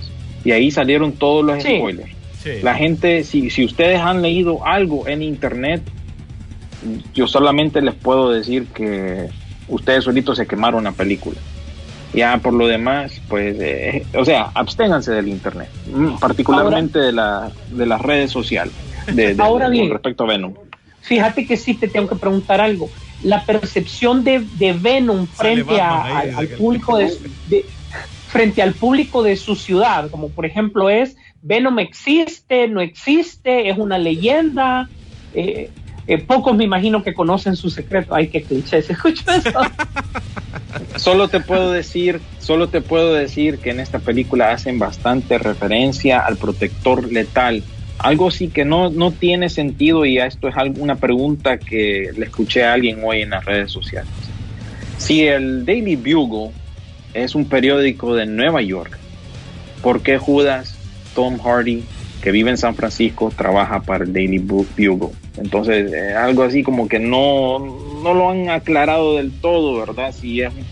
y 0.45 0.51
ahí 0.53 0.71
salieron 0.71 1.13
todos 1.13 1.45
los 1.45 1.63
Sí. 1.63 1.77
spoilers. 1.77 2.11
Sí. 2.43 2.51
La 2.63 2.75
gente, 2.75 3.23
si, 3.25 3.49
si 3.51 3.65
ustedes 3.65 4.01
han 4.01 4.21
leído 4.23 4.67
algo 4.67 5.07
en 5.09 5.23
internet, 5.23 5.83
yo 7.15 7.27
solamente 7.27 7.81
les 7.81 7.95
puedo 7.95 8.31
decir 8.31 8.67
que 8.67 9.29
ustedes 9.69 10.05
solitos 10.05 10.37
se 10.37 10.47
quemaron 10.47 10.85
la 10.85 10.93
película. 10.93 11.37
Ya 12.13 12.37
por 12.39 12.53
lo 12.53 12.67
demás, 12.69 13.21
pues, 13.29 13.57
eh, 13.61 14.05
o 14.15 14.25
sea, 14.25 14.51
absténganse 14.55 15.13
del 15.13 15.29
internet, 15.29 15.69
mm, 15.93 16.19
particularmente 16.19 16.99
de, 16.99 17.13
la, 17.13 17.51
de 17.71 17.87
las 17.87 18.01
redes 18.01 18.31
sociales, 18.31 18.75
de, 19.13 19.35
de- 19.35 19.43
Ahora 19.43 19.65
con 19.67 19.73
bien. 19.73 19.91
respecto 19.91 20.25
a 20.25 20.29
Venom. 20.29 20.55
Fíjate 21.01 21.47
que 21.47 21.57
sí 21.57 21.75
te 21.75 21.89
tengo 21.89 22.09
que 22.09 22.17
preguntar 22.17 22.61
algo. 22.61 22.89
La 23.25 23.45
percepción 23.45 24.23
de, 24.23 24.47
de 24.53 24.73
Venom 24.75 25.27
frente 25.27 25.63
Batman 25.63 25.81
a- 25.81 26.19
ahí, 26.19 26.31
al, 26.37 26.49
público 26.51 26.99
de, 26.99 27.11
de- 27.47 27.65
frente 28.29 28.63
al 28.63 28.75
público 28.75 29.23
de 29.23 29.37
su 29.37 29.55
ciudad, 29.57 30.11
como 30.11 30.31
por 30.31 30.45
ejemplo 30.47 30.91
es 30.91 31.17
Venom 31.43 31.79
existe, 31.79 32.69
no 32.69 32.81
existe, 32.81 33.69
es 33.69 33.77
una 33.79 33.99
leyenda. 33.99 34.89
Eh, 35.35 35.71
eh, 36.07 36.19
pocos 36.19 36.55
me 36.57 36.65
imagino 36.65 37.03
que 37.03 37.15
conocen 37.15 37.57
su 37.57 37.71
secreto. 37.71 38.15
Ay, 38.15 38.29
qué 38.29 38.43
cliché, 38.43 38.83
¿se 38.83 38.93
escucha 38.93 39.37
eso? 39.37 39.51
Solo 40.97 41.29
te 41.29 41.41
puedo 41.41 41.71
decir, 41.71 42.21
solo 42.39 42.69
te 42.69 42.81
puedo 42.81 43.15
decir 43.15 43.59
que 43.59 43.71
en 43.71 43.81
esta 43.81 43.99
película 44.01 44.51
hacen 44.53 44.79
bastante 44.79 45.39
referencia 45.39 46.19
al 46.21 46.37
protector 46.37 47.13
letal. 47.13 47.63
Algo 47.99 48.31
sí 48.31 48.49
que 48.49 48.65
no, 48.65 48.91
no 48.91 49.13
tiene 49.13 49.49
sentido 49.49 50.05
y 50.05 50.19
esto 50.19 50.49
es 50.49 50.57
algo- 50.57 50.83
una 50.83 50.97
pregunta 50.97 51.59
que 51.59 52.11
le 52.17 52.27
escuché 52.27 52.65
a 52.65 52.73
alguien 52.75 53.01
hoy 53.05 53.23
en 53.23 53.31
las 53.31 53.45
redes 53.45 53.71
sociales. 53.71 54.11
Si 54.99 55.23
el 55.27 55.65
Daily 55.65 55.97
Bugle 55.97 56.53
es 57.15 57.35
un 57.35 57.45
periódico 57.47 58.15
de 58.15 58.27
Nueva 58.27 58.63
York, 58.63 58.99
¿por 59.83 60.03
qué 60.03 60.19
Judas, 60.19 60.77
Tom 61.15 61.39
Hardy, 61.39 61.85
que 62.21 62.31
vive 62.31 62.51
en 62.51 62.59
San 62.59 62.75
Francisco, 62.75 63.33
trabaja 63.37 63.81
para 63.83 64.05
el 64.05 64.13
Daily 64.13 64.39
Bu- 64.39 64.67
Bugle. 64.77 65.15
Entonces, 65.37 65.93
eh, 65.93 66.15
algo 66.15 66.43
así 66.43 66.63
como 66.63 66.89
que 66.89 66.99
no, 66.99 67.59
no 68.03 68.15
lo 68.15 68.31
han 68.31 68.49
aclarado 68.51 69.17
del 69.17 69.31
todo, 69.31 69.79
¿verdad? 69.79 70.13
Si 70.19 70.41
es 70.41 70.49
un 70.49 70.65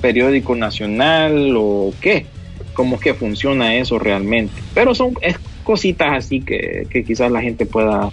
periódico 0.00 0.56
nacional 0.56 1.54
o 1.56 1.92
qué, 2.00 2.26
cómo 2.74 2.96
es 2.96 3.00
que 3.00 3.14
funciona 3.14 3.76
eso 3.76 3.98
realmente. 3.98 4.52
Pero 4.74 4.94
son 4.94 5.14
es 5.20 5.36
cositas 5.68 6.08
así 6.24 6.40
que, 6.40 6.86
que 6.90 7.04
quizás 7.04 7.30
la 7.30 7.42
gente 7.42 7.66
pueda... 7.66 8.08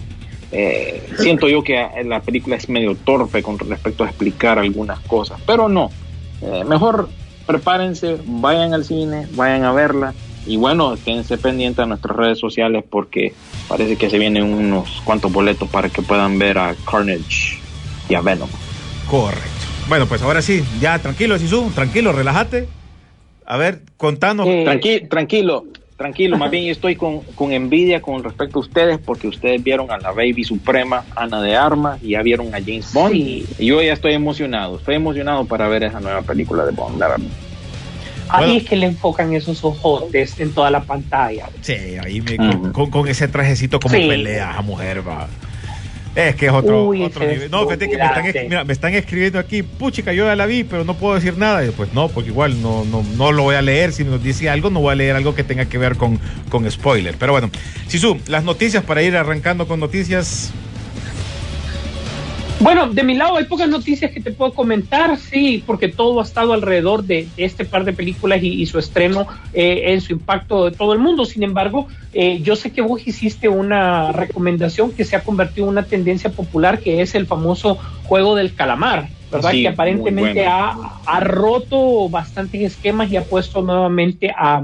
eh, 0.51 1.07
siento 1.19 1.47
yo 1.47 1.63
que 1.63 1.87
la 2.03 2.19
película 2.19 2.57
es 2.57 2.67
medio 2.67 2.95
torpe 2.95 3.41
con 3.41 3.57
respecto 3.57 4.03
a 4.03 4.07
explicar 4.07 4.59
algunas 4.59 4.99
cosas, 4.99 5.39
pero 5.47 5.69
no. 5.69 5.89
Eh, 6.41 6.65
mejor 6.65 7.07
prepárense, 7.45 8.17
vayan 8.25 8.73
al 8.73 8.83
cine, 8.83 9.25
vayan 9.35 9.63
a 9.63 9.71
verla 9.71 10.13
y 10.45 10.57
bueno, 10.57 10.97
quédense 11.05 11.37
pendientes 11.37 11.79
a 11.81 11.85
nuestras 11.85 12.13
redes 12.17 12.39
sociales 12.39 12.83
porque 12.89 13.31
parece 13.69 13.95
que 13.95 14.09
se 14.09 14.19
vienen 14.19 14.43
unos 14.43 15.01
cuantos 15.05 15.31
boletos 15.31 15.69
para 15.69 15.87
que 15.87 16.01
puedan 16.01 16.37
ver 16.37 16.57
a 16.57 16.75
Carnage 16.91 17.57
y 18.09 18.15
a 18.15 18.21
Venom. 18.21 18.49
Correcto. 19.09 19.49
Bueno, 19.87 20.07
pues 20.07 20.21
ahora 20.23 20.41
sí, 20.41 20.61
ya 20.81 20.99
tranquilo, 20.99 21.37
Sisu, 21.39 21.71
tranquilo, 21.73 22.11
relájate. 22.11 22.67
A 23.45 23.55
ver, 23.57 23.81
contanos. 23.97 24.45
Eh, 24.47 24.65
Tranqui- 24.67 25.07
tranquilo, 25.07 25.63
tranquilo, 25.97 26.37
más 26.37 26.51
bien 26.51 26.65
yo 26.65 26.71
estoy 26.71 26.95
con, 26.95 27.21
con 27.35 27.51
envidia 27.53 28.01
con 28.01 28.23
respecto 28.23 28.59
a 28.59 28.61
ustedes 28.61 28.97
porque 28.99 29.27
ustedes 29.27 29.63
vieron 29.63 29.89
a 29.91 29.97
la 29.97 30.11
Baby 30.11 30.43
Suprema, 30.43 31.05
Ana 31.15 31.41
de 31.41 31.55
Armas, 31.55 31.99
y 32.03 32.09
ya 32.11 32.21
vieron 32.21 32.47
a 32.53 32.59
James 32.59 32.91
Bond. 32.93 33.13
Sí. 33.13 33.45
Y 33.59 33.65
yo 33.67 33.81
ya 33.81 33.93
estoy 33.93 34.13
emocionado, 34.13 34.77
estoy 34.77 34.95
emocionado 34.95 35.45
para 35.45 35.67
ver 35.67 35.83
esa 35.83 35.99
nueva 35.99 36.21
película 36.21 36.65
de 36.65 36.71
Bond, 36.71 36.99
la 36.99 37.07
verdad. 37.09 37.25
Ahí 38.27 38.45
Bueno. 38.45 38.53
es 38.59 38.67
que 38.67 38.75
le 38.75 38.85
enfocan 38.87 39.33
esos 39.33 39.63
ojotes 39.63 40.39
en 40.39 40.51
toda 40.51 40.71
la 40.71 40.81
pantalla. 40.81 41.47
Sí, 41.61 41.73
ahí 42.03 42.21
me, 42.21 42.37
con, 42.37 42.71
con- 42.73 42.89
con 42.89 43.07
ese 43.07 43.27
trajecito 43.27 43.79
como 43.79 43.93
Sí. 43.95 44.07
pelea 44.07 44.57
a 44.57 44.61
mujer, 44.63 45.07
va. 45.07 45.27
Es 46.15 46.35
que 46.35 46.45
es 46.45 46.51
otro, 46.51 46.85
Uy, 46.85 47.03
otro 47.03 47.27
nivel. 47.27 47.51
No, 47.51 47.65
fíjate 47.65 47.89
que 47.89 47.97
me 47.97 48.05
están, 48.05 48.47
mira, 48.47 48.63
me 48.63 48.73
están 48.73 48.93
escribiendo 48.93 49.37
aquí, 49.37 49.63
puchica, 49.63 50.13
yo 50.13 50.25
ya 50.25 50.35
la 50.35 50.45
vi, 50.45 50.63
pero 50.63 50.85
no 50.85 50.93
puedo 50.95 51.15
decir 51.15 51.37
nada. 51.37 51.65
Y 51.65 51.71
pues 51.71 51.93
no, 51.93 52.07
porque 52.07 52.29
igual 52.29 52.61
no, 52.61 52.85
no, 52.85 53.03
no 53.17 53.31
lo 53.33 53.43
voy 53.43 53.55
a 53.55 53.61
leer. 53.61 53.91
Si 53.91 54.05
nos 54.05 54.23
dice 54.23 54.49
algo, 54.49 54.69
no 54.69 54.79
voy 54.79 54.93
a 54.93 54.95
leer 54.95 55.15
algo 55.17 55.35
que 55.35 55.43
tenga 55.43 55.65
que 55.65 55.77
ver 55.77 55.97
con, 55.97 56.19
con 56.49 56.69
spoiler. 56.71 57.15
Pero 57.19 57.33
bueno, 57.33 57.49
Sisu, 57.87 58.17
las 58.27 58.43
noticias 58.45 58.83
para 58.83 59.01
ir 59.01 59.15
arrancando 59.17 59.67
con 59.67 59.79
noticias. 59.79 60.53
Bueno, 62.65 62.87
de 62.87 63.03
mi 63.03 63.13
lado 63.13 63.37
hay 63.37 63.43
pocas 63.43 63.69
noticias 63.69 64.09
que 64.09 64.19
te 64.19 64.31
puedo 64.31 64.51
comentar, 64.51 65.17
sí, 65.17 65.63
porque 65.67 65.87
todo 65.87 66.19
ha 66.19 66.23
estado 66.23 66.51
alrededor 66.51 67.03
de 67.03 67.27
este 67.37 67.63
par 67.63 67.85
de 67.85 67.93
películas 67.93 68.41
y, 68.41 68.59
y 68.59 68.65
su 68.65 68.79
estreno 68.79 69.27
eh, 69.53 69.93
en 69.93 70.01
su 70.01 70.13
impacto 70.13 70.65
de 70.65 70.75
todo 70.75 70.93
el 70.93 70.97
mundo. 70.97 71.25
Sin 71.25 71.43
embargo, 71.43 71.87
eh, 72.11 72.39
yo 72.41 72.55
sé 72.55 72.71
que 72.71 72.81
vos 72.81 73.07
hiciste 73.07 73.49
una 73.49 74.11
recomendación 74.11 74.91
que 74.93 75.05
se 75.05 75.15
ha 75.15 75.23
convertido 75.23 75.67
en 75.67 75.73
una 75.73 75.83
tendencia 75.83 76.31
popular, 76.31 76.79
que 76.79 77.03
es 77.03 77.13
el 77.13 77.27
famoso 77.27 77.77
juego 78.05 78.33
del 78.33 78.55
calamar, 78.55 79.09
¿verdad? 79.31 79.51
Sí, 79.51 79.61
que 79.61 79.67
aparentemente 79.67 80.41
bueno. 80.41 80.51
ha, 80.51 81.01
ha 81.05 81.19
roto 81.19 82.09
bastantes 82.09 82.63
esquemas 82.63 83.11
y 83.11 83.17
ha 83.17 83.25
puesto 83.25 83.61
nuevamente 83.61 84.31
a, 84.35 84.63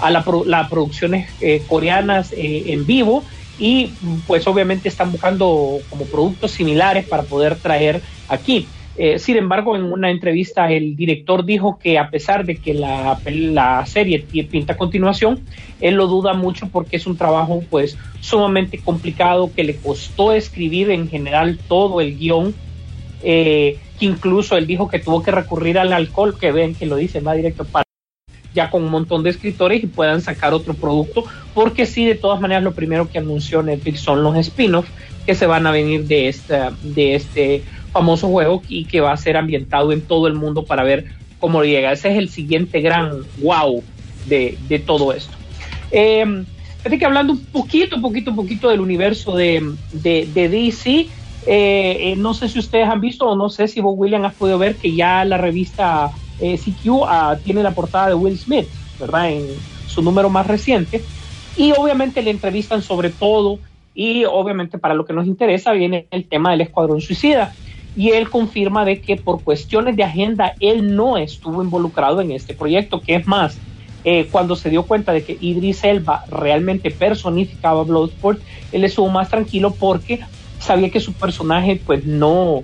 a 0.00 0.10
la 0.10 0.24
las 0.44 0.68
producciones 0.68 1.30
eh, 1.40 1.62
coreanas 1.68 2.32
eh, 2.32 2.64
en 2.72 2.84
vivo 2.84 3.22
y 3.58 3.92
pues 4.26 4.46
obviamente 4.46 4.88
están 4.88 5.12
buscando 5.12 5.78
como 5.90 6.04
productos 6.06 6.52
similares 6.52 7.06
para 7.06 7.24
poder 7.24 7.56
traer 7.56 8.00
aquí. 8.28 8.66
Eh, 9.00 9.20
sin 9.20 9.36
embargo, 9.36 9.76
en 9.76 9.84
una 9.84 10.10
entrevista 10.10 10.72
el 10.72 10.96
director 10.96 11.44
dijo 11.44 11.78
que 11.78 11.98
a 11.98 12.10
pesar 12.10 12.44
de 12.44 12.56
que 12.56 12.74
la, 12.74 13.20
la 13.26 13.86
serie 13.86 14.26
pinta 14.50 14.76
continuación, 14.76 15.40
él 15.80 15.94
lo 15.94 16.08
duda 16.08 16.34
mucho 16.34 16.68
porque 16.68 16.96
es 16.96 17.06
un 17.06 17.16
trabajo 17.16 17.62
pues 17.70 17.96
sumamente 18.20 18.78
complicado 18.78 19.52
que 19.54 19.62
le 19.62 19.76
costó 19.76 20.32
escribir 20.32 20.90
en 20.90 21.08
general 21.08 21.60
todo 21.68 22.00
el 22.00 22.18
guion, 22.18 22.54
eh, 23.22 23.78
que 24.00 24.06
incluso 24.06 24.56
él 24.56 24.66
dijo 24.66 24.88
que 24.88 24.98
tuvo 24.98 25.22
que 25.22 25.30
recurrir 25.30 25.78
al 25.78 25.92
alcohol, 25.92 26.36
que 26.36 26.50
ven 26.50 26.74
que 26.74 26.86
lo 26.86 26.96
dice, 26.96 27.20
va 27.20 27.34
directo 27.34 27.64
para 27.64 27.87
ya 28.58 28.70
con 28.70 28.82
un 28.82 28.90
montón 28.90 29.22
de 29.22 29.30
escritores 29.30 29.84
y 29.84 29.86
puedan 29.86 30.20
sacar 30.20 30.52
otro 30.52 30.74
producto, 30.74 31.24
porque 31.54 31.86
sí, 31.86 32.04
de 32.04 32.16
todas 32.16 32.40
maneras, 32.40 32.64
lo 32.64 32.72
primero 32.72 33.08
que 33.08 33.18
anunció 33.18 33.62
Netflix 33.62 34.00
son 34.00 34.24
los 34.24 34.36
spin-offs 34.36 34.90
que 35.24 35.36
se 35.36 35.46
van 35.46 35.64
a 35.68 35.70
venir 35.70 36.06
de, 36.06 36.26
esta, 36.26 36.72
de 36.82 37.14
este 37.14 37.62
famoso 37.92 38.26
juego 38.26 38.62
y 38.68 38.86
que 38.86 39.00
va 39.00 39.12
a 39.12 39.16
ser 39.16 39.36
ambientado 39.36 39.92
en 39.92 40.00
todo 40.00 40.26
el 40.26 40.34
mundo 40.34 40.64
para 40.64 40.82
ver 40.82 41.04
cómo 41.38 41.62
llega. 41.62 41.92
Ese 41.92 42.10
es 42.10 42.18
el 42.18 42.30
siguiente 42.30 42.80
gran 42.80 43.10
wow 43.40 43.84
de, 44.26 44.58
de 44.68 44.78
todo 44.80 45.12
esto. 45.12 45.32
Eh, 45.92 46.44
que 46.98 47.04
hablando 47.04 47.34
un 47.34 47.44
poquito, 47.44 48.00
poquito, 48.00 48.34
poquito 48.34 48.70
del 48.70 48.80
universo 48.80 49.36
de, 49.36 49.62
de, 49.92 50.28
de 50.34 50.48
DC, 50.48 50.90
eh, 50.90 51.06
eh, 51.46 52.14
no 52.16 52.34
sé 52.34 52.48
si 52.48 52.58
ustedes 52.58 52.88
han 52.88 53.00
visto 53.00 53.28
o 53.28 53.36
no 53.36 53.50
sé 53.50 53.68
si 53.68 53.80
vos, 53.80 53.94
William, 53.96 54.24
has 54.24 54.34
podido 54.34 54.58
ver 54.58 54.74
que 54.74 54.94
ya 54.94 55.24
la 55.24 55.36
revista 55.36 56.10
eh, 56.40 56.58
CQ 56.58 57.04
ah, 57.06 57.36
tiene 57.42 57.62
la 57.62 57.72
portada 57.72 58.08
de 58.08 58.14
Will 58.14 58.38
Smith, 58.38 58.68
¿verdad? 58.98 59.30
En 59.30 59.46
su 59.86 60.02
número 60.02 60.30
más 60.30 60.46
reciente. 60.46 61.02
Y 61.56 61.72
obviamente 61.72 62.22
le 62.22 62.30
entrevistan 62.30 62.82
sobre 62.82 63.10
todo 63.10 63.58
y 63.94 64.24
obviamente 64.24 64.78
para 64.78 64.94
lo 64.94 65.04
que 65.04 65.12
nos 65.12 65.26
interesa 65.26 65.72
viene 65.72 66.06
el 66.10 66.24
tema 66.24 66.52
del 66.52 66.60
Escuadrón 66.60 67.00
Suicida. 67.00 67.52
Y 67.96 68.10
él 68.10 68.30
confirma 68.30 68.84
de 68.84 69.00
que 69.00 69.16
por 69.16 69.42
cuestiones 69.42 69.96
de 69.96 70.04
agenda 70.04 70.54
él 70.60 70.94
no 70.94 71.16
estuvo 71.16 71.62
involucrado 71.62 72.20
en 72.20 72.30
este 72.30 72.54
proyecto, 72.54 73.00
que 73.00 73.16
es 73.16 73.26
más, 73.26 73.58
eh, 74.04 74.28
cuando 74.30 74.54
se 74.54 74.70
dio 74.70 74.84
cuenta 74.84 75.12
de 75.12 75.24
que 75.24 75.36
Idris 75.40 75.82
Elba 75.82 76.24
realmente 76.30 76.92
personificaba 76.92 77.82
Bloodsport, 77.82 78.40
él 78.70 78.84
estuvo 78.84 79.08
más 79.08 79.28
tranquilo 79.28 79.74
porque 79.74 80.20
sabía 80.60 80.90
que 80.90 81.00
su 81.00 81.12
personaje 81.12 81.80
pues 81.84 82.04
no, 82.04 82.62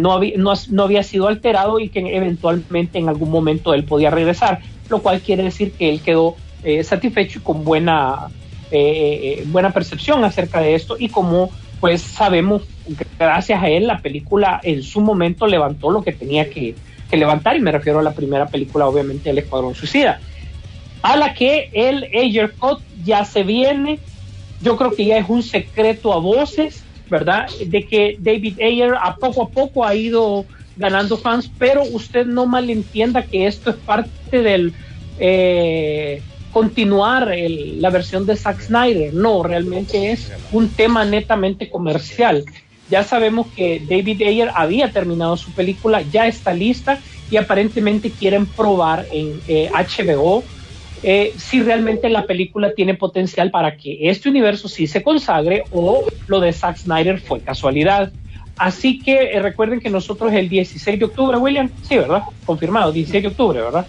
no, 0.00 0.12
había, 0.12 0.36
no, 0.36 0.52
no 0.70 0.82
había 0.84 1.02
sido 1.02 1.28
alterado 1.28 1.78
y 1.80 1.88
que 1.88 2.00
eventualmente 2.16 2.98
en 2.98 3.08
algún 3.08 3.30
momento 3.30 3.74
él 3.74 3.84
podía 3.84 4.10
regresar, 4.10 4.60
lo 4.88 5.00
cual 5.00 5.20
quiere 5.20 5.42
decir 5.42 5.72
que 5.72 5.88
él 5.88 6.00
quedó 6.00 6.36
eh, 6.64 6.82
satisfecho 6.84 7.38
y 7.38 7.42
con 7.42 7.64
buena, 7.64 8.28
eh, 8.70 9.44
buena 9.46 9.70
percepción 9.70 10.24
acerca 10.24 10.60
de 10.60 10.74
esto 10.74 10.96
y 10.98 11.08
como 11.08 11.50
pues 11.80 12.00
sabemos, 12.00 12.62
gracias 13.18 13.60
a 13.60 13.68
él 13.68 13.88
la 13.88 14.00
película 14.00 14.60
en 14.62 14.84
su 14.84 15.00
momento 15.00 15.48
levantó 15.48 15.90
lo 15.90 16.02
que 16.02 16.12
tenía 16.12 16.48
que, 16.48 16.76
que 17.10 17.16
levantar 17.16 17.56
y 17.56 17.60
me 17.60 17.72
refiero 17.72 17.98
a 17.98 18.02
la 18.02 18.12
primera 18.12 18.46
película 18.46 18.86
obviamente 18.86 19.30
El 19.30 19.38
Escuadrón 19.38 19.74
Suicida 19.74 20.20
a 21.02 21.16
la 21.16 21.34
que 21.34 21.68
el 21.72 22.04
Ayer 22.14 22.52
Cut 22.52 22.80
ya 23.04 23.24
se 23.24 23.42
viene. 23.42 23.98
Yo 24.60 24.76
creo 24.76 24.92
que 24.92 25.04
ya 25.04 25.18
es 25.18 25.28
un 25.28 25.42
secreto 25.42 26.12
a 26.12 26.18
voces, 26.18 26.84
¿verdad? 27.12 27.46
De 27.66 27.86
que 27.86 28.16
David 28.18 28.58
Ayer 28.58 28.94
a 28.98 29.14
poco 29.16 29.42
a 29.42 29.48
poco 29.50 29.84
ha 29.84 29.94
ido 29.94 30.46
ganando 30.78 31.18
fans, 31.18 31.50
pero 31.58 31.82
usted 31.82 32.24
no 32.24 32.46
malentienda 32.46 33.22
que 33.22 33.46
esto 33.46 33.68
es 33.68 33.76
parte 33.76 34.40
del 34.40 34.72
eh, 35.18 36.22
continuar 36.52 37.30
el, 37.30 37.82
la 37.82 37.90
versión 37.90 38.24
de 38.24 38.34
Zack 38.34 38.62
Snyder. 38.62 39.12
No, 39.12 39.42
realmente 39.42 40.10
es 40.10 40.32
un 40.52 40.70
tema 40.70 41.04
netamente 41.04 41.68
comercial. 41.68 42.44
Ya 42.88 43.04
sabemos 43.04 43.46
que 43.54 43.82
David 43.86 44.22
Ayer 44.22 44.50
había 44.54 44.90
terminado 44.90 45.36
su 45.36 45.52
película, 45.52 46.00
ya 46.00 46.26
está 46.26 46.54
lista 46.54 46.98
y 47.30 47.36
aparentemente 47.36 48.10
quieren 48.10 48.46
probar 48.46 49.06
en 49.12 49.38
eh, 49.48 49.70
HBO 49.70 50.42
eh, 51.04 51.32
si 51.36 51.62
realmente 51.62 52.08
la 52.08 52.26
película 52.26 52.74
tiene 52.74 52.94
potencial 52.94 53.50
para 53.50 53.76
que 53.76 54.08
este 54.08 54.28
universo 54.28 54.68
sí 54.68 54.86
se 54.86 55.02
consagre 55.02 55.64
o 55.72 56.04
lo 56.28 56.38
de 56.40 56.52
Zack 56.52 56.76
Snyder 56.76 57.20
fue 57.20 57.40
casualidad. 57.40 58.12
Así 58.56 59.00
que 59.00 59.32
eh, 59.32 59.40
recuerden 59.40 59.80
que 59.80 59.90
nosotros 59.90 60.32
el 60.32 60.48
16 60.48 61.00
de 61.00 61.04
octubre, 61.04 61.36
William, 61.38 61.70
sí, 61.82 61.96
¿verdad? 61.96 62.22
Confirmado, 62.44 62.92
16 62.92 63.22
de 63.22 63.28
octubre, 63.28 63.60
¿verdad? 63.60 63.86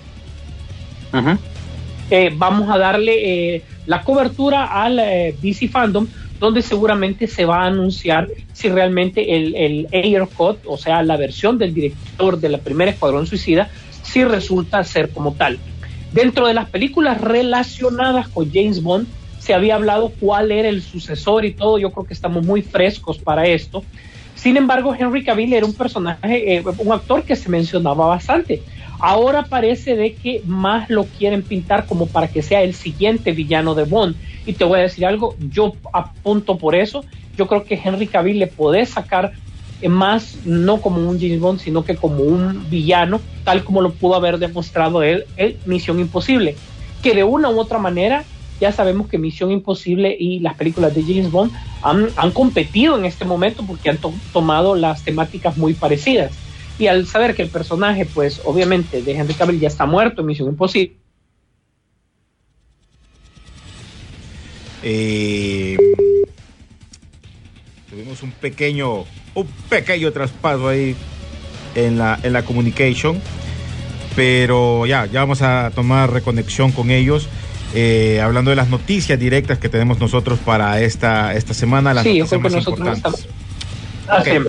Uh 1.13 1.17
-huh. 1.17 1.37
eh, 2.09 2.31
vamos 2.35 2.67
a 2.71 2.79
darle 2.79 3.61
la 3.85 4.01
cobertura 4.01 4.65
al 4.65 4.95
DC 5.39 5.67
Fandom, 5.67 6.07
donde 6.39 6.63
seguramente 6.63 7.27
se 7.27 7.45
va 7.45 7.63
a 7.63 7.67
anunciar 7.67 8.27
si 8.53 8.69
realmente 8.69 9.35
el, 9.35 9.55
el 9.55 9.87
Air 9.91 10.27
Cut, 10.35 10.59
o 10.65 10.77
sea, 10.77 11.03
la 11.03 11.17
versión 11.17 11.59
del 11.59 11.75
director 11.75 12.39
de 12.39 12.49
la 12.49 12.57
primera 12.57 12.89
Escuadrón 12.89 13.27
Suicida, 13.27 13.69
si 14.01 14.23
resulta 14.23 14.83
ser 14.83 15.11
como 15.11 15.33
tal. 15.33 15.59
Dentro 16.13 16.47
de 16.47 16.53
las 16.53 16.69
películas 16.69 17.19
relacionadas 17.19 18.27
con 18.27 18.51
James 18.51 18.83
Bond, 18.83 19.07
se 19.39 19.53
había 19.53 19.75
hablado 19.75 20.13
cuál 20.19 20.51
era 20.51 20.69
el 20.69 20.83
sucesor 20.83 21.43
y 21.43 21.53
todo. 21.53 21.79
Yo 21.79 21.91
creo 21.91 22.05
que 22.05 22.13
estamos 22.13 22.45
muy 22.45 22.61
frescos 22.61 23.17
para 23.17 23.45
esto. 23.45 23.83
Sin 24.35 24.55
embargo, 24.55 24.95
Henry 24.97 25.23
Cavill 25.23 25.53
era 25.53 25.65
un 25.65 25.73
personaje, 25.73 26.57
eh, 26.57 26.63
un 26.77 26.93
actor 26.93 27.23
que 27.23 27.35
se 27.35 27.49
mencionaba 27.49 28.05
bastante. 28.05 28.61
Ahora 28.99 29.43
parece 29.43 29.95
de 29.95 30.13
que 30.13 30.41
más 30.45 30.89
lo 30.89 31.05
quieren 31.05 31.41
pintar 31.41 31.87
como 31.87 32.05
para 32.05 32.27
que 32.27 32.41
sea 32.41 32.61
el 32.61 32.75
siguiente 32.75 33.31
villano 33.31 33.73
de 33.73 33.83
Bond. 33.83 34.15
Y 34.45 34.53
te 34.53 34.65
voy 34.65 34.79
a 34.79 34.83
decir 34.83 35.05
algo, 35.05 35.35
yo 35.39 35.73
apunto 35.91 36.57
por 36.57 36.75
eso. 36.75 37.03
Yo 37.35 37.47
creo 37.47 37.63
que 37.63 37.81
Henry 37.83 38.07
Cavill 38.07 38.37
le 38.37 38.47
puede 38.47 38.85
sacar 38.85 39.33
más 39.89 40.39
no 40.43 40.81
como 40.81 41.09
un 41.09 41.19
James 41.19 41.39
Bond, 41.39 41.59
sino 41.59 41.83
que 41.83 41.97
como 41.97 42.23
un 42.23 42.69
villano, 42.69 43.21
tal 43.43 43.63
como 43.63 43.81
lo 43.81 43.93
pudo 43.95 44.15
haber 44.15 44.37
demostrado 44.37 45.03
él 45.03 45.27
en 45.35 45.59
Misión 45.65 45.99
Imposible, 45.99 46.59
que 47.01 47.13
de 47.13 47.23
una 47.23 47.49
u 47.49 47.59
otra 47.59 47.79
manera 47.79 48.27
ya 48.59 48.71
sabemos 48.71 49.07
que 49.09 49.17
Misión 49.17 49.51
Imposible 49.51 50.15
y 50.17 50.39
las 50.39 50.55
películas 50.55 50.93
de 50.93 51.03
James 51.03 51.29
Bond 51.29 51.51
han, 51.81 52.13
han 52.15 52.31
competido 52.31 52.97
en 52.97 53.05
este 53.05 53.25
momento 53.25 53.65
porque 53.65 53.89
han 53.89 53.99
to- 53.99 54.21
tomado 54.31 54.75
las 54.75 55.03
temáticas 55.03 55.57
muy 55.57 55.73
parecidas. 55.73 56.41
Y 56.77 56.87
al 56.87 57.05
saber 57.05 57.35
que 57.35 57.41
el 57.41 57.51
personaje, 57.51 58.05
pues 58.05 58.41
obviamente 58.43 59.01
de 59.01 59.11
Henry 59.13 59.35
Cavill 59.35 59.59
ya 59.59 59.67
está 59.67 59.85
muerto 59.85 60.21
en 60.21 60.27
Misión 60.27 60.47
Imposible, 60.49 60.95
Eh, 64.85 65.77
tuvimos 67.93 68.23
un 68.23 68.31
pequeño, 68.31 69.05
un 69.35 69.47
pequeño 69.69 70.11
traspaso 70.11 70.67
ahí 70.67 70.95
en 71.75 71.97
la, 71.99 72.19
en 72.23 72.33
la 72.33 72.43
communication, 72.43 73.21
pero 74.15 74.85
ya, 74.85 75.05
ya 75.05 75.19
vamos 75.21 75.41
a 75.43 75.71
tomar 75.75 76.11
reconexión 76.11 76.71
con 76.71 76.89
ellos. 76.91 77.27
eh, 77.75 78.19
hablando 78.21 78.49
de 78.51 78.55
las 78.55 78.69
noticias 78.69 79.19
directas 79.19 79.57
que 79.57 79.67
tenemos 79.69 79.99
nosotros 79.99 80.37
para 80.45 80.79
esta, 80.81 81.33
esta 81.33 81.53
semana, 81.55 81.93
las 81.93 82.03
Sí, 82.03 82.15
yo 82.17 82.23
noticias 82.25 82.41
más 82.41 82.51
nosotros 82.53 82.87
importantes. 82.97 83.27
Así, 84.07 84.29
Ok. 84.31 84.47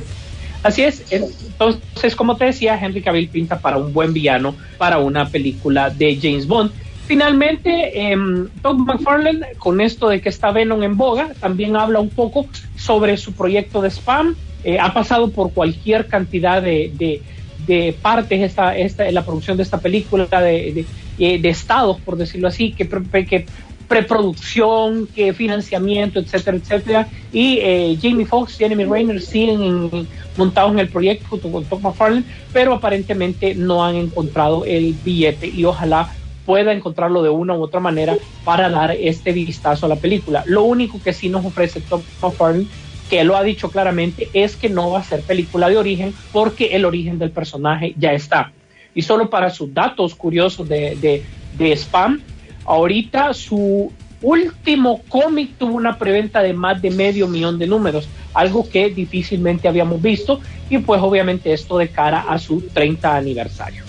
así 0.62 0.82
es. 0.82 1.04
Entonces, 1.10 2.14
como 2.16 2.36
te 2.36 2.46
decía, 2.46 2.78
Henry 2.80 3.00
Cavill 3.02 3.28
pinta 3.28 3.58
para 3.60 3.78
un 3.78 3.92
buen 3.94 4.12
villano 4.12 4.54
para 4.78 4.98
una 4.98 5.28
película 5.28 5.88
de 5.90 6.18
James 6.20 6.46
Bond. 6.46 6.70
Finalmente, 7.06 8.10
em, 8.12 8.48
Todd 8.62 8.78
McFarlane, 8.78 9.54
con 9.58 9.80
esto 9.80 10.08
de 10.08 10.20
que 10.20 10.30
está 10.30 10.52
Venom 10.52 10.82
en 10.82 10.96
boga, 10.96 11.28
también 11.38 11.76
habla 11.76 12.00
un 12.00 12.08
poco 12.08 12.46
sobre 12.76 13.16
su 13.18 13.32
proyecto 13.34 13.82
de 13.82 13.90
spam. 13.90 14.34
Eh, 14.64 14.78
ha 14.80 14.94
pasado 14.94 15.30
por 15.30 15.52
cualquier 15.52 16.06
cantidad 16.06 16.62
de, 16.62 17.20
partes 18.00 18.40
esta, 18.40 18.76
esta, 18.76 19.10
la 19.10 19.24
producción 19.24 19.56
de 19.58 19.62
esta 19.62 19.78
película, 19.80 20.26
de, 20.26 20.86
eh, 21.18 21.40
estados, 21.44 22.00
por 22.00 22.16
decirlo 22.16 22.48
así, 22.48 22.72
que, 22.72 22.86
pre- 22.86 23.26
que 23.26 23.44
preproducción, 23.86 25.06
que 25.14 25.34
financiamiento, 25.34 26.18
etcétera, 26.20 26.56
etcétera. 26.56 27.08
Y 27.32 27.58
eh, 27.60 27.98
Jamie 28.00 28.24
Foxx, 28.24 28.56
Jeremy 28.56 28.84
Renner 28.86 29.20
siguen 29.20 29.62
en- 29.62 30.08
montados 30.38 30.72
en 30.72 30.78
el 30.78 30.88
proyecto 30.88 31.26
junto 31.28 31.52
con 31.52 31.64
Tom 31.64 31.82
McFarlane, 31.82 32.24
pero 32.52 32.72
aparentemente 32.72 33.54
no 33.54 33.84
han 33.84 33.96
encontrado 33.96 34.64
el 34.64 34.94
billete 35.04 35.46
y 35.48 35.64
ojalá 35.66 36.08
pueda 36.44 36.72
encontrarlo 36.72 37.22
de 37.22 37.30
una 37.30 37.54
u 37.54 37.62
otra 37.62 37.80
manera 37.80 38.16
para 38.44 38.68
dar 38.68 38.92
este 38.92 39.32
vistazo 39.32 39.86
a 39.86 39.88
la 39.88 39.96
película. 39.96 40.42
Lo 40.46 40.64
único 40.64 41.00
que 41.02 41.12
sí 41.12 41.28
nos 41.28 41.44
ofrece 41.44 41.80
Tom 41.80 42.02
McFarlane 42.22 42.66
que 43.08 43.24
lo 43.24 43.36
ha 43.36 43.42
dicho 43.42 43.70
claramente 43.70 44.28
es 44.32 44.56
que 44.56 44.68
no 44.68 44.90
va 44.90 45.00
a 45.00 45.04
ser 45.04 45.20
película 45.20 45.68
de 45.68 45.76
origen 45.76 46.14
porque 46.32 46.74
el 46.74 46.84
origen 46.84 47.18
del 47.18 47.30
personaje 47.30 47.94
ya 47.98 48.12
está. 48.12 48.52
Y 48.94 49.02
solo 49.02 49.28
para 49.28 49.50
sus 49.50 49.74
datos 49.74 50.14
curiosos 50.14 50.68
de, 50.68 50.96
de, 50.96 51.22
de 51.58 51.72
spam, 51.72 52.22
ahorita 52.64 53.34
su 53.34 53.92
último 54.22 55.02
cómic 55.08 55.50
tuvo 55.58 55.74
una 55.74 55.98
preventa 55.98 56.42
de 56.42 56.54
más 56.54 56.80
de 56.80 56.90
medio 56.90 57.28
millón 57.28 57.58
de 57.58 57.66
números, 57.66 58.08
algo 58.32 58.68
que 58.68 58.88
difícilmente 58.88 59.68
habíamos 59.68 60.00
visto 60.00 60.40
y 60.70 60.78
pues 60.78 61.00
obviamente 61.02 61.52
esto 61.52 61.76
de 61.78 61.88
cara 61.88 62.24
a 62.28 62.38
su 62.38 62.62
30 62.72 63.16
aniversario. 63.16 63.83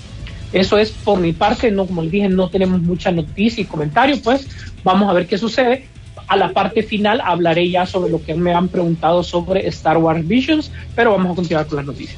Eso 0.53 0.77
es 0.77 0.91
por 0.91 1.19
mi 1.19 1.33
parte, 1.33 1.71
no 1.71 1.85
como 1.85 2.01
les 2.01 2.11
dije, 2.11 2.29
no 2.29 2.49
tenemos 2.49 2.81
mucha 2.81 3.11
noticia 3.11 3.61
y 3.61 3.65
comentario, 3.65 4.21
pues 4.21 4.47
vamos 4.83 5.09
a 5.09 5.13
ver 5.13 5.27
qué 5.27 5.37
sucede. 5.37 5.87
A 6.27 6.37
la 6.37 6.53
parte 6.53 6.81
final 6.81 7.21
hablaré 7.23 7.69
ya 7.69 7.85
sobre 7.85 8.09
lo 8.09 8.23
que 8.23 8.33
me 8.33 8.53
han 8.53 8.67
preguntado 8.69 9.23
sobre 9.23 9.67
Star 9.67 9.97
Wars 9.97 10.27
Visions, 10.27 10.71
pero 10.95 11.11
vamos 11.11 11.33
a 11.33 11.35
continuar 11.35 11.67
con 11.67 11.77
las 11.77 11.85
noticias. 11.85 12.17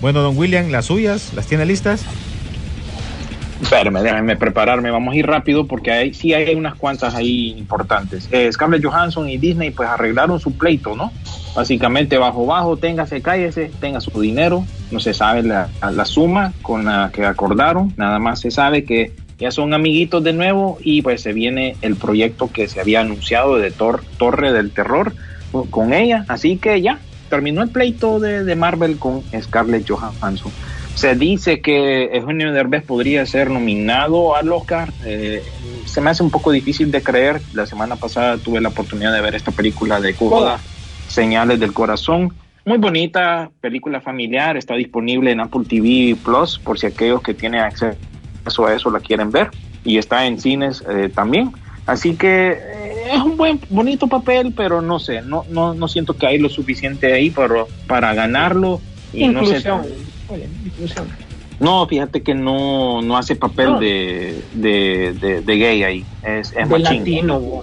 Bueno, 0.00 0.20
don 0.20 0.36
William, 0.36 0.70
las 0.70 0.86
suyas, 0.86 1.32
¿las 1.34 1.46
tiene 1.46 1.66
listas? 1.66 2.04
Espérame, 3.62 4.00
déjame 4.02 4.36
prepararme, 4.36 4.90
vamos 4.90 5.14
a 5.14 5.16
ir 5.16 5.26
rápido 5.26 5.66
porque 5.68 5.92
hay, 5.92 6.14
sí 6.14 6.34
hay 6.34 6.54
unas 6.54 6.74
cuantas 6.74 7.14
ahí 7.14 7.54
importantes. 7.56 8.28
Eh, 8.32 8.50
Scarlett 8.52 8.84
Johansson 8.84 9.28
y 9.28 9.38
Disney 9.38 9.70
pues 9.70 9.88
arreglaron 9.88 10.40
su 10.40 10.52
pleito, 10.58 10.96
¿no? 10.96 11.12
Básicamente 11.54 12.18
bajo 12.18 12.44
bajo, 12.44 12.76
téngase, 12.76 13.22
cállese, 13.22 13.70
tenga 13.80 14.00
su 14.00 14.20
dinero, 14.20 14.64
no 14.90 14.98
se 14.98 15.14
sabe 15.14 15.44
la, 15.44 15.68
la 15.80 16.04
suma 16.04 16.52
con 16.60 16.84
la 16.84 17.10
que 17.12 17.24
acordaron, 17.24 17.94
nada 17.96 18.18
más 18.18 18.40
se 18.40 18.50
sabe 18.50 18.84
que 18.84 19.12
ya 19.38 19.52
son 19.52 19.74
amiguitos 19.74 20.24
de 20.24 20.32
nuevo 20.32 20.78
y 20.82 21.02
pues 21.02 21.22
se 21.22 21.32
viene 21.32 21.76
el 21.82 21.94
proyecto 21.96 22.50
que 22.52 22.66
se 22.68 22.80
había 22.80 23.00
anunciado 23.00 23.56
de 23.58 23.70
Tor- 23.70 24.02
Torre 24.18 24.52
del 24.52 24.72
Terror 24.72 25.14
con 25.70 25.92
ella, 25.92 26.24
así 26.28 26.56
que 26.56 26.80
ya 26.82 26.98
terminó 27.30 27.62
el 27.62 27.68
pleito 27.68 28.18
de, 28.18 28.44
de 28.44 28.56
Marvel 28.56 28.98
con 28.98 29.22
Scarlett 29.40 29.88
Johansson. 29.88 30.50
Se 30.94 31.14
dice 31.14 31.60
que 31.60 32.04
Eugenio 32.12 32.52
Derbez 32.52 32.84
podría 32.84 33.24
ser 33.26 33.50
nominado 33.50 34.36
al 34.36 34.52
Oscar. 34.52 34.92
Eh, 35.04 35.42
se 35.86 36.00
me 36.00 36.10
hace 36.10 36.22
un 36.22 36.30
poco 36.30 36.52
difícil 36.52 36.90
de 36.90 37.02
creer. 37.02 37.40
La 37.54 37.66
semana 37.66 37.96
pasada 37.96 38.36
tuve 38.36 38.60
la 38.60 38.68
oportunidad 38.68 39.12
de 39.12 39.20
ver 39.20 39.34
esta 39.34 39.52
película 39.52 40.00
de 40.00 40.14
Coda, 40.14 40.58
Señales 41.08 41.58
del 41.60 41.72
Corazón. 41.72 42.32
Muy 42.64 42.78
bonita, 42.78 43.50
película 43.60 44.00
familiar. 44.00 44.56
Está 44.56 44.74
disponible 44.74 45.32
en 45.32 45.40
Apple 45.40 45.64
TV 45.68 46.16
Plus 46.22 46.58
por 46.58 46.78
si 46.78 46.86
aquellos 46.86 47.22
que 47.22 47.34
tienen 47.34 47.62
acceso 47.62 47.96
a 48.66 48.74
eso 48.74 48.90
la 48.90 49.00
quieren 49.00 49.30
ver. 49.30 49.50
Y 49.84 49.98
está 49.98 50.26
en 50.26 50.38
cines 50.38 50.84
eh, 50.88 51.10
también. 51.12 51.52
Así 51.86 52.14
que 52.14 52.52
eh, 52.52 52.92
es 53.12 53.20
un 53.20 53.36
buen, 53.36 53.60
bonito 53.70 54.06
papel, 54.06 54.52
pero 54.56 54.80
no 54.80 55.00
sé, 55.00 55.22
no, 55.22 55.44
no, 55.50 55.74
no 55.74 55.88
siento 55.88 56.16
que 56.16 56.26
hay 56.26 56.38
lo 56.38 56.48
suficiente 56.48 57.12
ahí 57.12 57.30
para, 57.30 57.64
para 57.88 58.14
ganarlo. 58.14 58.80
Y 59.12 59.26
no 59.26 59.44
sé, 59.44 59.56
Inclusión. 59.56 59.80
Oye, 59.80 59.88
inclusión. 59.88 60.11
No, 61.60 61.86
fíjate 61.86 62.22
que 62.22 62.34
no, 62.34 63.02
no 63.02 63.16
hace 63.16 63.36
papel 63.36 63.66
No. 63.72 63.78
de, 63.80 64.42
de, 64.54 65.14
de, 65.20 65.40
de 65.42 65.56
gay 65.56 65.82
ahí. 65.84 66.04
Es, 66.22 66.48
es 66.48 66.54
De 66.68 66.78
machín. 66.78 66.98
latino. 66.98 67.62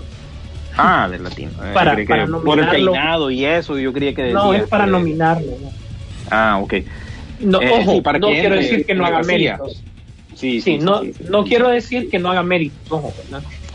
Ah, 0.77 1.09
de 1.09 1.19
latino. 1.19 1.51
Eh, 1.63 1.71
Para- 1.73 1.95
que 1.95 2.05
para 2.05 2.25
por 2.27 2.59
el 2.59 2.69
peinado 2.69 3.29
y 3.31 3.43
eso, 3.43 3.77
yo 3.77 3.91
creía 3.91 4.13
que. 4.13 4.31
No, 4.31 4.53
es 4.53 4.63
para 4.67 4.85
que- 4.85 4.91
nominarlo. 4.91 5.51
¿no? 5.61 5.71
Ah, 6.31 6.59
ok. 6.61 6.73
No, 7.41 7.61
Eh, 7.61 7.71
ojo, 7.81 7.91
sí, 7.93 8.01
para 8.01 8.19
no 8.19 8.27
que 8.27 8.39
quiero 8.39 8.55
decir 8.55 8.85
que 8.85 8.93
no 8.95 9.05
haga 9.05 9.21
méritos. 9.23 9.83
Sí, 10.35 10.61
Sí, 10.61 10.61
sí, 10.61 10.77
no, 10.77 11.01
sí, 11.01 11.13
no 11.29 11.43
quiero 11.43 11.67
decir 11.67 12.09
que 12.09 12.17
no 12.19 12.29
haga 12.31 12.43
méritos, 12.43 12.77
ojo. 12.89 13.13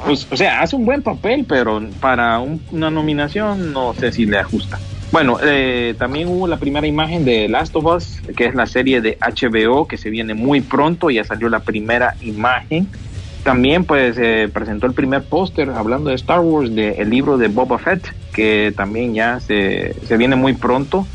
Pues, 0.07 0.27
o 0.31 0.37
sea, 0.37 0.63
hace 0.63 0.77
un 0.77 0.87
buen 0.87 1.03
papel, 1.03 1.45
pero 1.47 1.83
para 2.01 2.39
un- 2.39 2.63
una 2.73 2.91
nominación 2.91 3.73
no 3.75 3.93
sé 3.95 4.13
si 4.13 4.25
le 4.25 4.39
ajusta. 4.39 4.79
Bueno, 5.15 5.39
eh, 5.41 5.95
también 5.97 6.27
hubo 6.27 6.49
la 6.49 6.57
primera 6.57 6.89
imagen 6.89 7.25
de 7.25 7.49
Last 7.49 7.77
of 7.77 7.85
Us, 7.85 8.21
que 8.37 8.47
es 8.47 8.55
la 8.57 8.67
serie 8.67 9.01
de 9.01 9.17
HBO 9.21 9.87
que 9.87 9.97
se 9.97 10.11
viene 10.11 10.35
muy 10.35 10.61
pronto, 10.61 11.09
ya 11.09 11.23
salió 11.23 11.49
la 11.49 11.61
primera 11.61 12.17
imagen. 12.21 12.89
También 13.45 13.85
pues 13.85 14.19
eh, 14.19 14.51
presentó 14.53 14.89
el 14.89 14.93
primer 14.93 15.23
póster 15.23 15.71
hablando 15.71 16.11
de 16.11 16.17
Star 16.17 16.41
Wars, 16.41 16.75
del 16.75 17.09
libro 17.09 17.39
de 17.39 17.47
Boba 17.47 17.79
Fett, 17.79 18.13
que 18.33 18.75
también 18.77 19.15
ya 19.15 19.39
se, 19.39 19.95
se 20.05 20.17
viene 20.17 20.35
muy 20.35 20.55
pronto. 20.55 21.07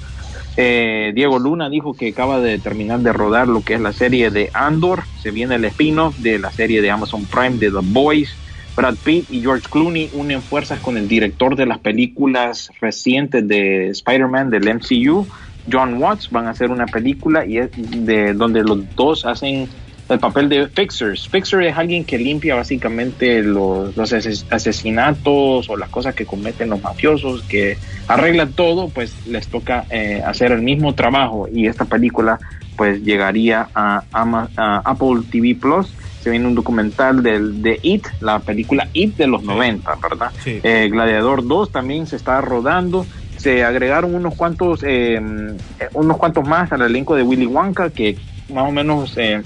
Eh, 0.55 1.11
Diego 1.13 1.37
Luna 1.37 1.69
dijo 1.69 1.93
que 1.93 2.07
acaba 2.07 2.39
de 2.39 2.57
terminar 2.57 3.01
de 3.01 3.11
rodar 3.11 3.49
lo 3.49 3.63
que 3.65 3.73
es 3.73 3.81
la 3.81 3.91
serie 3.91 4.31
de 4.31 4.49
Andor, 4.53 5.03
se 5.21 5.31
viene 5.31 5.55
el 5.55 5.65
spin-off 5.65 6.17
de 6.19 6.39
la 6.39 6.51
serie 6.51 6.81
de 6.81 6.89
Amazon 6.89 7.25
Prime 7.25 7.57
de 7.57 7.69
The 7.69 7.79
Boys. 7.81 8.33
Brad 8.79 8.95
Pitt 9.03 9.25
y 9.29 9.41
George 9.41 9.67
Clooney 9.69 10.09
unen 10.13 10.41
fuerzas 10.41 10.79
con 10.79 10.95
el 10.97 11.05
director 11.05 11.57
de 11.57 11.65
las 11.65 11.79
películas 11.79 12.71
recientes 12.79 13.45
de 13.45 13.89
Spider-Man 13.89 14.49
del 14.49 14.73
MCU, 14.73 15.27
John 15.69 16.01
Watts, 16.01 16.29
van 16.29 16.47
a 16.47 16.51
hacer 16.51 16.71
una 16.71 16.85
película 16.85 17.45
y 17.45 17.57
es 17.57 17.69
de 17.75 18.33
donde 18.33 18.63
los 18.63 18.79
dos 18.95 19.25
hacen 19.25 19.67
el 20.07 20.17
papel 20.19 20.47
de 20.47 20.67
fixers. 20.69 21.27
Fixer 21.27 21.61
es 21.63 21.77
alguien 21.77 22.05
que 22.05 22.17
limpia 22.17 22.55
básicamente 22.55 23.43
los, 23.43 23.95
los 23.97 24.13
ases- 24.13 24.45
asesinatos 24.49 25.69
o 25.69 25.75
las 25.77 25.89
cosas 25.89 26.15
que 26.15 26.25
cometen 26.25 26.69
los 26.69 26.81
mafiosos, 26.81 27.43
que 27.43 27.77
arregla 28.07 28.47
todo, 28.47 28.87
pues 28.89 29.13
les 29.27 29.47
toca 29.49 29.85
eh, 29.89 30.23
hacer 30.25 30.53
el 30.53 30.61
mismo 30.61 30.95
trabajo 30.95 31.47
y 31.53 31.67
esta 31.67 31.83
película 31.85 32.39
pues 32.77 33.03
llegaría 33.03 33.67
a, 33.75 34.03
a 34.13 34.81
Apple 34.85 35.23
TV 35.29 35.55
Plus. 35.55 35.93
Se 36.21 36.29
viene 36.29 36.47
un 36.47 36.55
documental 36.55 37.23
del, 37.23 37.61
de 37.61 37.79
It, 37.81 38.07
la 38.19 38.39
película 38.39 38.89
It 38.93 39.15
de 39.15 39.27
los 39.27 39.43
90, 39.43 39.95
¿verdad? 40.01 40.31
Sí. 40.43 40.59
Eh, 40.63 40.89
Gladiador 40.91 41.47
2 41.47 41.71
también 41.71 42.07
se 42.07 42.15
está 42.15 42.41
rodando. 42.41 43.05
Se 43.37 43.63
agregaron 43.63 44.15
unos 44.15 44.35
cuantos, 44.35 44.83
eh, 44.83 45.15
eh, 45.15 45.89
unos 45.93 46.17
cuantos 46.17 46.45
más 46.45 46.71
al 46.73 46.81
elenco 46.81 47.15
de 47.15 47.23
Willy 47.23 47.45
Wonka 47.45 47.89
que 47.89 48.17
más 48.53 48.67
o 48.67 48.71
menos 48.71 49.13
eh, 49.17 49.41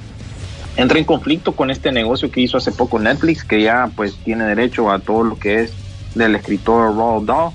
entra 0.77 0.97
en 0.97 1.05
conflicto 1.05 1.51
con 1.51 1.69
este 1.69 1.91
negocio 1.91 2.31
que 2.31 2.41
hizo 2.41 2.57
hace 2.57 2.71
poco 2.71 2.99
Netflix, 2.99 3.43
que 3.43 3.61
ya 3.61 3.89
pues 3.95 4.15
tiene 4.23 4.45
derecho 4.45 4.91
a 4.91 4.99
todo 4.99 5.23
lo 5.23 5.37
que 5.37 5.61
es 5.61 5.73
del 6.15 6.35
escritor 6.35 6.95
Roald 6.95 7.27
Dahl. 7.27 7.51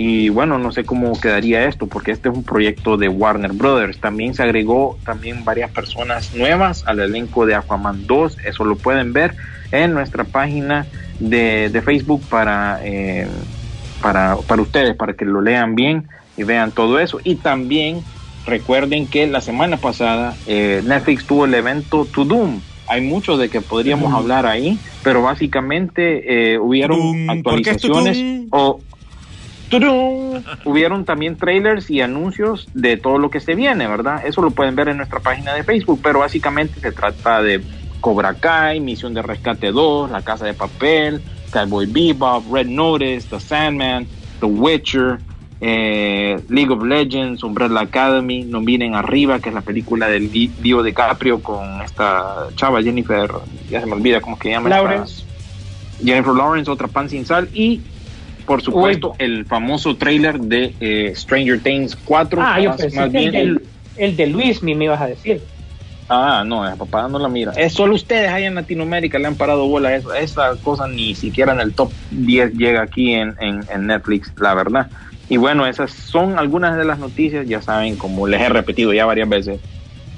Y 0.00 0.28
bueno, 0.28 0.60
no 0.60 0.70
sé 0.70 0.84
cómo 0.84 1.20
quedaría 1.20 1.64
esto, 1.64 1.88
porque 1.88 2.12
este 2.12 2.28
es 2.28 2.34
un 2.36 2.44
proyecto 2.44 2.96
de 2.96 3.08
Warner 3.08 3.50
Brothers. 3.52 3.98
También 3.98 4.32
se 4.32 4.44
agregó 4.44 4.96
también 5.04 5.44
varias 5.44 5.72
personas 5.72 6.36
nuevas 6.36 6.84
al 6.86 7.00
elenco 7.00 7.46
de 7.46 7.56
Aquaman 7.56 8.06
2. 8.06 8.36
Eso 8.44 8.64
lo 8.64 8.76
pueden 8.76 9.12
ver 9.12 9.34
en 9.72 9.94
nuestra 9.94 10.22
página 10.22 10.86
de, 11.18 11.68
de 11.70 11.82
Facebook 11.82 12.22
para, 12.30 12.78
eh, 12.84 13.26
para, 14.00 14.36
para 14.36 14.62
ustedes, 14.62 14.94
para 14.94 15.14
que 15.14 15.24
lo 15.24 15.40
lean 15.40 15.74
bien 15.74 16.06
y 16.36 16.44
vean 16.44 16.70
todo 16.70 17.00
eso. 17.00 17.18
Y 17.24 17.34
también 17.34 18.04
recuerden 18.46 19.08
que 19.08 19.26
la 19.26 19.40
semana 19.40 19.78
pasada 19.78 20.36
eh, 20.46 20.80
Netflix 20.86 21.26
tuvo 21.26 21.44
el 21.44 21.54
evento 21.54 22.04
To 22.04 22.24
Doom, 22.24 22.60
hay 22.88 23.02
mucho 23.02 23.36
de 23.36 23.50
que 23.50 23.60
podríamos 23.60 24.14
hablar 24.14 24.46
ahí, 24.46 24.78
pero 25.04 25.22
básicamente 25.22 26.54
eh, 26.54 26.58
hubieron 26.58 26.98
Turum. 26.98 27.42
¿Por 27.42 27.62
qué 27.62 27.70
es 27.70 27.76
actualizaciones 27.76 28.46
o 28.50 28.80
¡Turum! 29.68 30.42
hubieron 30.64 31.04
también 31.04 31.36
trailers 31.36 31.90
y 31.90 32.00
anuncios 32.00 32.68
de 32.74 32.96
todo 32.96 33.18
lo 33.18 33.30
que 33.30 33.40
se 33.40 33.54
viene, 33.54 33.86
¿verdad? 33.86 34.22
Eso 34.26 34.40
lo 34.42 34.50
pueden 34.50 34.76
ver 34.76 34.88
en 34.88 34.96
nuestra 34.96 35.20
página 35.20 35.52
de 35.54 35.62
Facebook, 35.64 36.00
pero 36.02 36.20
básicamente 36.20 36.80
se 36.80 36.92
trata 36.92 37.42
de 37.42 37.62
Cobra 38.00 38.34
Kai, 38.34 38.80
Misión 38.80 39.14
de 39.14 39.22
Rescate 39.22 39.70
2, 39.72 40.10
La 40.10 40.22
Casa 40.22 40.46
de 40.46 40.54
Papel, 40.54 41.20
Cowboy 41.50 41.86
Bebop, 41.86 42.44
Red 42.52 42.66
Notice, 42.68 43.26
The 43.28 43.40
Sandman, 43.40 44.06
The 44.40 44.46
Witcher, 44.46 45.18
eh, 45.60 46.40
League 46.48 46.70
of 46.72 46.84
Legends, 46.84 47.42
Umbrella 47.42 47.80
Academy, 47.80 48.44
No 48.44 48.60
Miren 48.60 48.94
Arriba, 48.94 49.40
que 49.40 49.48
es 49.48 49.54
la 49.54 49.62
película 49.62 50.06
del 50.08 50.30
Di- 50.30 50.52
Dio 50.60 50.82
DiCaprio 50.82 51.42
con 51.42 51.82
esta 51.82 52.46
chava 52.54 52.80
Jennifer, 52.80 53.28
ya 53.68 53.80
se 53.80 53.86
me 53.86 53.94
olvida 53.94 54.20
cómo 54.20 54.36
es 54.36 54.40
que 54.42 54.50
llama. 54.50 54.68
esta- 54.70 54.82
Lawrence. 54.82 55.24
Jennifer 56.02 56.32
Lawrence, 56.34 56.70
otra 56.70 56.86
pan 56.86 57.08
sin 57.10 57.26
sal 57.26 57.48
y 57.52 57.82
por 58.48 58.62
supuesto 58.62 59.14
el 59.18 59.46
famoso 59.46 59.96
trailer 59.96 60.40
de 60.40 60.74
eh, 60.80 61.12
Stranger 61.14 61.62
Things 61.62 61.94
4. 61.94 62.40
Ah, 62.42 62.60
yo 62.60 62.70
más- 62.70 62.80
pensé 62.80 62.96
más 62.96 63.10
que 63.10 63.18
el, 63.26 63.30
bien 63.30 63.60
el 63.96 64.16
de 64.16 64.26
Luis 64.26 64.62
me 64.62 64.72
ibas 64.72 65.00
a 65.00 65.06
decir. 65.06 65.44
Ah, 66.10 66.42
no, 66.46 66.66
esa 66.66 66.76
papá 66.76 67.06
no 67.08 67.18
la 67.18 67.28
mira. 67.28 67.52
Es 67.52 67.74
solo 67.74 67.94
ustedes 67.94 68.30
allá 68.30 68.46
en 68.46 68.54
Latinoamérica 68.54 69.18
le 69.18 69.26
han 69.26 69.36
parado 69.36 69.68
bola 69.68 69.90
a 69.90 69.96
eso. 69.96 70.12
Esa 70.14 70.56
cosa 70.56 70.88
ni 70.88 71.14
siquiera 71.14 71.52
en 71.52 71.60
el 71.60 71.74
top 71.74 71.92
10 72.08 72.52
llega 72.54 72.80
aquí 72.80 73.12
en, 73.12 73.34
en- 73.38 73.66
en 73.68 73.86
Netflix, 73.86 74.32
la 74.38 74.54
verdad. 74.54 74.90
Y 75.28 75.36
bueno, 75.36 75.66
esas 75.66 75.92
son 75.92 76.38
algunas 76.38 76.78
de 76.78 76.86
las 76.86 76.98
noticias. 76.98 77.46
Ya 77.46 77.60
saben, 77.60 77.98
como 77.98 78.26
les 78.26 78.40
he 78.40 78.48
repetido 78.48 78.94
ya 78.94 79.04
varias 79.04 79.28
veces, 79.28 79.60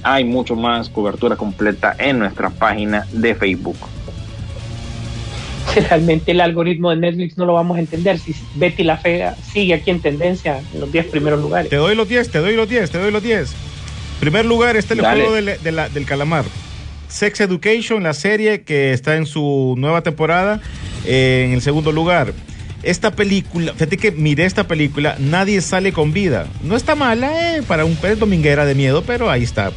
hay 0.03 0.25
mucho 0.25 0.55
más 0.57 0.91
cobertura 0.91 1.37
completa 1.37 1.97
en 1.99 2.21
nuestra 2.21 2.51
página 2.51 3.09
de 3.11 3.35
Facebook. 3.35 3.91
Si 5.75 5.81
realmente 5.81 6.33
el 6.33 6.41
algoritmo 6.41 6.91
de 6.91 6.97
Netflix 6.97 7.37
no 7.39 7.45
lo 7.47 7.55
vamos 7.55 7.77
a 7.77 7.81
entender. 7.81 8.19
Si 8.19 8.35
Betty 8.57 8.83
la 8.85 8.97
Fea 8.97 9.37
sigue 9.53 9.75
aquí 9.75 9.91
en 9.91 10.01
tendencia 10.01 10.61
en 10.75 10.81
los 10.81 10.91
10 10.93 11.07
primeros 11.07 11.41
lugares. 11.41 11.71
Te 11.71 11.77
doy 11.77 11.95
los 11.95 12.09
10, 12.09 12.31
te 12.31 12.39
doy 12.39 12.57
los 12.57 12.69
10, 12.69 12.91
te 12.91 12.99
doy 12.99 13.11
los 13.11 13.23
10. 13.23 13.53
Primer 14.21 14.45
lugar 14.47 14.77
está 14.77 14.95
el 14.95 15.01
Dale. 15.01 15.21
juego 15.21 15.35
del, 15.35 15.63
de 15.63 15.73
la- 15.73 15.89
del 15.89 16.05
calamar. 16.05 16.45
Sex 17.09 17.41
Education, 17.41 18.03
la 18.03 18.15
serie 18.15 18.63
que 18.63 18.93
está 18.93 19.17
en 19.17 19.27
su 19.27 19.75
nueva 19.79 20.03
temporada, 20.03 20.61
eh, 21.07 21.45
en 21.47 21.53
el 21.55 21.61
segundo 21.63 21.91
lugar. 21.93 22.33
Esta 22.83 23.11
película, 23.11 23.73
fíjate 23.75 23.97
que 23.99 24.11
miré 24.13 24.45
esta 24.47 24.67
película, 24.69 25.17
nadie 25.19 25.61
sale 25.61 25.93
con 25.93 26.13
vida. 26.13 26.47
No 26.63 26.77
está 26.77 26.95
mala, 26.95 27.57
eh, 27.57 27.63
para 27.63 27.85
un 27.85 27.97
pez 27.97 28.19
dominguera 28.19 28.65
de 28.65 28.75
miedo, 28.75 29.03
pero 29.07 29.29
ahí 29.31 29.43
está. 29.43 29.73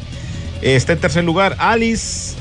Está 0.61 0.93
en 0.93 0.99
tercer 0.99 1.23
lugar 1.25 1.55
Alice, 1.59 2.35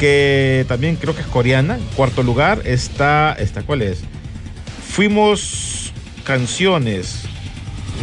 que 0.00 0.64
también 0.66 0.96
creo 0.96 1.14
que 1.14 1.20
es 1.20 1.26
coreana. 1.28 1.78
Cuarto 1.94 2.22
lugar 2.24 2.62
está, 2.64 3.32
esta, 3.38 3.62
¿cuál 3.62 3.82
es? 3.82 4.02
Fuimos 4.88 5.92
canciones. 6.24 7.22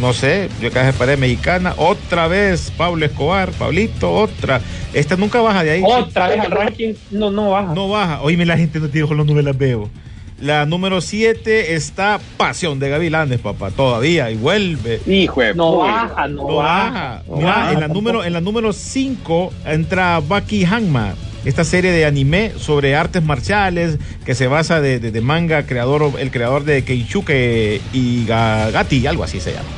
No 0.00 0.12
sé, 0.12 0.48
yo 0.62 0.68
acá 0.68 0.92
paré 0.96 1.16
mexicana. 1.16 1.74
Otra 1.76 2.28
vez, 2.28 2.72
Pablo 2.76 3.04
Escobar, 3.04 3.50
Pablito, 3.50 4.12
otra. 4.12 4.60
Esta 4.94 5.16
nunca 5.16 5.40
baja 5.40 5.64
de 5.64 5.72
ahí. 5.72 5.82
Otra 5.84 6.28
vez 6.28 6.38
al 6.40 6.52
ranking, 6.52 6.94
no, 7.10 7.30
no 7.32 7.50
baja. 7.50 7.74
No 7.74 7.88
baja. 7.88 8.22
Oíme, 8.22 8.46
la 8.46 8.56
gente 8.56 8.78
no 8.78 8.88
tiene 8.88 9.08
con 9.08 9.16
los 9.16 9.26
novelas 9.26 9.58
veo. 9.58 9.90
La 10.40 10.66
número 10.66 11.00
7 11.00 11.74
está 11.74 12.20
Pasión 12.36 12.78
de 12.78 12.88
Gavilanes, 12.90 13.40
papá. 13.40 13.72
Todavía, 13.72 14.30
y 14.30 14.36
vuelve. 14.36 15.00
Hijo 15.04 15.40
de 15.40 15.52
No 15.54 15.78
baja, 15.78 16.28
no, 16.28 16.46
No 16.48 16.56
baja. 16.56 16.90
baja. 16.92 17.22
no 17.28 17.36
Mira, 17.36 17.48
baja 17.48 17.68
en 17.72 17.74
la 17.74 17.80
tampoco. 17.80 17.94
número 17.94 18.24
en 18.24 18.32
la 18.34 18.40
número 18.40 18.72
5 18.72 19.52
entra 19.66 20.20
Baki 20.20 20.64
Hanma, 20.64 21.14
esta 21.44 21.64
serie 21.64 21.92
de 21.92 22.04
anime 22.04 22.52
sobre 22.58 22.96
artes 22.96 23.22
marciales 23.22 23.98
que 24.24 24.34
se 24.34 24.46
basa 24.46 24.80
de, 24.80 25.20
manga 25.20 25.66
creador 25.66 26.12
el 26.18 26.30
creador 26.30 26.64
de 26.64 26.84
Keishuke 26.84 27.80
y 27.92 28.26
Gati, 28.26 29.06
algo 29.06 29.24
así 29.24 29.40
se 29.40 29.52
llama. 29.52 29.68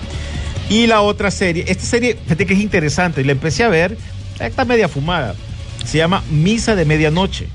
Y 0.68 0.86
la 0.86 1.00
otra 1.00 1.30
serie, 1.30 1.64
esta 1.66 1.84
serie, 1.84 2.16
fíjate 2.22 2.46
que 2.46 2.54
es 2.54 2.60
interesante, 2.60 3.24
la 3.24 3.32
empecé 3.32 3.64
a 3.64 3.68
ver, 3.68 3.96
está 4.38 4.64
media 4.64 4.88
fumada. 4.88 5.34
Se 5.84 5.98
llama 5.98 6.22
Misa 6.30 6.76
de 6.76 6.84
Medianoche. 6.84 7.48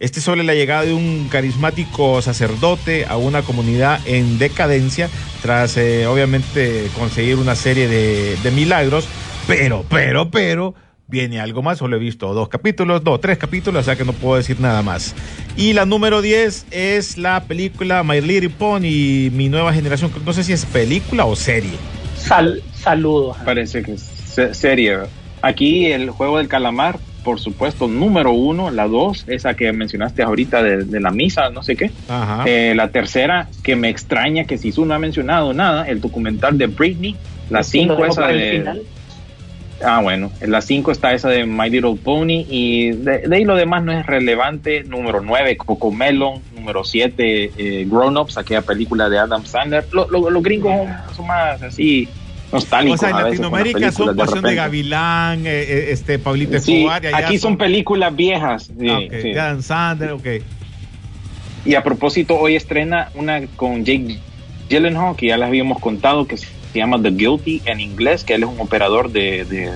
Este 0.00 0.20
es 0.20 0.24
sobre 0.24 0.44
la 0.44 0.54
llegada 0.54 0.84
de 0.84 0.94
un 0.94 1.28
carismático 1.28 2.22
sacerdote 2.22 3.04
a 3.06 3.16
una 3.16 3.42
comunidad 3.42 4.00
en 4.06 4.38
decadencia 4.38 5.10
tras 5.42 5.76
eh, 5.76 6.06
obviamente 6.06 6.88
conseguir 6.96 7.36
una 7.36 7.56
serie 7.56 7.88
de 7.88 8.50
milagros, 8.52 9.08
pero, 9.48 9.84
pero, 9.88 10.30
pero, 10.30 10.74
viene 11.08 11.40
algo 11.40 11.62
más, 11.62 11.78
solo 11.78 11.96
he 11.96 11.98
visto 11.98 12.32
dos 12.34 12.48
capítulos, 12.48 13.02
no, 13.02 13.18
tres 13.18 13.38
capítulos, 13.38 13.80
o 13.80 13.84
sea 13.84 13.96
que 13.96 14.04
no 14.04 14.12
puedo 14.12 14.36
decir 14.36 14.60
nada 14.60 14.82
más. 14.82 15.14
Y 15.56 15.72
la 15.72 15.86
número 15.86 16.20
10 16.22 16.66
es 16.70 17.16
la 17.18 17.42
película 17.44 18.02
My 18.04 18.20
Little 18.20 18.50
Pony, 18.50 19.30
mi 19.32 19.48
nueva 19.48 19.72
generación, 19.72 20.12
no 20.24 20.32
sé 20.32 20.44
si 20.44 20.52
es 20.52 20.66
película 20.66 21.24
o 21.24 21.34
serie. 21.34 21.72
Sal- 22.16 22.62
saludos. 22.74 23.36
Parece 23.44 23.82
que 23.82 23.92
es 23.94 24.02
se- 24.02 24.52
serie. 24.54 24.98
Aquí 25.40 25.86
el 25.86 26.10
juego 26.10 26.38
del 26.38 26.48
calamar, 26.48 26.98
por 27.24 27.40
supuesto, 27.40 27.88
número 27.88 28.32
uno, 28.32 28.70
la 28.70 28.86
dos, 28.86 29.24
esa 29.28 29.54
que 29.54 29.72
mencionaste 29.72 30.22
ahorita 30.22 30.62
de, 30.62 30.84
de 30.84 31.00
la 31.00 31.10
misa, 31.10 31.48
no 31.50 31.62
sé 31.62 31.74
qué. 31.76 31.90
Ajá. 32.08 32.44
Eh, 32.46 32.74
la 32.76 32.88
tercera, 32.90 33.48
que 33.62 33.76
me 33.76 33.88
extraña 33.88 34.44
que 34.44 34.58
Sisu 34.58 34.84
no 34.84 34.94
ha 34.94 34.98
mencionado 34.98 35.54
nada, 35.54 35.88
el 35.88 36.00
documental 36.00 36.58
de 36.58 36.66
Britney. 36.66 37.16
La 37.50 37.62
cinco, 37.62 38.04
esa 38.04 38.26
de. 38.26 38.58
final. 38.58 38.82
Ah, 39.84 40.00
bueno, 40.02 40.32
en 40.40 40.50
la 40.50 40.60
5 40.60 40.90
está 40.90 41.12
esa 41.14 41.28
de 41.28 41.46
My 41.46 41.70
Little 41.70 41.94
Pony 42.02 42.44
y 42.48 42.90
de, 42.90 43.18
de 43.28 43.36
ahí 43.36 43.44
lo 43.44 43.54
demás 43.54 43.84
no 43.84 43.92
es 43.92 44.04
relevante. 44.06 44.82
Número 44.84 45.20
9, 45.20 45.56
Coco 45.56 45.92
Melon. 45.92 46.42
Número 46.54 46.82
7, 46.84 47.84
Grown 47.86 48.16
Ups, 48.16 48.38
aquella 48.38 48.62
película 48.62 49.08
de 49.08 49.18
Adam 49.18 49.44
Sandler. 49.46 49.86
Lo- 49.92 50.08
lo- 50.10 50.30
los 50.30 50.42
gringos 50.42 50.72
son, 50.74 51.14
son 51.16 51.26
más 51.28 51.62
así 51.62 52.08
o 52.50 52.56
nostálgicos. 52.56 53.00
sea, 53.00 53.10
en 53.10 53.16
Latinoamérica 53.16 53.92
son 53.92 54.16
Pasión 54.16 54.42
de. 54.42 54.54
Gavilán, 54.56 55.46
eh, 55.46 55.62
eh, 55.62 55.86
este 55.90 56.18
Pablito 56.18 56.58
Sí, 56.58 56.78
Escobar. 56.78 57.06
allá 57.06 57.16
aquí 57.18 57.38
son 57.38 57.56
películas 57.56 58.14
viejas. 58.16 58.64
sí, 58.78 58.88
Ah, 58.88 58.98
ok, 58.98 59.12
sí. 59.22 59.32
de 59.32 59.40
Adam 59.40 59.62
Sandler, 59.62 60.10
ok. 60.12 60.26
Y 61.64 61.74
a 61.74 61.82
propósito, 61.84 62.36
hoy 62.36 62.56
estrena 62.56 63.10
una 63.14 63.46
con 63.56 63.84
Jake 63.84 64.18
Gyllenhaal, 64.68 65.14
que 65.16 65.26
ya 65.28 65.36
les 65.36 65.46
habíamos 65.46 65.78
contado, 65.80 66.26
que 66.26 66.36
se 66.36 66.46
llama 66.74 67.00
The 67.00 67.10
Guilty 67.10 67.62
en 67.64 67.80
inglés, 67.80 68.24
que 68.24 68.34
él 68.34 68.42
es 68.42 68.48
un 68.48 68.60
operador 68.60 69.10
de, 69.10 69.44
de 69.44 69.72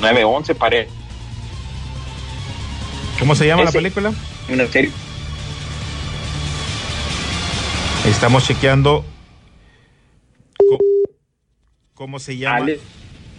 911, 0.00 0.54
parece. 0.54 0.90
¿Cómo 3.18 3.34
se 3.34 3.46
llama 3.46 3.64
la 3.64 3.72
película? 3.72 4.12
Una 4.48 4.66
serie. 4.66 4.90
Estamos 8.06 8.44
chequeando 8.44 9.04
cómo 11.94 12.18
se 12.18 12.36
llama. 12.36 12.56
Ale, 12.56 12.80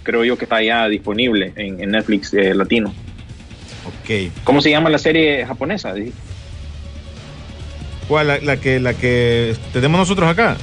creo 0.04 0.24
yo 0.24 0.38
que 0.38 0.46
está 0.46 0.64
ya 0.64 0.88
disponible 0.88 1.52
en, 1.58 1.82
en 1.84 1.92
Netflix 1.92 2.34
eh, 2.34 2.54
latino. 2.56 2.94
Ok. 3.86 4.32
¿Cómo 4.46 4.62
se 4.62 4.70
llama 4.70 4.90
la 4.90 5.00
serie 5.00 5.46
japonesa? 5.46 5.94
Dije. 5.94 6.14
¿Cuál? 8.08 8.28
La, 8.28 8.38
la 8.40 8.58
que, 8.58 8.80
la 8.80 8.94
que 8.94 9.56
tenemos 9.72 10.00
nosotros 10.00 10.30
acá. 10.30 10.58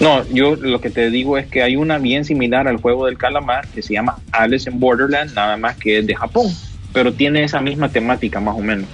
No, 0.00 0.24
yo 0.32 0.56
lo 0.56 0.80
que 0.80 0.90
te 0.90 1.08
digo 1.10 1.38
es 1.38 1.46
que 1.46 1.62
hay 1.62 1.76
una 1.76 1.98
bien 1.98 2.24
similar 2.24 2.66
al 2.66 2.78
juego 2.78 3.06
del 3.06 3.16
calamar 3.16 3.66
que 3.68 3.80
se 3.82 3.94
llama 3.94 4.16
Alice 4.32 4.68
in 4.68 4.80
Borderland, 4.80 5.32
nada 5.34 5.56
más 5.56 5.76
que 5.76 5.98
es 5.98 6.06
de 6.06 6.14
Japón, 6.16 6.52
pero 6.92 7.12
tiene 7.12 7.44
esa 7.44 7.60
misma 7.60 7.88
temática 7.88 8.40
más 8.40 8.56
o 8.56 8.60
menos. 8.60 8.88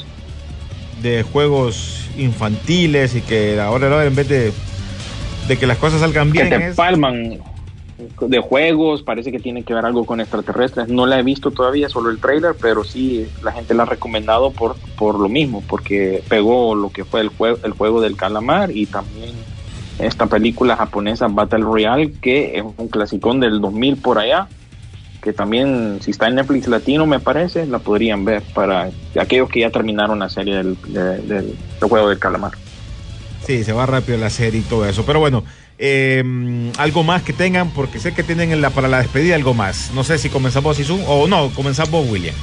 De 1.03 1.23
juegos 1.23 2.09
infantiles 2.19 3.15
y 3.15 3.23
que 3.23 3.59
ahora 3.59 4.05
en 4.05 4.15
vez 4.15 4.29
de, 4.29 4.53
de 5.49 5.57
que 5.57 5.67
las 5.67 5.79
cosas 5.79 6.01
salgan 6.01 6.31
que 6.33 6.45
bien 6.45 6.61
te 6.61 6.69
es- 6.69 6.77
palman 6.77 7.39
de 8.21 8.39
juegos, 8.41 9.03
parece 9.03 9.31
que 9.33 9.39
tiene 9.41 9.63
que 9.63 9.75
ver 9.75 9.85
algo 9.85 10.05
con 10.05 10.21
extraterrestres. 10.21 10.89
No 10.89 11.07
la 11.07 11.19
he 11.19 11.23
visto 11.23 11.51
todavía, 11.51 11.89
solo 11.89 12.11
el 12.11 12.19
trailer, 12.21 12.55
pero 12.61 12.85
sí 12.85 13.27
la 13.43 13.53
gente 13.53 13.75
la 13.75 13.83
ha 13.85 13.87
recomendado 13.87 14.51
por, 14.53 14.77
por 14.97 15.19
lo 15.19 15.29
mismo, 15.29 15.63
porque 15.69 16.23
pegó 16.29 16.75
lo 16.75 16.91
que 16.91 17.05
fue 17.05 17.21
el 17.21 17.29
juego, 17.29 17.59
el 17.65 17.73
juego 17.73 18.01
del 18.01 18.17
calamar 18.17 18.71
y 18.71 18.87
también 18.87 19.35
esta 19.99 20.27
película 20.27 20.77
japonesa 20.77 21.29
Battle 21.29 21.61
Royale, 21.65 22.13
que 22.23 22.57
es 22.59 22.63
un 22.77 22.89
clasicón 22.89 23.41
del 23.41 23.61
2000 23.61 23.97
por 23.99 24.19
allá, 24.19 24.49
que 25.23 25.35
también 25.35 25.99
si 26.01 26.13
está 26.13 26.29
en 26.29 26.37
Netflix 26.37 26.67
latino 26.69 27.05
me 27.07 27.21
parece, 27.21 27.67
la 27.67 27.79
podrían 27.79 28.25
ver 28.25 28.43
para 28.55 28.89
aquellos 29.21 29.51
que 29.51 29.61
ya 29.61 29.71
terminaron 29.71 30.19
la 30.19 30.31
serie 30.31 30.55
del, 30.55 30.77
de- 30.89 31.19
del- 31.19 31.55
del 31.81 31.89
juego 31.89 32.09
del 32.09 32.19
calamar. 32.19 32.53
Sí, 33.47 33.65
se 33.65 33.73
va 33.73 33.87
rápido 33.87 34.19
la 34.19 34.31
serie 34.31 34.61
y 34.61 34.65
todo 34.65 34.87
eso. 34.89 35.05
Pero 35.07 35.19
bueno, 35.21 35.45
eh, 35.79 36.23
algo 36.79 37.03
más 37.03 37.23
que 37.23 37.33
tengan, 37.33 37.71
porque 37.71 37.99
sé 37.99 38.13
que 38.15 38.23
tienen 38.23 38.53
en 38.53 38.61
la, 38.61 38.71
para 38.71 38.89
la 38.89 38.99
despedida 38.99 39.35
algo 39.35 39.55
más. 39.55 39.91
No 39.95 40.05
sé 40.05 40.19
si 40.19 40.29
comenzamos 40.29 40.79
Isu 40.79 41.01
o 41.07 41.27
no, 41.27 41.51
comenzamos 41.51 42.09
William. 42.09 42.35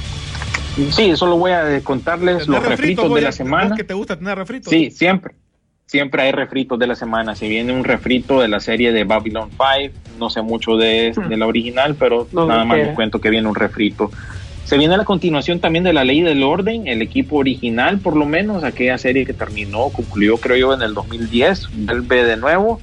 Sí, 0.90 1.16
solo 1.16 1.36
voy 1.36 1.52
a 1.52 1.80
contarles 1.82 2.46
¿Tener 2.46 2.60
los 2.60 2.68
refritos 2.68 3.12
de 3.14 3.20
la 3.20 3.32
semana. 3.32 3.74
que 3.74 3.84
te 3.84 3.94
gusta 3.94 4.16
tener 4.16 4.36
refritos? 4.38 4.70
Sí, 4.70 4.90
siempre. 4.90 5.34
siempre 5.86 6.22
hay 6.22 6.32
refritos 6.32 6.78
de 6.78 6.86
la 6.86 6.94
semana. 6.94 7.34
Si 7.34 7.48
viene 7.48 7.72
un 7.72 7.82
refrito 7.84 8.40
de 8.40 8.48
la 8.48 8.60
serie 8.60 8.92
de 8.92 9.04
Babylon 9.04 9.50
5, 9.50 9.94
no 10.18 10.30
sé 10.30 10.42
mucho 10.42 10.76
de, 10.76 11.12
de 11.28 11.36
la 11.36 11.46
original, 11.46 11.96
pero 11.98 12.28
No 12.32 12.46
nada 12.46 12.64
más 12.64 12.78
les 12.78 12.94
cuento 12.94 13.20
que 13.20 13.30
viene 13.30 13.48
un 13.48 13.54
refrito. 13.56 14.10
Se 14.68 14.76
viene 14.76 14.98
la 14.98 15.06
continuación 15.06 15.60
también 15.60 15.82
de 15.82 15.94
la 15.94 16.04
Ley 16.04 16.20
del 16.20 16.42
Orden, 16.42 16.88
el 16.88 17.00
equipo 17.00 17.36
original, 17.36 18.00
por 18.00 18.14
lo 18.14 18.26
menos, 18.26 18.64
aquella 18.64 18.98
serie 18.98 19.24
que 19.24 19.32
terminó, 19.32 19.88
concluyó 19.88 20.36
creo 20.36 20.56
yo 20.58 20.74
en 20.74 20.82
el 20.82 20.92
2010, 20.92 21.70
vuelve 21.86 22.22
de 22.22 22.36
nuevo. 22.36 22.78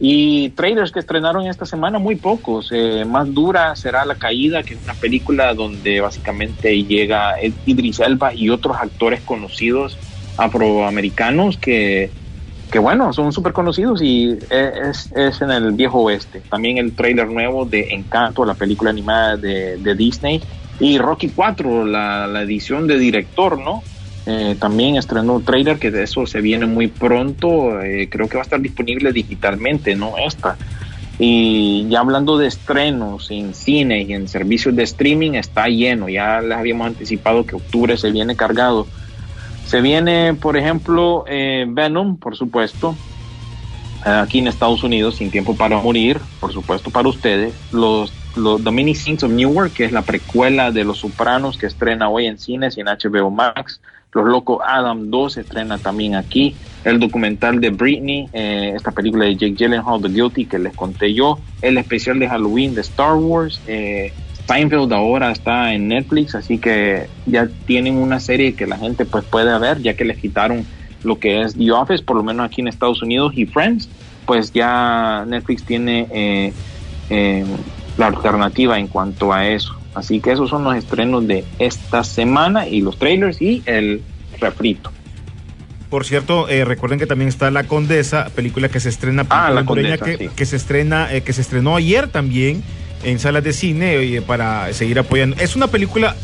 Y 0.00 0.48
trailers 0.50 0.90
que 0.90 1.00
estrenaron 1.00 1.46
esta 1.46 1.66
semana, 1.66 1.98
muy 1.98 2.16
pocos. 2.16 2.70
Eh, 2.72 3.04
más 3.04 3.34
dura 3.34 3.76
será 3.76 4.06
La 4.06 4.14
Caída, 4.14 4.62
que 4.62 4.72
es 4.72 4.80
una 4.82 4.94
película 4.94 5.52
donde 5.52 6.00
básicamente 6.00 6.82
llega 6.84 7.34
Idris 7.66 8.00
Elba 8.00 8.32
y 8.32 8.48
otros 8.48 8.78
actores 8.78 9.20
conocidos 9.20 9.98
afroamericanos 10.38 11.58
que, 11.58 12.10
que 12.72 12.78
bueno, 12.78 13.12
son 13.12 13.34
súper 13.34 13.52
conocidos 13.52 14.00
y 14.00 14.38
es, 14.48 15.12
es 15.14 15.42
en 15.42 15.50
el 15.50 15.72
viejo 15.72 16.00
oeste. 16.00 16.40
También 16.48 16.78
el 16.78 16.94
trailer 16.94 17.28
nuevo 17.28 17.66
de 17.66 17.88
Encanto, 17.90 18.46
la 18.46 18.54
película 18.54 18.88
animada 18.88 19.36
de, 19.36 19.76
de 19.76 19.94
Disney. 19.94 20.40
Y 20.80 20.98
Rocky 20.98 21.28
4, 21.28 21.84
la, 21.86 22.26
la 22.26 22.42
edición 22.42 22.86
de 22.86 22.98
director, 22.98 23.58
¿no? 23.58 23.82
Eh, 24.30 24.56
también 24.60 24.96
estrenó 24.96 25.36
un 25.36 25.44
trailer 25.44 25.78
que 25.78 25.90
de 25.90 26.02
eso 26.02 26.26
se 26.26 26.42
viene 26.42 26.66
muy 26.66 26.88
pronto. 26.88 27.80
eh, 27.80 28.08
creo 28.10 28.28
que 28.28 28.36
va 28.36 28.42
a 28.42 28.44
estar 28.44 28.60
disponible 28.60 29.10
digitalmente, 29.10 29.96
no 29.96 30.18
esta. 30.18 30.58
Y 31.18 31.86
ya 31.88 32.00
hablando 32.00 32.36
de 32.36 32.46
estrenos 32.46 33.30
en 33.30 33.54
cine 33.54 34.02
y 34.02 34.12
en 34.12 34.28
servicios 34.28 34.76
de 34.76 34.82
streaming, 34.82 35.32
está 35.32 35.66
lleno. 35.68 36.10
Ya 36.10 36.42
les 36.42 36.58
habíamos 36.58 36.88
anticipado 36.88 37.46
que 37.46 37.56
octubre 37.56 37.96
se 37.96 38.10
viene 38.10 38.36
cargado. 38.36 38.86
Se 39.66 39.80
viene, 39.80 40.34
por 40.34 40.58
ejemplo, 40.58 41.24
eh, 41.26 41.64
Venom, 41.66 42.18
por 42.18 42.36
supuesto, 42.36 42.94
aquí 44.04 44.40
en 44.40 44.48
Estados 44.48 44.82
Unidos, 44.82 45.16
Sin 45.16 45.30
Tiempo 45.30 45.56
para 45.56 45.80
Morir, 45.80 46.20
por 46.38 46.52
supuesto 46.52 46.90
para 46.90 47.08
ustedes. 47.08 47.54
Los, 47.72 48.12
los 48.36 48.62
The 48.62 48.70
Many 48.70 48.94
Scenes 48.94 49.22
of 49.22 49.30
Newark, 49.30 49.72
que 49.72 49.84
es 49.84 49.92
la 49.92 50.02
precuela 50.02 50.70
de 50.70 50.84
Los 50.84 50.98
Sopranos, 50.98 51.56
que 51.56 51.66
estrena 51.66 52.08
hoy 52.08 52.26
en 52.26 52.38
cines 52.38 52.76
y 52.76 52.80
en 52.80 52.86
HBO 52.86 53.30
Max. 53.30 53.80
Los 54.12 54.26
Locos 54.26 54.60
Adam 54.66 55.10
2 55.10 55.32
se 55.32 55.40
estrena 55.42 55.78
también 55.78 56.14
aquí. 56.14 56.56
El 56.84 56.98
documental 56.98 57.60
de 57.60 57.70
Britney, 57.70 58.28
eh, 58.32 58.72
esta 58.74 58.90
película 58.90 59.26
de 59.26 59.36
Jake 59.36 59.54
Gyllenhaal, 59.54 60.00
The 60.00 60.08
Guilty, 60.08 60.46
que 60.46 60.58
les 60.58 60.74
conté 60.74 61.12
yo. 61.12 61.38
El 61.60 61.76
especial 61.76 62.18
de 62.18 62.28
Halloween 62.28 62.74
de 62.74 62.80
Star 62.80 63.16
Wars. 63.16 63.60
Eh, 63.66 64.12
Seinfeld 64.48 64.92
ahora 64.94 65.30
está 65.30 65.74
en 65.74 65.88
Netflix, 65.88 66.34
así 66.34 66.56
que 66.56 67.06
ya 67.26 67.48
tienen 67.66 67.96
una 67.96 68.18
serie 68.18 68.54
que 68.54 68.66
la 68.66 68.78
gente 68.78 69.04
pues 69.04 69.24
puede 69.24 69.56
ver, 69.58 69.82
ya 69.82 69.94
que 69.94 70.06
les 70.06 70.16
quitaron 70.16 70.64
lo 71.04 71.18
que 71.18 71.42
es 71.42 71.54
The 71.54 71.70
Office, 71.70 72.02
por 72.02 72.16
lo 72.16 72.22
menos 72.22 72.46
aquí 72.46 72.62
en 72.62 72.68
Estados 72.68 73.02
Unidos, 73.02 73.32
y 73.36 73.44
Friends, 73.44 73.90
pues 74.24 74.52
ya 74.52 75.24
Netflix 75.28 75.64
tiene 75.64 76.06
eh, 76.10 76.52
eh, 77.10 77.44
la 77.98 78.06
alternativa 78.06 78.78
en 78.78 78.88
cuanto 78.88 79.32
a 79.32 79.46
eso. 79.46 79.74
Así 79.94 80.20
que 80.20 80.32
esos 80.32 80.48
son 80.48 80.64
los 80.64 80.74
estrenos 80.76 81.26
de 81.26 81.44
esta 81.58 82.04
semana 82.04 82.66
y 82.68 82.80
los 82.80 82.98
trailers 82.98 83.42
y 83.42 83.62
el 83.66 84.02
refrito. 84.40 84.90
Por 85.90 86.04
cierto, 86.04 86.48
eh, 86.48 86.64
recuerden 86.64 86.98
que 86.98 87.06
también 87.06 87.28
está 87.28 87.50
La 87.50 87.64
Condesa, 87.64 88.28
película 88.34 88.68
que 88.68 88.78
se 88.78 88.90
estrena 88.90 89.26
Ah, 89.30 89.50
La 89.50 89.60
hondureña 89.60 89.96
Condesa, 89.98 90.18
que, 90.18 90.28
sí. 90.28 90.34
que 90.36 90.46
se 90.46 90.56
estrena, 90.56 91.12
eh, 91.12 91.22
que 91.22 91.32
se 91.32 91.40
estrenó 91.40 91.76
ayer 91.76 92.08
también 92.08 92.62
en 93.02 93.18
salas 93.18 93.42
de 93.42 93.52
cine 93.52 93.94
eh, 93.96 94.22
para 94.22 94.72
seguir 94.72 94.98
apoyando. 94.98 95.36
Es 95.40 95.56
una 95.56 95.66
película 95.68 96.14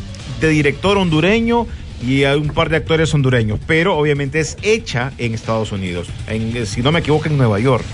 de 0.40 0.48
director 0.48 0.98
hondureño 0.98 1.66
y 2.06 2.24
hay 2.24 2.38
un 2.38 2.48
par 2.48 2.68
de 2.68 2.76
actores 2.76 3.12
hondureños, 3.14 3.58
pero 3.66 3.96
obviamente 3.96 4.40
es 4.40 4.56
hecha 4.62 5.12
en 5.18 5.34
Estados 5.34 5.72
Unidos, 5.72 6.08
en, 6.28 6.56
eh, 6.56 6.66
si 6.66 6.82
no 6.82 6.92
me 6.92 7.00
equivoco, 7.00 7.26
en 7.26 7.38
Nueva 7.38 7.58
York. 7.58 7.84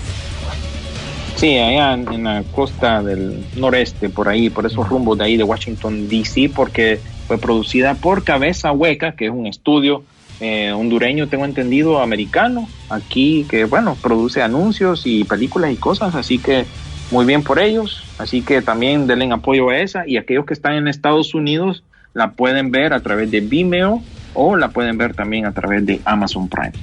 Sí, 1.41 1.57
allá 1.57 1.93
en, 1.95 2.13
en 2.13 2.23
la 2.25 2.43
costa 2.51 3.01
del 3.01 3.43
noreste, 3.55 4.09
por 4.09 4.29
ahí, 4.29 4.51
por 4.51 4.67
esos 4.67 4.87
rumbos 4.87 5.17
de 5.17 5.23
ahí 5.23 5.37
de 5.37 5.43
Washington, 5.43 6.07
D.C., 6.07 6.51
porque 6.55 6.99
fue 7.25 7.39
producida 7.39 7.95
por 7.95 8.23
Cabeza 8.23 8.71
Hueca, 8.71 9.13
que 9.13 9.25
es 9.25 9.31
un 9.31 9.47
estudio 9.47 10.03
eh, 10.39 10.71
hondureño, 10.71 11.29
tengo 11.29 11.45
entendido, 11.45 11.99
americano, 11.99 12.69
aquí, 12.89 13.47
que 13.49 13.65
bueno, 13.65 13.97
produce 13.99 14.43
anuncios 14.43 15.07
y 15.07 15.23
películas 15.23 15.71
y 15.71 15.77
cosas, 15.77 16.13
así 16.13 16.37
que 16.37 16.67
muy 17.09 17.25
bien 17.25 17.41
por 17.41 17.57
ellos, 17.57 18.03
así 18.19 18.43
que 18.43 18.61
también 18.61 19.07
denle 19.07 19.31
apoyo 19.33 19.71
a 19.71 19.79
esa 19.79 20.07
y 20.07 20.17
aquellos 20.17 20.45
que 20.45 20.53
están 20.53 20.75
en 20.75 20.87
Estados 20.87 21.33
Unidos 21.33 21.83
la 22.13 22.33
pueden 22.33 22.69
ver 22.69 22.93
a 22.93 22.99
través 22.99 23.31
de 23.31 23.39
Vimeo 23.39 24.03
o 24.35 24.55
la 24.57 24.69
pueden 24.69 24.95
ver 24.95 25.15
también 25.15 25.47
a 25.47 25.53
través 25.53 25.87
de 25.87 26.01
Amazon 26.05 26.47
Prime. 26.47 26.73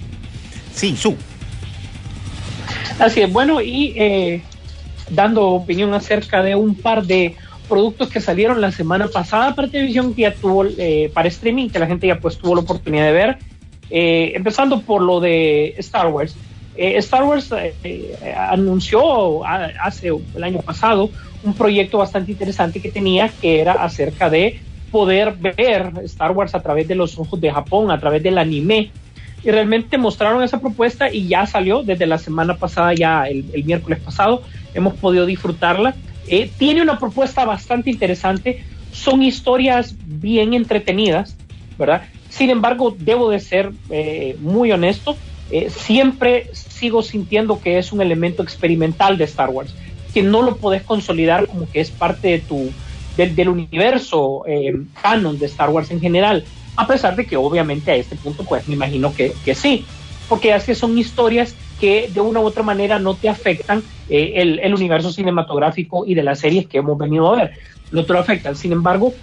Sí, 0.74 0.96
su. 0.96 1.14
Así 2.98 3.20
es, 3.20 3.32
bueno, 3.32 3.60
y 3.60 3.94
eh, 3.96 4.42
dando 5.10 5.46
opinión 5.48 5.94
acerca 5.94 6.42
de 6.42 6.54
un 6.54 6.74
par 6.74 7.04
de 7.04 7.36
productos 7.68 8.08
que 8.08 8.20
salieron 8.20 8.60
la 8.60 8.72
semana 8.72 9.08
pasada 9.08 9.54
para 9.54 9.68
televisión 9.68 10.14
que 10.14 10.22
ya 10.22 10.34
tuvo 10.34 10.64
eh, 10.64 11.10
para 11.12 11.28
streaming, 11.28 11.68
que 11.68 11.78
la 11.78 11.86
gente 11.86 12.06
ya 12.06 12.18
pues 12.18 12.38
tuvo 12.38 12.54
la 12.54 12.62
oportunidad 12.62 13.04
de 13.04 13.12
ver. 13.12 13.38
Eh, 13.90 14.32
empezando 14.34 14.80
por 14.82 15.02
lo 15.02 15.20
de 15.20 15.74
Star 15.78 16.08
Wars. 16.08 16.36
Eh, 16.76 16.96
Star 16.98 17.24
Wars 17.24 17.50
eh, 17.52 17.74
eh, 17.84 18.34
anunció 18.36 19.44
a- 19.44 19.70
hace 19.82 20.08
el 20.34 20.44
año 20.44 20.60
pasado 20.60 21.10
un 21.42 21.54
proyecto 21.54 21.98
bastante 21.98 22.32
interesante 22.32 22.80
que 22.80 22.90
tenía, 22.90 23.28
que 23.40 23.60
era 23.60 23.72
acerca 23.72 24.28
de 24.30 24.60
poder 24.90 25.34
ver 25.34 25.92
Star 26.04 26.32
Wars 26.32 26.54
a 26.54 26.60
través 26.62 26.88
de 26.88 26.94
los 26.94 27.18
ojos 27.18 27.40
de 27.40 27.50
Japón, 27.50 27.90
a 27.90 28.00
través 28.00 28.22
del 28.22 28.38
anime. 28.38 28.90
Y 29.44 29.50
realmente 29.50 29.98
mostraron 29.98 30.42
esa 30.42 30.60
propuesta 30.60 31.12
y 31.12 31.28
ya 31.28 31.46
salió 31.46 31.82
desde 31.82 32.06
la 32.06 32.18
semana 32.18 32.56
pasada, 32.56 32.92
ya 32.94 33.24
el, 33.28 33.44
el 33.52 33.64
miércoles 33.64 34.00
pasado, 34.00 34.42
hemos 34.78 34.94
podido 34.94 35.26
disfrutarla. 35.26 35.94
Eh, 36.26 36.50
tiene 36.58 36.82
una 36.82 36.98
propuesta 36.98 37.44
bastante 37.44 37.90
interesante, 37.90 38.64
son 38.92 39.22
historias 39.22 39.94
bien 40.04 40.54
entretenidas, 40.54 41.36
¿verdad? 41.78 42.02
Sin 42.28 42.50
embargo, 42.50 42.94
debo 42.98 43.30
de 43.30 43.40
ser 43.40 43.72
eh, 43.90 44.36
muy 44.40 44.72
honesto, 44.72 45.16
eh, 45.50 45.70
siempre 45.70 46.50
sigo 46.52 47.02
sintiendo 47.02 47.60
que 47.60 47.78
es 47.78 47.92
un 47.92 48.02
elemento 48.02 48.42
experimental 48.42 49.16
de 49.16 49.24
Star 49.24 49.48
Wars, 49.50 49.74
que 50.12 50.22
no 50.22 50.42
lo 50.42 50.56
podés 50.56 50.82
consolidar 50.82 51.46
como 51.46 51.70
que 51.70 51.80
es 51.80 51.90
parte 51.90 52.28
de 52.28 52.38
tu, 52.40 52.70
del, 53.16 53.34
del 53.34 53.48
universo 53.48 54.44
eh, 54.46 54.76
canon 55.00 55.38
de 55.38 55.46
Star 55.46 55.70
Wars 55.70 55.90
en 55.90 56.00
general, 56.00 56.44
a 56.76 56.86
pesar 56.86 57.16
de 57.16 57.26
que 57.26 57.36
obviamente 57.36 57.90
a 57.90 57.96
este 57.96 58.16
punto 58.16 58.44
pues 58.44 58.68
me 58.68 58.74
imagino 58.74 59.14
que, 59.14 59.32
que 59.44 59.54
sí, 59.54 59.84
porque 60.28 60.56
que 60.64 60.74
son 60.74 60.98
historias 60.98 61.54
que 61.80 62.10
de 62.12 62.20
una 62.20 62.40
u 62.40 62.44
otra 62.44 62.62
manera 62.62 62.98
no 62.98 63.14
te 63.14 63.28
afectan 63.28 63.82
eh, 64.08 64.32
el, 64.36 64.58
el 64.60 64.74
universo 64.74 65.12
cinematográfico 65.12 66.04
y 66.06 66.14
de 66.14 66.22
las 66.22 66.40
series 66.40 66.66
que 66.66 66.78
hemos 66.78 66.98
venido 66.98 67.32
a 67.32 67.36
ver, 67.36 67.52
no 67.92 68.04
te 68.04 68.12
lo 68.12 68.18
afectan, 68.18 68.56
sin 68.56 68.72
embargo, 68.72 69.14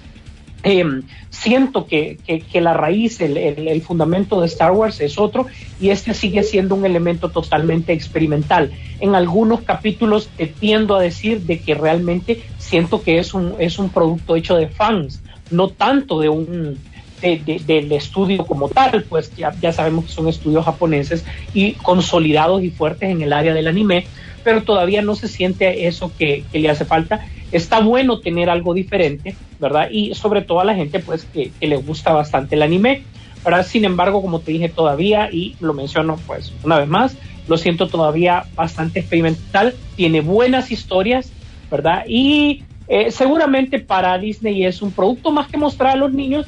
eh, 0.66 0.84
siento 1.30 1.86
que, 1.86 2.18
que, 2.26 2.60
la 2.60 2.74
raíz, 2.74 3.22
el, 3.22 3.38
el, 3.38 3.68
el, 3.68 3.82
fundamento 3.84 4.42
de 4.42 4.48
Star 4.48 4.72
Wars 4.72 5.00
es 5.00 5.20
otro 5.20 5.46
y 5.80 5.90
este 5.90 6.16
sigue 6.16 6.42
siendo 6.42 6.74
un 6.74 6.86
elemento 6.86 7.30
totalmente 7.30 7.94
experimental. 7.94 8.72
En 9.00 9.14
algunos 9.14 9.62
capítulos 9.62 10.28
te 10.36 10.48
tiendo 10.48 10.96
a 10.96 11.02
decir 11.02 11.42
de 11.42 11.60
que 11.60 11.76
realmente 11.76 12.42
siento 12.58 13.04
que 13.04 13.20
es 13.20 13.36
un, 13.36 13.54
es 13.60 13.78
un 13.78 13.90
producto 13.90 14.36
hecho 14.36 14.56
de 14.56 14.68
fans, 14.68 15.22
no 15.52 15.70
tanto 15.70 16.20
de 16.20 16.30
un, 16.30 16.80
de, 17.22 17.38
de, 17.38 17.60
del 17.66 17.92
estudio 17.92 18.46
como 18.46 18.70
tal, 18.70 19.04
pues 19.04 19.36
ya, 19.36 19.54
ya, 19.62 19.72
sabemos 19.72 20.06
que 20.06 20.12
son 20.12 20.28
estudios 20.28 20.66
japoneses 20.66 21.26
y 21.54 21.74
consolidados 21.74 22.64
y 22.64 22.70
fuertes 22.70 23.10
en 23.10 23.22
el 23.22 23.34
área 23.34 23.54
del 23.54 23.68
anime, 23.68 24.06
pero 24.44 24.64
todavía 24.64 25.02
no 25.02 25.16
se 25.16 25.28
siente 25.28 25.88
eso 25.88 26.12
que, 26.18 26.44
que 26.52 26.60
le 26.60 26.70
hace 26.70 26.86
falta. 26.86 27.26
Está 27.52 27.80
bueno 27.80 28.20
tener 28.20 28.50
algo 28.50 28.74
diferente, 28.74 29.36
¿verdad? 29.60 29.90
Y 29.92 30.14
sobre 30.16 30.42
todo 30.42 30.60
a 30.60 30.66
la 30.66 30.76
gente, 30.76 31.00
pues, 31.00 31.26
que, 31.26 31.52
que 31.60 31.68
le 31.68 31.78
gusta 31.78 32.14
bastante 32.14 32.56
el 32.56 32.62
anime, 32.62 33.04
¿verdad? 33.44 33.66
Sin 33.66 33.86
embargo, 33.86 34.22
como 34.22 34.40
te 34.40 34.52
dije 34.52 34.70
todavía, 34.70 35.30
y 35.32 35.56
lo 35.60 35.74
menciono, 35.74 36.20
pues, 36.28 36.54
una 36.64 36.80
vez 36.80 36.88
más, 36.88 37.18
lo 37.48 37.58
siento 37.58 37.88
todavía 37.88 38.46
bastante 38.56 39.00
experimental, 39.00 39.76
tiene 39.96 40.22
buenas 40.22 40.72
historias, 40.72 41.32
¿verdad? 41.70 42.04
Y 42.08 42.64
eh, 42.88 43.12
seguramente 43.12 43.80
para 43.80 44.18
Disney 44.18 44.66
es 44.66 44.82
un 44.82 44.92
producto 44.92 45.32
más 45.32 45.48
que 45.48 45.58
mostrar 45.58 45.94
a 45.94 45.96
los 45.96 46.14
niños, 46.14 46.46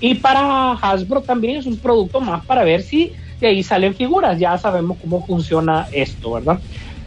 y 0.00 0.14
para 0.14 0.72
Hasbro 0.72 1.20
también 1.20 1.56
es 1.56 1.66
un 1.66 1.76
producto 1.76 2.20
más 2.20 2.44
para 2.46 2.64
ver 2.64 2.82
si 2.82 3.12
de 3.40 3.48
ahí 3.48 3.62
salen 3.62 3.94
figuras. 3.94 4.38
Ya 4.38 4.56
sabemos 4.58 4.98
cómo 5.00 5.24
funciona 5.26 5.88
esto, 5.92 6.32
¿verdad? 6.32 6.58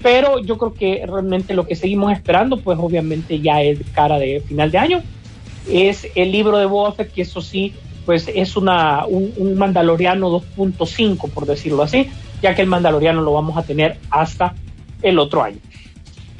Pero 0.01 0.39
yo 0.39 0.57
creo 0.57 0.73
que 0.73 1.03
realmente 1.05 1.53
lo 1.53 1.65
que 1.65 1.75
seguimos 1.75 2.11
esperando, 2.11 2.57
pues 2.57 2.77
obviamente 2.79 3.39
ya 3.39 3.61
es 3.61 3.79
cara 3.93 4.19
de 4.19 4.41
final 4.41 4.69
de 4.69 4.77
año, 4.77 5.03
es 5.67 6.07
el 6.15 6.31
libro 6.31 6.57
de 6.57 6.65
Boba 6.65 6.95
que 6.95 7.21
eso 7.21 7.41
sí, 7.41 7.73
pues 8.05 8.29
es 8.33 8.57
una, 8.57 9.05
un, 9.05 9.33
un 9.37 9.57
Mandaloriano 9.57 10.29
2.5, 10.29 11.29
por 11.29 11.45
decirlo 11.45 11.83
así, 11.83 12.09
ya 12.41 12.53
que 12.53 12.61
el 12.61 12.67
Mandaloriano 12.67 13.21
lo 13.21 13.33
vamos 13.33 13.57
a 13.57 13.63
tener 13.63 13.97
hasta 14.09 14.53
el 15.01 15.19
otro 15.19 15.41
año. 15.41 15.57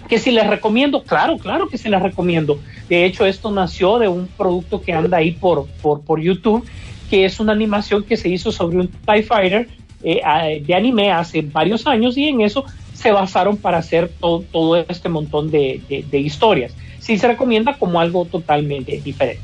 Que 0.09 0.19
si 0.19 0.31
les 0.31 0.45
recomiendo, 0.47 1.03
claro, 1.03 1.37
claro 1.37 1.67
que 1.67 1.77
se 1.77 1.89
les 1.89 2.01
recomiendo. 2.01 2.59
De 2.89 3.05
hecho, 3.05 3.25
esto 3.25 3.49
nació 3.51 3.97
de 3.99 4.07
un 4.07 4.27
producto 4.27 4.81
que 4.81 4.93
anda 4.93 5.17
ahí 5.17 5.31
por, 5.31 5.65
por, 5.81 6.01
por 6.01 6.19
YouTube, 6.21 6.65
que 7.09 7.25
es 7.25 7.39
una 7.39 7.53
animación 7.53 8.03
que 8.03 8.17
se 8.17 8.29
hizo 8.29 8.51
sobre 8.51 8.77
un 8.77 8.87
TIE 8.87 9.23
Fighter 9.23 9.69
eh, 10.03 10.63
de 10.65 10.75
anime 10.75 11.11
hace 11.11 11.41
varios 11.41 11.87
años 11.87 12.17
y 12.17 12.27
en 12.27 12.41
eso 12.41 12.65
se 12.93 13.11
basaron 13.11 13.57
para 13.57 13.77
hacer 13.77 14.09
to- 14.19 14.43
todo 14.51 14.77
este 14.77 15.09
montón 15.09 15.49
de, 15.49 15.81
de- 15.89 16.03
de 16.03 16.19
historias. 16.19 16.75
Sí 16.99 17.17
se 17.17 17.27
recomienda 17.27 17.75
como 17.77 17.99
algo 17.99 18.25
totalmente 18.25 18.99
diferente. 19.01 19.41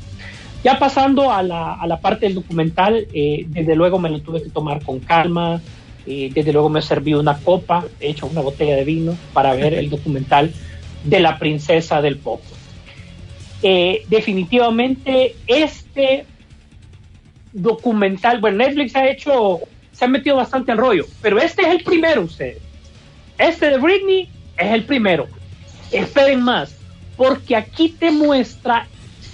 Ya 0.62 0.78
pasando 0.78 1.32
a 1.32 1.42
la, 1.42 1.72
a 1.74 1.86
la 1.86 2.00
parte 2.00 2.26
del 2.26 2.34
documental, 2.34 3.06
eh, 3.14 3.44
desde 3.48 3.74
luego 3.74 3.98
me 3.98 4.10
lo 4.10 4.20
tuve 4.20 4.42
que 4.42 4.50
tomar 4.50 4.82
con 4.84 4.98
calma, 5.00 5.60
desde 6.32 6.52
luego 6.52 6.68
me 6.68 6.82
serví 6.82 7.14
una 7.14 7.38
copa, 7.38 7.84
de 7.98 8.10
hecho 8.10 8.26
una 8.26 8.40
botella 8.40 8.76
de 8.76 8.84
vino, 8.84 9.16
para 9.32 9.54
ver 9.54 9.74
el 9.74 9.90
documental 9.90 10.52
de 11.04 11.20
la 11.20 11.38
princesa 11.38 12.02
del 12.02 12.16
pop. 12.16 12.40
Eh, 13.62 14.04
definitivamente 14.08 15.36
este 15.46 16.24
documental, 17.52 18.40
bueno, 18.40 18.58
Netflix 18.58 18.96
ha 18.96 19.08
hecho, 19.08 19.60
se 19.92 20.04
ha 20.04 20.08
metido 20.08 20.36
bastante 20.36 20.72
al 20.72 20.78
rollo, 20.78 21.06
pero 21.20 21.38
este 21.38 21.62
es 21.62 21.68
el 21.68 21.82
primero, 21.82 22.22
ustedes. 22.22 22.58
Este 23.38 23.70
de 23.70 23.78
Britney 23.78 24.28
es 24.56 24.72
el 24.72 24.84
primero. 24.84 25.26
Esperen 25.92 26.42
más, 26.42 26.76
porque 27.16 27.56
aquí 27.56 27.88
te 27.88 28.10
muestra 28.10 28.86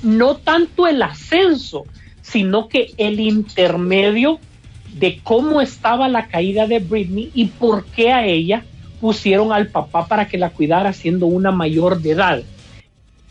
no 0.02 0.36
tanto 0.36 0.86
el 0.86 1.02
ascenso, 1.02 1.84
sino 2.22 2.68
que 2.68 2.92
el 2.96 3.20
intermedio 3.20 4.40
de 4.99 5.20
cómo 5.22 5.61
estaba 5.61 6.09
la 6.09 6.26
caída 6.28 6.66
de 6.66 6.78
Britney 6.78 7.30
y 7.34 7.47
por 7.47 7.84
qué 7.84 8.12
a 8.12 8.26
ella 8.26 8.64
pusieron 9.01 9.53
al 9.53 9.68
papá 9.68 10.07
para 10.07 10.26
que 10.26 10.38
la 10.38 10.51
cuidara 10.51 10.92
siendo 10.92 11.26
una 11.26 11.51
mayor 11.51 12.01
de 12.01 12.12
edad. 12.12 12.42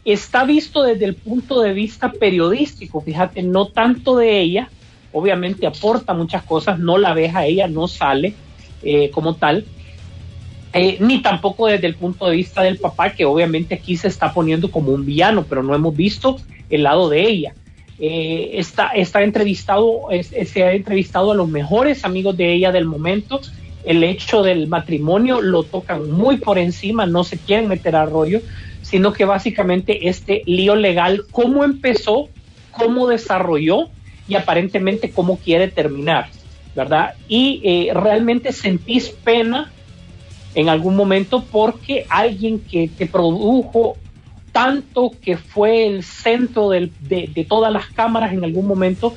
Está 0.04 0.46
visto 0.46 0.84
desde 0.84 1.06
el 1.06 1.16
punto 1.16 1.62
de 1.62 1.74
vista 1.74 2.12
periodístico, 2.12 3.02
fíjate, 3.02 3.42
no 3.42 3.68
tanto 3.68 4.18
de 4.18 4.40
ella, 4.40 4.70
obviamente 5.12 5.66
aporta 5.66 6.14
muchas 6.14 6.44
cosas, 6.44 6.78
no 6.78 7.00
la 7.00 7.14
ves 7.14 7.34
a 7.34 7.46
ella, 7.46 7.68
no 7.68 7.88
sale 7.88 8.36
eh, 8.84 9.10
como 9.10 9.34
tal, 9.36 9.66
eh, 10.74 10.98
ni 11.00 11.24
tampoco 11.24 11.66
desde 11.66 11.88
el 11.88 11.96
punto 11.96 12.28
de 12.28 12.36
vista 12.36 12.62
del 12.62 12.78
papá, 12.78 13.14
que 13.14 13.26
obviamente 13.26 13.74
aquí 13.74 13.98
se 13.98 14.08
está 14.08 14.32
poniendo 14.32 14.70
como 14.70 14.92
un 14.92 15.04
villano, 15.04 15.46
pero 15.50 15.64
no 15.64 15.74
hemos 15.74 15.96
visto 15.96 16.38
el 16.70 16.84
lado 16.84 17.10
de 17.10 17.28
ella. 17.28 17.56
Eh, 17.98 18.52
está, 18.54 18.88
está 18.90 19.24
entrevistado, 19.24 20.08
se 20.22 20.64
ha 20.64 20.74
entrevistado 20.74 21.32
a 21.32 21.36
los 21.36 21.48
mejores 21.48 22.04
amigos 22.04 22.36
de 22.36 22.54
ella 22.54 22.72
del 22.72 22.86
momento. 22.86 23.42
El 23.84 24.04
hecho 24.04 24.42
del 24.42 24.68
matrimonio 24.68 25.42
lo 25.42 25.64
tocan 25.64 26.12
muy 26.12 26.38
por 26.38 26.58
encima, 26.58 27.06
no 27.06 27.24
se 27.24 27.38
quieren 27.38 27.68
meter 27.68 27.96
a 27.96 28.06
rollo, 28.06 28.42
sino 28.82 29.14
que 29.14 29.26
básicamente 29.26 30.10
este 30.10 30.44
lío 30.46 30.76
legal, 30.76 31.24
cómo 31.32 31.64
empezó, 31.64 32.30
cómo 32.72 33.08
desarrolló 33.08 33.90
y 34.28 34.36
aparentemente 34.36 35.12
cómo 35.12 35.38
quiere 35.38 35.68
terminar, 35.68 36.28
¿verdad? 36.76 37.14
Y 37.28 37.62
eh, 37.64 37.94
realmente 37.94 38.52
sentís 38.52 39.10
pena 39.10 39.72
en 40.56 40.70
algún 40.70 40.96
momento 40.96 41.44
porque 41.44 42.06
alguien 42.10 42.60
que 42.60 42.88
te 42.88 43.06
produjo 43.06 43.98
tanto 44.56 45.12
que 45.22 45.36
fue 45.36 45.86
el 45.86 46.02
centro 46.02 46.70
de, 46.70 46.90
todas 47.46 47.74
las 47.74 47.88
cámaras 47.88 48.32
en 48.32 48.42
algún 48.46 48.66
momento, 48.66 49.14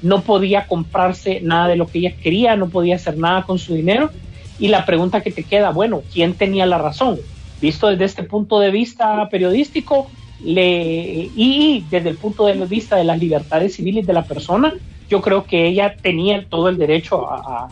no 0.00 0.20
podía 0.20 0.68
comprarse 0.68 1.40
nada 1.40 1.66
de 1.66 1.74
lo 1.74 1.88
que 1.88 1.98
ella 1.98 2.14
quería, 2.14 2.54
no 2.54 2.68
podía 2.68 2.94
hacer 2.94 3.18
nada 3.18 3.42
con 3.42 3.58
su 3.58 3.74
dinero. 3.74 4.12
Y 4.60 4.68
la 4.68 4.86
pregunta 4.86 5.22
que 5.22 5.32
te 5.32 5.42
queda, 5.42 5.70
bueno, 5.70 6.02
¿quién 6.12 6.34
tenía 6.34 6.66
la 6.66 6.78
razón? 6.78 7.18
Visto 7.60 7.88
desde 7.88 8.04
este 8.04 8.22
punto 8.22 8.60
de 8.60 8.70
vista 8.70 9.28
periodístico 9.28 10.08
y 10.38 11.84
desde 11.90 12.10
el 12.10 12.16
punto 12.16 12.46
de 12.46 12.54
vista 12.66 12.94
de 12.94 13.02
las 13.02 13.18
libertades 13.18 13.74
civiles 13.74 14.06
de 14.06 14.12
la 14.12 14.22
persona, 14.22 14.72
yo 15.10 15.20
creo 15.20 15.46
que 15.46 15.66
ella 15.66 15.96
tenía 16.00 16.46
todo 16.48 16.68
el 16.68 16.78
derecho 16.78 17.28
a 17.28 17.70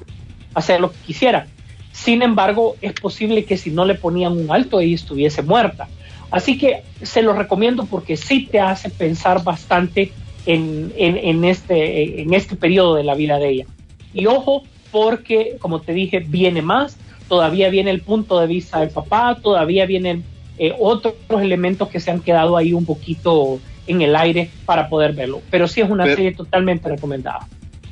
hacer 0.52 0.80
lo 0.80 0.90
que 0.90 0.98
quisiera. 1.06 1.46
Sin 1.92 2.22
embargo, 2.22 2.74
es 2.80 2.92
posible 2.94 3.44
que 3.44 3.56
si 3.56 3.70
no 3.70 3.84
le 3.84 3.94
ponían 3.94 4.32
un 4.32 4.50
alto, 4.50 4.80
ella 4.80 4.96
estuviese 4.96 5.42
muerta. 5.42 5.86
Así 6.34 6.58
que 6.58 6.82
se 7.02 7.22
lo 7.22 7.32
recomiendo 7.32 7.86
porque 7.86 8.16
sí 8.16 8.48
te 8.50 8.58
hace 8.58 8.90
pensar 8.90 9.44
bastante 9.44 10.10
en, 10.46 10.92
en- 10.96 11.16
en 11.16 11.44
este, 11.44 12.22
en 12.22 12.34
este 12.34 12.56
periodo 12.56 12.96
de 12.96 13.04
la 13.04 13.14
vida 13.14 13.38
de 13.38 13.48
ella. 13.50 13.66
Y 14.12 14.26
ojo, 14.26 14.64
porque, 14.90 15.56
como 15.60 15.80
te 15.80 15.92
dije, 15.92 16.18
viene 16.18 16.60
más, 16.60 16.96
todavía 17.28 17.68
viene 17.70 17.90
el 17.92 18.00
punto 18.00 18.40
de 18.40 18.48
vista 18.48 18.80
del 18.80 18.90
papá, 18.90 19.38
todavía 19.40 19.86
vienen 19.86 20.24
eh, 20.58 20.74
otros 20.78 21.14
elementos 21.40 21.88
que 21.88 22.00
se 22.00 22.10
han 22.10 22.20
quedado 22.20 22.56
ahí 22.56 22.72
un 22.72 22.84
poquito 22.84 23.60
en 23.86 24.02
el 24.02 24.16
aire 24.16 24.50
para 24.66 24.88
poder 24.88 25.12
verlo. 25.12 25.40
Pero 25.50 25.68
sí 25.68 25.80
es 25.82 25.88
una 25.90 26.02
Pero- 26.04 26.16
serie 26.16 26.32
totalmente 26.32 26.88
recomendada. 26.88 27.46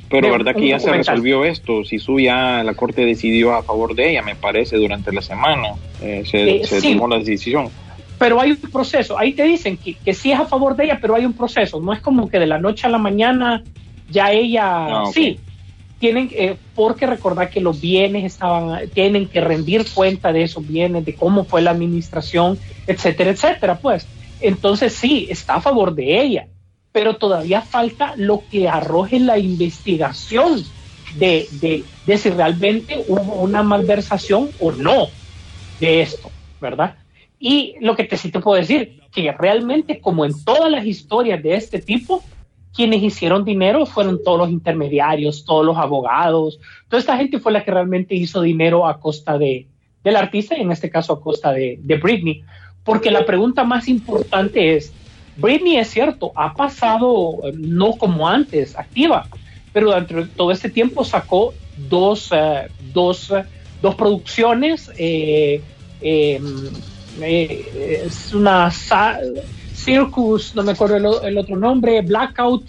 Pero 0.09 0.27
De- 0.27 0.31
verdad 0.33 0.53
que 0.55 0.67
ya 0.67 0.79
se 0.79 0.91
resolvió 0.91 1.43
esto. 1.45 1.83
Si 1.85 1.97
su 1.97 2.19
ya 2.19 2.61
la 2.63 2.73
corte 2.75 3.05
decidió 3.05 3.53
a 3.55 3.63
favor 3.63 3.95
de 3.95 4.11
ella, 4.11 4.21
me 4.21 4.35
parece, 4.35 4.75
durante 4.77 5.11
la 5.13 5.21
semana. 5.21 5.69
Eh, 6.01 6.23
se 6.29 6.57
Eh, 6.57 6.65
se 6.65 6.81
sí. 6.81 6.93
tomó 6.93 7.07
la 7.07 7.17
decisión. 7.19 7.69
Pero 8.17 8.39
hay 8.39 8.51
un 8.51 8.57
proceso. 8.57 9.17
Ahí 9.17 9.33
te 9.33 9.43
dicen 9.43 9.77
que, 9.77 9.95
que 9.95 10.13
sí 10.13 10.31
es 10.31 10.39
a 10.39 10.45
favor 10.45 10.75
de 10.75 10.85
ella, 10.85 10.99
pero 11.01 11.15
hay 11.15 11.25
un 11.25 11.33
proceso. 11.33 11.79
No 11.81 11.93
es 11.93 12.01
como 12.01 12.29
que 12.29 12.39
de 12.39 12.47
la 12.47 12.59
noche 12.59 12.87
a 12.87 12.89
la 12.89 12.97
mañana 12.97 13.63
ya 14.09 14.31
ella 14.31 15.01
Ah, 15.01 15.03
sí. 15.13 15.39
Tienen 15.99 16.29
eh, 16.33 16.57
porque 16.75 17.05
recordar 17.05 17.49
que 17.49 17.61
los 17.61 17.79
bienes 17.79 18.25
estaban, 18.25 18.89
tienen 18.89 19.27
que 19.27 19.39
rendir 19.39 19.85
cuenta 19.93 20.33
de 20.33 20.43
esos 20.43 20.67
bienes, 20.67 21.05
de 21.05 21.15
cómo 21.15 21.45
fue 21.45 21.61
la 21.61 21.71
administración, 21.71 22.59
etcétera, 22.87 23.31
etcétera. 23.31 23.79
Pues 23.79 24.05
entonces 24.41 24.93
sí 24.93 25.27
está 25.29 25.55
a 25.55 25.61
favor 25.61 25.95
de 25.95 26.21
ella, 26.21 26.47
pero 26.91 27.15
todavía 27.15 27.61
falta 27.61 28.15
lo 28.17 28.43
que 28.51 28.67
arroje 28.67 29.19
la 29.19 29.37
investigación 29.37 30.63
de, 31.15 31.47
de, 31.51 31.85
de 32.05 32.17
si 32.17 32.29
realmente 32.29 33.05
hubo 33.07 33.35
una 33.41 33.63
malversación 33.63 34.49
o 34.59 34.73
no 34.73 35.07
de 35.79 36.01
esto, 36.01 36.29
¿verdad? 36.59 36.95
Y 37.45 37.75
lo 37.81 37.97
que 37.97 38.05
te 38.05 38.15
sí 38.15 38.31
te 38.31 38.39
puedo 38.39 38.57
decir, 38.57 39.01
que 39.11 39.29
realmente 39.33 39.99
como 39.99 40.23
en 40.23 40.31
todas 40.45 40.71
las 40.71 40.85
historias 40.85 41.43
de 41.43 41.55
este 41.55 41.81
tipo, 41.81 42.23
quienes 42.73 43.03
hicieron 43.03 43.43
dinero 43.43 43.85
fueron 43.85 44.23
todos 44.23 44.39
los 44.39 44.49
intermediarios, 44.49 45.43
todos 45.43 45.65
los 45.65 45.75
abogados, 45.75 46.57
toda 46.87 47.01
esta 47.01 47.17
gente 47.17 47.39
fue 47.39 47.51
la 47.51 47.65
que 47.65 47.71
realmente 47.71 48.15
hizo 48.15 48.39
dinero 48.39 48.87
a 48.87 48.97
costa 48.97 49.37
de, 49.37 49.67
del 50.05 50.15
artista 50.15 50.57
y 50.57 50.61
en 50.61 50.71
este 50.71 50.89
caso 50.89 51.11
a 51.11 51.21
costa 51.21 51.51
de, 51.51 51.99
Britney. 52.01 52.45
Porque 52.85 53.11
la 53.11 53.25
pregunta 53.25 53.65
más 53.65 53.89
importante 53.89 54.77
es, 54.77 54.93
Britney 55.35 55.75
es 55.75 55.89
cierto, 55.89 56.31
ha 56.35 56.53
pasado 56.53 57.39
eh, 57.43 57.51
no 57.57 57.91
como 57.97 58.25
antes, 58.25 58.73
activa, 58.79 59.27
pero 59.73 59.87
durante 59.87 60.27
todo 60.27 60.49
este 60.49 60.69
tiempo 60.69 61.03
sacó 61.03 61.53
dos, 61.89 62.29
eh, 62.31 62.69
dos, 62.93 63.31
eh, 63.31 63.43
dos 63.81 63.95
producciones. 63.95 64.89
Es 67.21 68.33
una 68.33 68.71
Circus, 68.71 70.55
no 70.55 70.63
me 70.63 70.71
acuerdo 70.71 70.97
el, 70.97 71.29
el 71.29 71.37
otro 71.37 71.55
nombre, 71.55 72.01
Blackout, 72.01 72.65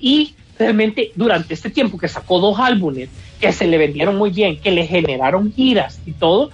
y 0.00 0.34
realmente 0.58 1.12
durante 1.14 1.54
este 1.54 1.70
tiempo 1.70 1.98
que 1.98 2.08
sacó 2.08 2.40
dos 2.40 2.58
álbumes 2.58 3.08
que 3.40 3.52
se 3.52 3.66
le 3.66 3.78
vendieron 3.78 4.16
muy 4.16 4.30
bien, 4.30 4.58
que 4.58 4.70
le 4.70 4.86
generaron 4.86 5.52
giras 5.52 6.00
y 6.06 6.12
todo, 6.12 6.50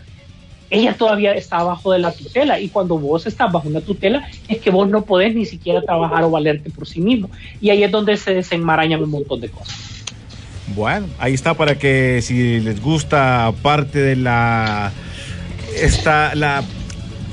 ella 0.70 0.95
todavía 0.95 1.32
está 1.32 1.59
abajo 1.59 1.93
de 1.93 1.99
la 1.99 2.12
tutela 2.12 2.61
y 2.61 2.68
cuando 2.68 2.97
vos 2.97 3.26
estás 3.26 3.51
bajo 3.53 3.68
una 3.68 3.80
tutela 3.80 4.28
es 4.49 4.59
que 4.59 4.70
vos 4.70 4.88
no 4.88 5.03
podés 5.03 5.34
ni 5.34 5.45
siquiera 5.45 5.82
trabajar 5.82 6.22
o 6.22 6.30
valerte 6.30 6.70
por 6.70 6.86
sí 6.86 7.01
mismo 7.01 7.28
y 7.61 7.70
ahí 7.70 7.82
es 7.82 7.91
donde 7.91 8.16
se 8.16 8.34
desenmarañan 8.34 9.03
un 9.03 9.11
montón 9.11 9.41
de 9.41 9.49
cosas. 9.49 9.76
Bueno, 10.74 11.09
ahí 11.18 11.34
está 11.34 11.55
para 11.55 11.76
que 11.76 12.20
si 12.22 12.61
les 12.61 12.80
gusta 12.80 13.53
parte 13.62 13.99
de 13.99 14.14
la 14.14 14.93
esta 15.76 16.34
la 16.36 16.62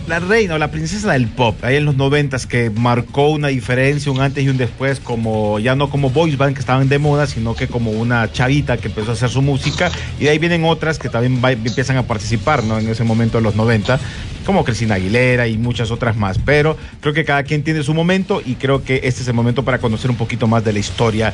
la 0.07 0.19
reina 0.19 0.55
o 0.55 0.57
la 0.57 0.71
princesa 0.71 1.11
del 1.11 1.27
pop, 1.27 1.61
ahí 1.63 1.75
en 1.75 1.83
los 1.85 1.97
noventas 1.97 2.47
que 2.47 2.69
marcó 2.69 3.27
una 3.29 3.49
diferencia, 3.49 4.09
un 4.11 4.21
antes 4.21 4.43
y 4.43 4.47
un 4.49 4.55
después, 4.57 5.01
como 5.01 5.59
ya 5.59 5.75
no 5.75 5.89
como 5.89 6.09
boys 6.09 6.37
band 6.37 6.53
que 6.53 6.61
estaban 6.61 6.87
de 6.87 6.97
moda, 6.97 7.27
sino 7.27 7.55
que 7.55 7.67
como 7.67 7.91
una 7.91 8.31
chavita 8.31 8.77
que 8.77 8.87
empezó 8.87 9.11
a 9.11 9.13
hacer 9.15 9.29
su 9.29 9.41
música 9.41 9.91
y 10.19 10.23
de 10.23 10.29
ahí 10.29 10.37
vienen 10.39 10.63
otras 10.63 10.97
que 10.97 11.09
también 11.09 11.41
va- 11.43 11.51
empiezan 11.51 11.97
a 11.97 12.03
participar, 12.03 12.63
¿no? 12.63 12.79
En 12.79 12.87
ese 12.87 13.03
momento 13.03 13.37
de 13.37 13.43
los 13.43 13.55
90, 13.55 13.99
como 14.45 14.63
Cristina 14.63 14.95
Aguilera 14.95 15.45
y 15.47 15.57
muchas 15.57 15.91
otras 15.91 16.15
más, 16.15 16.37
pero 16.39 16.77
creo 17.01 17.13
que 17.13 17.25
cada 17.25 17.43
quien 17.43 17.63
tiene 17.63 17.83
su 17.83 17.93
momento 17.93 18.41
y 18.45 18.55
creo 18.55 18.85
que 18.85 19.01
este 19.03 19.21
es 19.23 19.27
el 19.27 19.33
momento 19.33 19.63
para 19.63 19.79
conocer 19.79 20.09
un 20.09 20.15
poquito 20.15 20.47
más 20.47 20.63
de 20.63 20.71
la 20.71 20.79
historia 20.79 21.33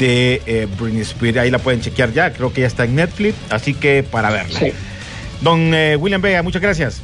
de 0.00 0.42
eh, 0.44 0.66
Britney 0.80 1.02
Spears, 1.02 1.38
ahí 1.38 1.52
la 1.52 1.60
pueden 1.60 1.80
chequear 1.80 2.12
ya, 2.12 2.32
creo 2.32 2.52
que 2.52 2.62
ya 2.62 2.66
está 2.66 2.82
en 2.84 2.96
Netflix, 2.96 3.36
así 3.50 3.74
que 3.74 4.02
para 4.02 4.30
verla. 4.30 4.58
Sí. 4.58 4.72
Don 5.40 5.72
eh, 5.72 5.94
William 5.94 6.20
Vega, 6.20 6.42
muchas 6.42 6.60
gracias. 6.60 7.00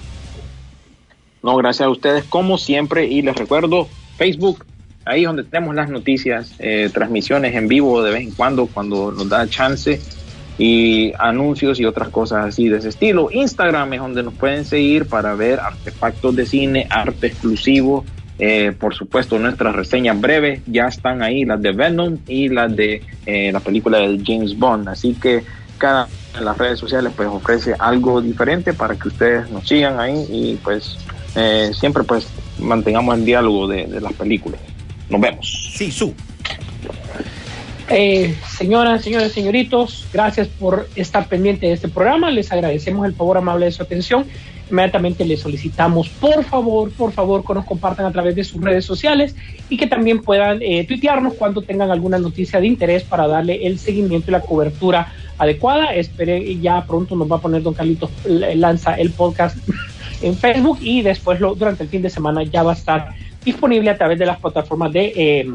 No, 1.45 1.57
gracias 1.57 1.86
a 1.86 1.90
ustedes 1.90 2.24
como 2.24 2.57
siempre 2.57 3.05
y 3.05 3.20
les 3.20 3.36
recuerdo 3.36 3.86
Facebook, 4.16 4.64
ahí 5.05 5.24
es 5.24 5.26
donde 5.26 5.45
tenemos 5.45 5.74
las 5.74 5.90
noticias, 5.90 6.55
eh, 6.59 6.88
transmisiones 6.90 7.55
en 7.55 7.68
vivo 7.68 8.03
de 8.03 8.12
vez 8.12 8.22
en 8.22 8.30
cuando, 8.30 8.64
cuando 8.66 9.12
nos 9.12 9.28
da 9.28 9.47
chance 9.47 10.01
y 10.57 11.12
anuncios 11.18 11.78
y 11.78 11.84
otras 11.84 12.09
cosas 12.09 12.47
así 12.47 12.70
de 12.70 12.78
ese 12.78 12.88
estilo. 12.88 13.28
Instagram 13.30 13.92
es 13.92 14.01
donde 14.01 14.22
nos 14.22 14.32
pueden 14.32 14.64
seguir 14.64 15.07
para 15.07 15.34
ver 15.34 15.61
artefactos 15.61 16.34
de 16.34 16.47
cine, 16.47 16.86
arte 16.88 17.26
exclusivo. 17.26 18.07
Eh, 18.38 18.72
por 18.72 18.95
supuesto, 18.95 19.38
nuestras 19.38 19.76
reseñas 19.76 20.18
breves 20.18 20.62
ya 20.66 20.86
están 20.86 21.22
ahí, 21.22 21.45
las 21.45 21.61
de 21.61 21.72
Venom 21.72 22.16
y 22.26 22.49
las 22.49 22.74
de 22.74 23.03
eh, 23.26 23.53
la 23.53 23.61
película 23.61 23.99
de 23.99 24.18
James 24.24 24.59
Bond. 24.59 24.88
Así 24.88 25.12
que 25.12 25.45
cada 25.76 26.09
en 26.38 26.47
las 26.47 26.57
redes 26.57 26.78
sociales 26.78 27.12
pues 27.14 27.28
ofrece 27.28 27.74
algo 27.78 28.22
diferente 28.22 28.72
para 28.72 28.95
que 28.97 29.09
ustedes 29.09 29.51
nos 29.51 29.68
sigan 29.68 30.01
ahí 30.01 30.26
y 30.30 30.55
pues 30.64 30.97
eh, 31.37 31.70
siempre 31.78 32.05
pues 32.05 32.26
mantengamos 32.59 33.16
el 33.16 33.24
diálogo 33.24 33.66
de, 33.68 33.87
de 33.87 34.01
las 34.01 34.12
películas. 34.12 34.61
Nos 35.09 35.20
vemos. 35.20 35.72
Sí, 35.74 35.91
su. 35.91 36.14
Eh, 37.91 38.35
señoras, 38.49 39.03
señores, 39.03 39.32
señoritos, 39.32 40.07
gracias 40.12 40.49
por 40.49 40.89
estar 40.97 41.28
pendiente 41.28 41.66
de 41.66 41.72
este 41.72 41.89
programa. 41.89 42.30
Les 42.30 42.51
agradecemos 42.51 43.07
el 43.07 43.14
favor 43.14 43.37
amable 43.37 43.66
de 43.66 43.72
su 43.72 43.82
atención. 43.82 44.24
Inmediatamente 44.70 45.26
les 45.26 45.41
solicitamos, 45.41 46.09
por 46.09 46.43
favor, 46.45 46.91
por 46.91 47.12
favor, 47.12 47.45
que 47.45 47.53
nos 47.53 47.66
compartan 47.66 48.07
a 48.07 48.12
través 48.12 48.35
de 48.35 48.45
sus 48.45 48.62
redes 48.62 48.87
sociales 48.87 49.37
y 49.68 49.76
que 49.76 49.87
también 49.87 50.22
puedan 50.22 50.62
eh, 50.62 50.85
tuitearnos 50.89 51.35
cuando 51.35 51.61
tengan 51.61 51.91
alguna 51.91 52.18
noticia 52.18 52.61
de 52.61 52.66
interés 52.66 53.03
para 53.03 53.26
darle 53.26 53.66
el 53.66 53.78
seguimiento 53.78 54.30
y 54.30 54.32
la 54.32 54.41
cobertura 54.41 55.12
adecuada. 55.37 55.95
Espere, 55.95 56.59
ya 56.61 56.82
pronto 56.87 57.14
nos 57.14 57.30
va 57.30 57.37
a 57.37 57.41
poner 57.41 57.62
don 57.62 57.74
Carlitos, 57.74 58.09
eh, 58.24 58.55
lanza 58.57 58.95
el 58.95 59.11
podcast 59.11 59.59
en 60.27 60.37
Facebook 60.37 60.79
y 60.81 61.03
después 61.03 61.39
durante 61.39 61.83
el 61.83 61.89
fin 61.89 62.03
de 62.03 62.11
semana 62.11 62.43
ya 62.43 62.62
va 62.62 62.72
a 62.72 62.75
estar 62.75 63.14
disponible 63.45 63.91
a 63.91 63.99
través 63.99 64.18
de 64.18 64.27
las 64.27 64.39
plataformas 64.39 64.93
de 64.93 65.12
eh, 65.14 65.47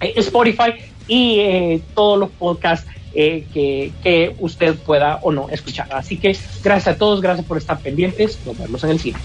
eh, 0.00 0.12
Spotify 0.16 0.72
y 1.08 1.38
eh, 1.38 1.82
todos 1.94 2.18
los 2.18 2.30
podcasts 2.30 2.88
eh, 3.14 3.46
que, 3.52 3.92
que 4.02 4.34
usted 4.40 4.74
pueda 4.74 5.20
o 5.22 5.32
no 5.32 5.48
escuchar. 5.48 5.88
Así 5.92 6.16
que 6.18 6.36
gracias 6.62 6.96
a 6.96 6.98
todos, 6.98 7.20
gracias 7.20 7.46
por 7.46 7.58
estar 7.58 7.78
pendientes. 7.78 8.38
Nos 8.44 8.58
vemos 8.58 8.82
en 8.84 8.90
el 8.90 9.00
cine. 9.00 9.18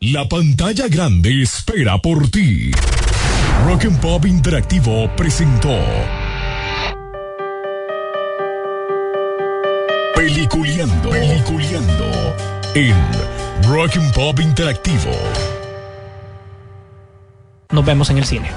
La 0.00 0.26
pantalla 0.28 0.88
grande 0.88 1.42
espera 1.42 1.98
por 1.98 2.30
ti. 2.30 2.72
Rock 3.66 3.84
and 3.84 4.00
Pop 4.00 4.24
Interactivo 4.26 5.08
presentó 5.16 5.78
Peliculeando, 10.16 11.10
Peliculeando 11.10 12.21
en 12.74 12.94
Rock 13.68 13.96
and 13.96 14.12
Pop 14.14 14.40
Interactivo. 14.40 15.10
Nos 17.70 17.84
vemos 17.84 18.10
en 18.10 18.18
el 18.18 18.24
cine. 18.24 18.50